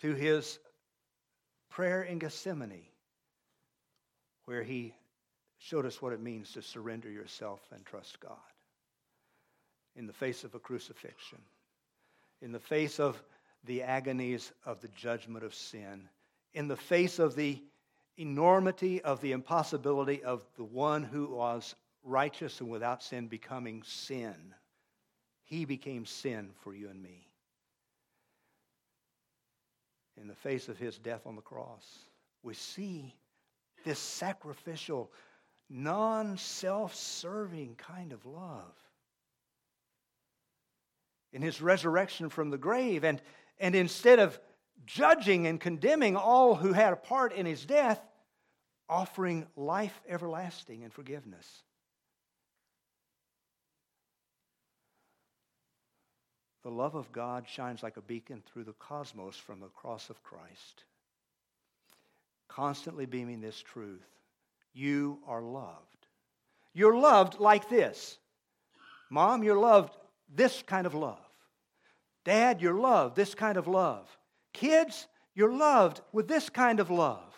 to 0.00 0.14
his 0.14 0.58
prayer 1.70 2.02
in 2.02 2.18
Gethsemane, 2.18 2.86
where 4.44 4.62
he 4.62 4.94
showed 5.62 5.86
us 5.86 6.02
what 6.02 6.12
it 6.12 6.20
means 6.20 6.52
to 6.52 6.62
surrender 6.62 7.10
yourself 7.10 7.60
and 7.72 7.84
trust 7.84 8.18
God. 8.20 8.36
In 9.96 10.06
the 10.06 10.12
face 10.12 10.44
of 10.44 10.54
a 10.54 10.58
crucifixion, 10.58 11.38
in 12.40 12.52
the 12.52 12.58
face 12.58 12.98
of 12.98 13.22
the 13.64 13.82
agonies 13.82 14.52
of 14.64 14.80
the 14.80 14.88
judgment 14.88 15.44
of 15.44 15.54
sin, 15.54 16.08
in 16.54 16.66
the 16.66 16.76
face 16.76 17.18
of 17.18 17.36
the 17.36 17.62
enormity 18.18 19.00
of 19.02 19.20
the 19.20 19.32
impossibility 19.32 20.22
of 20.22 20.44
the 20.56 20.64
one 20.64 21.02
who 21.02 21.26
was 21.26 21.74
righteous 22.02 22.60
and 22.60 22.68
without 22.68 23.02
sin 23.02 23.26
becoming 23.26 23.82
sin. 23.84 24.34
He 25.44 25.64
became 25.64 26.06
sin 26.06 26.50
for 26.62 26.74
you 26.74 26.88
and 26.88 27.02
me 27.02 27.28
in 30.20 30.28
the 30.28 30.34
face 30.34 30.68
of 30.68 30.78
his 30.78 30.98
death 30.98 31.26
on 31.26 31.36
the 31.36 31.42
cross. 31.42 31.84
We 32.42 32.54
see 32.54 33.14
this 33.84 33.98
sacrificial, 33.98 35.10
non 35.72 36.36
self 36.36 36.94
serving 36.94 37.74
kind 37.76 38.12
of 38.12 38.24
love. 38.26 38.74
In 41.32 41.40
his 41.42 41.62
resurrection 41.62 42.28
from 42.28 42.50
the 42.50 42.58
grave, 42.58 43.04
and, 43.04 43.20
and 43.58 43.74
instead 43.74 44.18
of 44.18 44.38
judging 44.84 45.46
and 45.46 45.58
condemning 45.58 46.14
all 46.14 46.54
who 46.54 46.72
had 46.72 46.92
a 46.92 46.96
part 46.96 47.32
in 47.32 47.46
his 47.46 47.64
death, 47.64 48.00
offering 48.88 49.46
life 49.56 49.98
everlasting 50.06 50.84
and 50.84 50.92
forgiveness. 50.92 51.62
the 56.62 56.70
love 56.70 56.94
of 56.94 57.10
God 57.12 57.46
shines 57.48 57.82
like 57.82 57.96
a 57.96 58.02
beacon 58.02 58.42
through 58.46 58.64
the 58.64 58.72
cosmos 58.74 59.36
from 59.36 59.60
the 59.60 59.68
cross 59.68 60.10
of 60.10 60.22
Christ, 60.22 60.84
constantly 62.48 63.04
beaming 63.04 63.40
this 63.40 63.60
truth. 63.60 64.06
You 64.72 65.18
are 65.26 65.42
loved. 65.42 66.06
You're 66.72 66.96
loved 66.96 67.38
like 67.38 67.68
this. 67.68 68.18
Mom, 69.10 69.44
you're 69.44 69.58
loved 69.58 69.96
this 70.34 70.62
kind 70.62 70.86
of 70.86 70.94
love. 70.94 71.18
Dad, 72.24 72.62
you're 72.62 72.78
loved 72.78 73.16
this 73.16 73.34
kind 73.34 73.58
of 73.58 73.66
love. 73.66 74.08
Kids, 74.52 75.06
you're 75.34 75.52
loved 75.52 76.00
with 76.12 76.28
this 76.28 76.48
kind 76.48 76.80
of 76.80 76.90
love. 76.90 77.34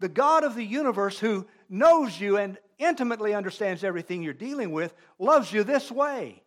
The 0.00 0.08
God 0.08 0.44
of 0.44 0.54
the 0.54 0.64
universe 0.64 1.18
who 1.18 1.46
knows 1.68 2.20
you 2.20 2.36
and 2.36 2.58
intimately 2.78 3.34
understands 3.34 3.82
everything 3.82 4.22
you're 4.22 4.34
dealing 4.34 4.70
with 4.70 4.94
loves 5.18 5.52
you 5.52 5.64
this 5.64 5.90
way. 5.90 6.42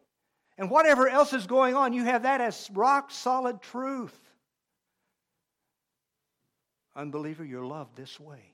And 0.58 0.70
whatever 0.70 1.08
else 1.10 1.34
is 1.34 1.48
going 1.48 1.76
on, 1.76 1.94
you 1.94 2.04
have 2.04 2.24
that 2.24 2.42
as 2.42 2.70
rock 2.74 3.12
solid 3.12 3.62
truth. 3.62 4.18
Unbeliever, 6.96 7.46
you're 7.46 7.66
loved 7.66 7.96
this 7.96 8.20
way. 8.20 8.54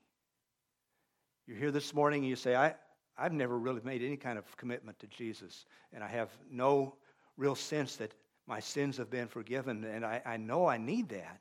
You're 1.47 1.57
here 1.57 1.71
this 1.71 1.93
morning 1.93 2.21
and 2.21 2.29
you 2.29 2.35
say, 2.35 2.55
I, 2.55 2.75
I've 3.17 3.33
never 3.33 3.57
really 3.57 3.81
made 3.83 4.01
any 4.01 4.17
kind 4.17 4.37
of 4.37 4.57
commitment 4.57 4.99
to 4.99 5.07
Jesus, 5.07 5.65
and 5.93 6.03
I 6.03 6.07
have 6.07 6.29
no 6.51 6.95
real 7.37 7.55
sense 7.55 7.95
that 7.97 8.13
my 8.47 8.59
sins 8.59 8.97
have 8.97 9.09
been 9.09 9.27
forgiven, 9.27 9.83
and 9.83 10.05
I, 10.05 10.21
I 10.25 10.37
know 10.37 10.67
I 10.67 10.77
need 10.77 11.09
that, 11.09 11.39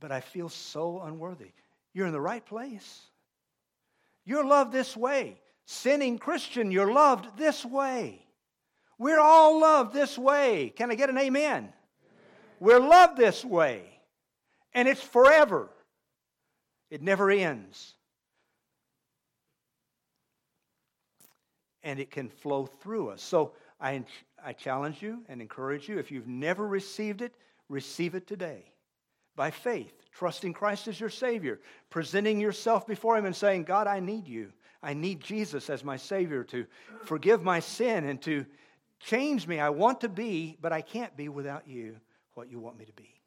but 0.00 0.12
I 0.12 0.20
feel 0.20 0.48
so 0.48 1.00
unworthy. 1.00 1.52
You're 1.92 2.06
in 2.06 2.12
the 2.12 2.20
right 2.20 2.44
place. 2.44 3.00
You're 4.24 4.44
loved 4.44 4.72
this 4.72 4.96
way. 4.96 5.40
Sinning 5.64 6.18
Christian, 6.18 6.70
you're 6.70 6.92
loved 6.92 7.36
this 7.36 7.64
way. 7.64 8.24
We're 8.98 9.20
all 9.20 9.60
loved 9.60 9.92
this 9.92 10.16
way. 10.16 10.72
Can 10.76 10.90
I 10.90 10.94
get 10.94 11.10
an 11.10 11.18
amen? 11.18 11.44
amen? 11.46 11.72
We're 12.60 12.80
loved 12.80 13.16
this 13.16 13.44
way. 13.44 13.82
And 14.74 14.88
it's 14.88 15.02
forever, 15.02 15.68
it 16.90 17.02
never 17.02 17.30
ends. 17.30 17.94
And 21.84 21.98
it 21.98 22.10
can 22.10 22.28
flow 22.28 22.66
through 22.66 23.10
us. 23.10 23.22
So 23.22 23.52
I, 23.80 24.04
I 24.44 24.52
challenge 24.52 25.02
you 25.02 25.22
and 25.28 25.40
encourage 25.40 25.88
you 25.88 25.98
if 25.98 26.10
you've 26.10 26.28
never 26.28 26.66
received 26.66 27.22
it, 27.22 27.34
receive 27.68 28.14
it 28.14 28.26
today 28.26 28.72
by 29.34 29.50
faith, 29.50 29.92
trusting 30.12 30.52
Christ 30.52 30.88
as 30.88 31.00
your 31.00 31.10
Savior, 31.10 31.60
presenting 31.90 32.38
yourself 32.38 32.86
before 32.86 33.16
Him 33.16 33.24
and 33.24 33.34
saying, 33.34 33.64
God, 33.64 33.86
I 33.86 34.00
need 34.00 34.28
you. 34.28 34.52
I 34.82 34.94
need 34.94 35.20
Jesus 35.20 35.70
as 35.70 35.84
my 35.84 35.96
Savior 35.96 36.44
to 36.44 36.66
forgive 37.04 37.42
my 37.42 37.60
sin 37.60 38.04
and 38.04 38.20
to 38.22 38.44
Change 39.02 39.48
me. 39.48 39.58
I 39.58 39.70
want 39.70 40.00
to 40.02 40.08
be, 40.08 40.56
but 40.60 40.72
I 40.72 40.80
can't 40.80 41.16
be 41.16 41.28
without 41.28 41.66
you 41.66 41.96
what 42.34 42.50
you 42.50 42.60
want 42.60 42.78
me 42.78 42.84
to 42.84 42.92
be. 42.92 43.20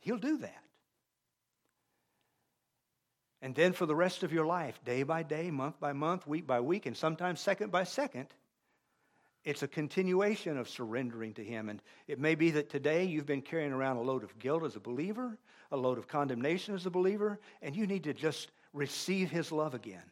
He'll 0.00 0.18
do 0.18 0.38
that. 0.38 0.62
And 3.42 3.56
then 3.56 3.72
for 3.72 3.86
the 3.86 3.94
rest 3.94 4.22
of 4.22 4.32
your 4.32 4.46
life, 4.46 4.80
day 4.84 5.02
by 5.02 5.24
day, 5.24 5.50
month 5.50 5.80
by 5.80 5.92
month, 5.92 6.28
week 6.28 6.46
by 6.46 6.60
week, 6.60 6.86
and 6.86 6.96
sometimes 6.96 7.40
second 7.40 7.72
by 7.72 7.82
second, 7.82 8.28
it's 9.44 9.64
a 9.64 9.68
continuation 9.68 10.56
of 10.56 10.68
surrendering 10.68 11.34
to 11.34 11.44
Him. 11.44 11.68
And 11.68 11.82
it 12.06 12.20
may 12.20 12.36
be 12.36 12.52
that 12.52 12.70
today 12.70 13.02
you've 13.02 13.26
been 13.26 13.42
carrying 13.42 13.72
around 13.72 13.96
a 13.96 14.02
load 14.02 14.22
of 14.22 14.38
guilt 14.38 14.62
as 14.62 14.76
a 14.76 14.80
believer, 14.80 15.36
a 15.72 15.76
load 15.76 15.98
of 15.98 16.06
condemnation 16.06 16.76
as 16.76 16.86
a 16.86 16.90
believer, 16.90 17.40
and 17.60 17.74
you 17.74 17.88
need 17.88 18.04
to 18.04 18.14
just 18.14 18.52
receive 18.72 19.28
His 19.28 19.50
love 19.50 19.74
again 19.74 20.04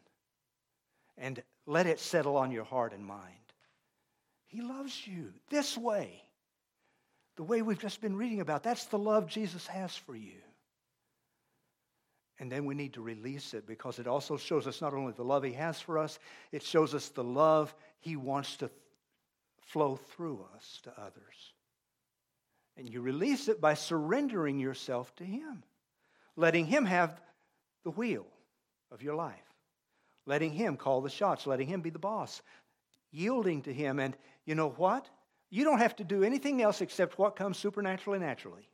and 1.17 1.41
let 1.65 1.87
it 1.87 2.01
settle 2.01 2.35
on 2.35 2.51
your 2.51 2.65
heart 2.65 2.91
and 2.91 3.05
mind. 3.05 3.35
He 4.47 4.61
loves 4.61 5.07
you 5.07 5.31
this 5.49 5.77
way. 5.77 6.21
The 7.37 7.43
way 7.43 7.61
we've 7.61 7.79
just 7.79 8.01
been 8.01 8.17
reading 8.17 8.41
about. 8.41 8.63
That's 8.63 8.85
the 8.85 8.99
love 8.99 9.27
Jesus 9.27 9.65
has 9.67 9.95
for 9.95 10.17
you. 10.17 10.33
And 12.41 12.51
then 12.51 12.65
we 12.65 12.73
need 12.73 12.93
to 12.93 13.03
release 13.03 13.53
it 13.53 13.67
because 13.67 13.99
it 13.99 14.07
also 14.07 14.35
shows 14.35 14.65
us 14.65 14.81
not 14.81 14.95
only 14.95 15.13
the 15.13 15.23
love 15.23 15.43
He 15.43 15.53
has 15.53 15.79
for 15.79 15.99
us, 15.99 16.17
it 16.51 16.63
shows 16.63 16.95
us 16.95 17.09
the 17.09 17.23
love 17.23 17.73
He 17.99 18.15
wants 18.15 18.57
to 18.57 18.71
flow 19.67 19.95
through 19.95 20.43
us 20.55 20.79
to 20.83 20.91
others. 20.99 21.53
And 22.75 22.89
you 22.89 23.01
release 23.01 23.47
it 23.47 23.61
by 23.61 23.75
surrendering 23.75 24.59
yourself 24.59 25.15
to 25.17 25.23
Him, 25.23 25.61
letting 26.35 26.65
Him 26.65 26.83
have 26.85 27.21
the 27.83 27.91
wheel 27.91 28.25
of 28.91 29.03
your 29.03 29.13
life, 29.13 29.35
letting 30.25 30.51
Him 30.51 30.77
call 30.77 31.01
the 31.01 31.11
shots, 31.11 31.45
letting 31.45 31.67
Him 31.67 31.81
be 31.81 31.91
the 31.91 31.99
boss, 31.99 32.41
yielding 33.11 33.61
to 33.61 33.73
Him. 33.73 33.99
And 33.99 34.17
you 34.45 34.55
know 34.55 34.69
what? 34.69 35.07
You 35.51 35.63
don't 35.63 35.77
have 35.77 35.95
to 35.97 36.03
do 36.03 36.23
anything 36.23 36.63
else 36.63 36.81
except 36.81 37.19
what 37.19 37.35
comes 37.35 37.59
supernaturally 37.59 38.17
naturally. 38.17 38.67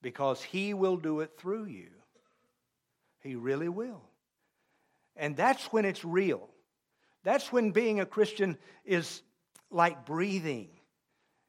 Because 0.00 0.44
He 0.44 0.74
will 0.74 0.96
do 0.96 1.18
it 1.18 1.32
through 1.36 1.64
you. 1.64 1.88
He 3.24 3.34
really 3.34 3.70
will. 3.70 4.02
And 5.16 5.36
that's 5.36 5.64
when 5.72 5.84
it's 5.84 6.04
real. 6.04 6.48
That's 7.24 7.50
when 7.50 7.70
being 7.72 7.98
a 7.98 8.06
Christian 8.06 8.58
is 8.84 9.22
like 9.70 10.04
breathing. 10.04 10.68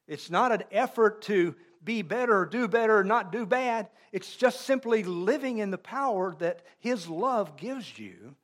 It's 0.07 0.29
not 0.29 0.51
an 0.51 0.63
effort 0.71 1.23
to 1.23 1.53
be 1.83 2.01
better, 2.01 2.45
do 2.45 2.67
better, 2.67 3.03
not 3.03 3.31
do 3.31 3.45
bad. 3.45 3.89
It's 4.11 4.35
just 4.35 4.61
simply 4.61 5.03
living 5.03 5.57
in 5.57 5.69
the 5.69 5.77
power 5.77 6.33
that 6.39 6.61
His 6.79 7.07
love 7.09 7.57
gives 7.57 7.99
you 7.99 8.35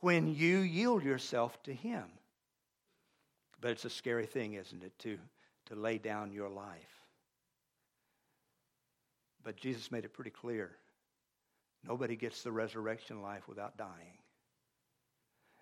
when 0.00 0.34
you 0.34 0.58
yield 0.58 1.02
yourself 1.02 1.60
to 1.64 1.72
Him. 1.72 2.04
But 3.60 3.70
it's 3.70 3.86
a 3.86 3.90
scary 3.90 4.26
thing, 4.26 4.54
isn't 4.54 4.84
it, 4.84 4.96
to, 5.00 5.18
to 5.66 5.74
lay 5.74 5.96
down 5.96 6.32
your 6.32 6.50
life. 6.50 6.76
But 9.42 9.56
Jesus 9.56 9.90
made 9.90 10.04
it 10.04 10.12
pretty 10.12 10.30
clear. 10.30 10.76
Nobody 11.86 12.16
gets 12.16 12.42
the 12.42 12.52
resurrection 12.52 13.22
life 13.22 13.48
without 13.48 13.76
dying. 13.76 14.18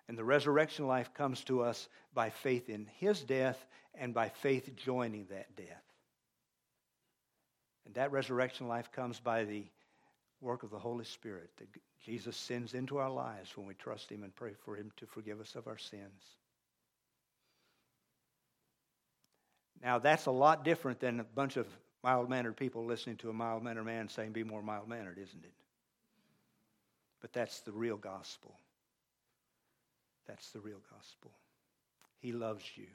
And 0.07 0.17
the 0.17 0.23
resurrection 0.23 0.87
life 0.87 1.13
comes 1.13 1.43
to 1.45 1.61
us 1.61 1.87
by 2.13 2.29
faith 2.29 2.69
in 2.69 2.87
his 2.97 3.21
death 3.21 3.63
and 3.95 4.13
by 4.13 4.29
faith 4.29 4.75
joining 4.75 5.25
that 5.25 5.55
death. 5.55 5.83
And 7.85 7.93
that 7.95 8.11
resurrection 8.11 8.67
life 8.67 8.91
comes 8.91 9.19
by 9.19 9.43
the 9.43 9.65
work 10.41 10.63
of 10.63 10.71
the 10.71 10.79
Holy 10.79 11.05
Spirit 11.05 11.49
that 11.57 11.67
Jesus 12.03 12.35
sends 12.35 12.73
into 12.73 12.97
our 12.97 13.09
lives 13.09 13.55
when 13.55 13.65
we 13.65 13.73
trust 13.73 14.11
him 14.11 14.23
and 14.23 14.35
pray 14.35 14.53
for 14.63 14.75
him 14.75 14.91
to 14.97 15.05
forgive 15.05 15.39
us 15.39 15.55
of 15.55 15.67
our 15.67 15.77
sins. 15.77 16.23
Now, 19.81 19.99
that's 19.99 20.25
a 20.25 20.31
lot 20.31 20.63
different 20.63 20.99
than 20.99 21.19
a 21.19 21.23
bunch 21.23 21.57
of 21.57 21.67
mild 22.03 22.29
mannered 22.29 22.57
people 22.57 22.85
listening 22.85 23.17
to 23.17 23.29
a 23.29 23.33
mild 23.33 23.63
mannered 23.63 23.85
man 23.85 24.07
saying, 24.07 24.31
Be 24.31 24.43
more 24.43 24.61
mild 24.61 24.87
mannered, 24.87 25.17
isn't 25.17 25.43
it? 25.43 25.53
But 27.25 27.33
that's 27.33 27.61
the 27.61 27.71
real 27.71 27.97
gospel. 27.97 28.53
That's 30.27 30.51
the 30.51 30.59
real 30.59 30.77
gospel. 30.93 31.31
He 32.19 32.31
loves 32.31 32.63
you, 32.75 32.85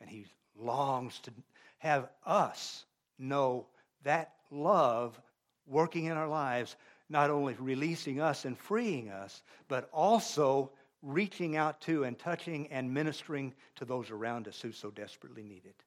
and 0.00 0.08
He 0.08 0.24
longs 0.58 1.18
to 1.24 1.30
have 1.76 2.08
us 2.24 2.86
know 3.18 3.66
that 4.02 4.32
love 4.50 5.20
working 5.66 6.06
in 6.06 6.12
our 6.12 6.26
lives, 6.26 6.74
not 7.10 7.28
only 7.28 7.54
releasing 7.58 8.18
us 8.18 8.46
and 8.46 8.56
freeing 8.56 9.10
us, 9.10 9.42
but 9.68 9.90
also 9.92 10.70
reaching 11.02 11.54
out 11.54 11.82
to 11.82 12.04
and 12.04 12.18
touching 12.18 12.66
and 12.68 12.94
ministering 12.94 13.52
to 13.76 13.84
those 13.84 14.10
around 14.10 14.48
us 14.48 14.58
who 14.58 14.72
so 14.72 14.90
desperately 14.90 15.42
need 15.42 15.66
it. 15.66 15.84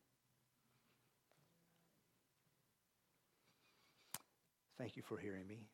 Thank 4.77 4.95
you 4.95 5.01
for 5.01 5.17
hearing 5.17 5.47
me. 5.47 5.65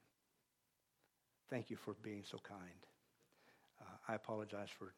Thank 1.49 1.69
you 1.69 1.77
for 1.77 1.95
being 2.03 2.23
so 2.29 2.37
kind. 2.47 2.85
Uh, 3.81 3.85
I 4.07 4.15
apologize 4.15 4.69
for 4.77 4.93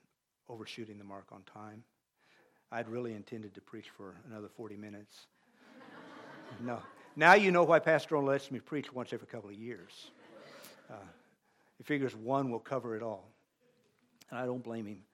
overshooting 0.49 0.97
the 0.97 1.03
mark 1.03 1.27
on 1.31 1.43
time. 1.43 1.83
I'd 2.71 2.89
really 2.89 3.13
intended 3.13 3.53
to 3.55 3.61
preach 3.61 3.89
for 3.89 4.15
another 4.29 4.49
40 4.49 4.75
minutes. 4.75 5.27
no. 6.61 6.79
Now 7.15 7.33
you 7.35 7.51
know 7.51 7.63
why 7.63 7.79
Pastor 7.79 8.15
only 8.17 8.31
lets 8.31 8.51
me 8.51 8.59
preach 8.59 8.91
once 8.93 9.13
every 9.13 9.27
couple 9.27 9.49
of 9.49 9.55
years. 9.55 10.11
Uh, 10.89 10.95
he 11.77 11.83
figures 11.83 12.15
one 12.15 12.51
will 12.51 12.59
cover 12.59 12.95
it 12.95 13.03
all. 13.03 13.29
And 14.29 14.39
I 14.39 14.45
don't 14.45 14.63
blame 14.63 14.85
him. 14.85 15.03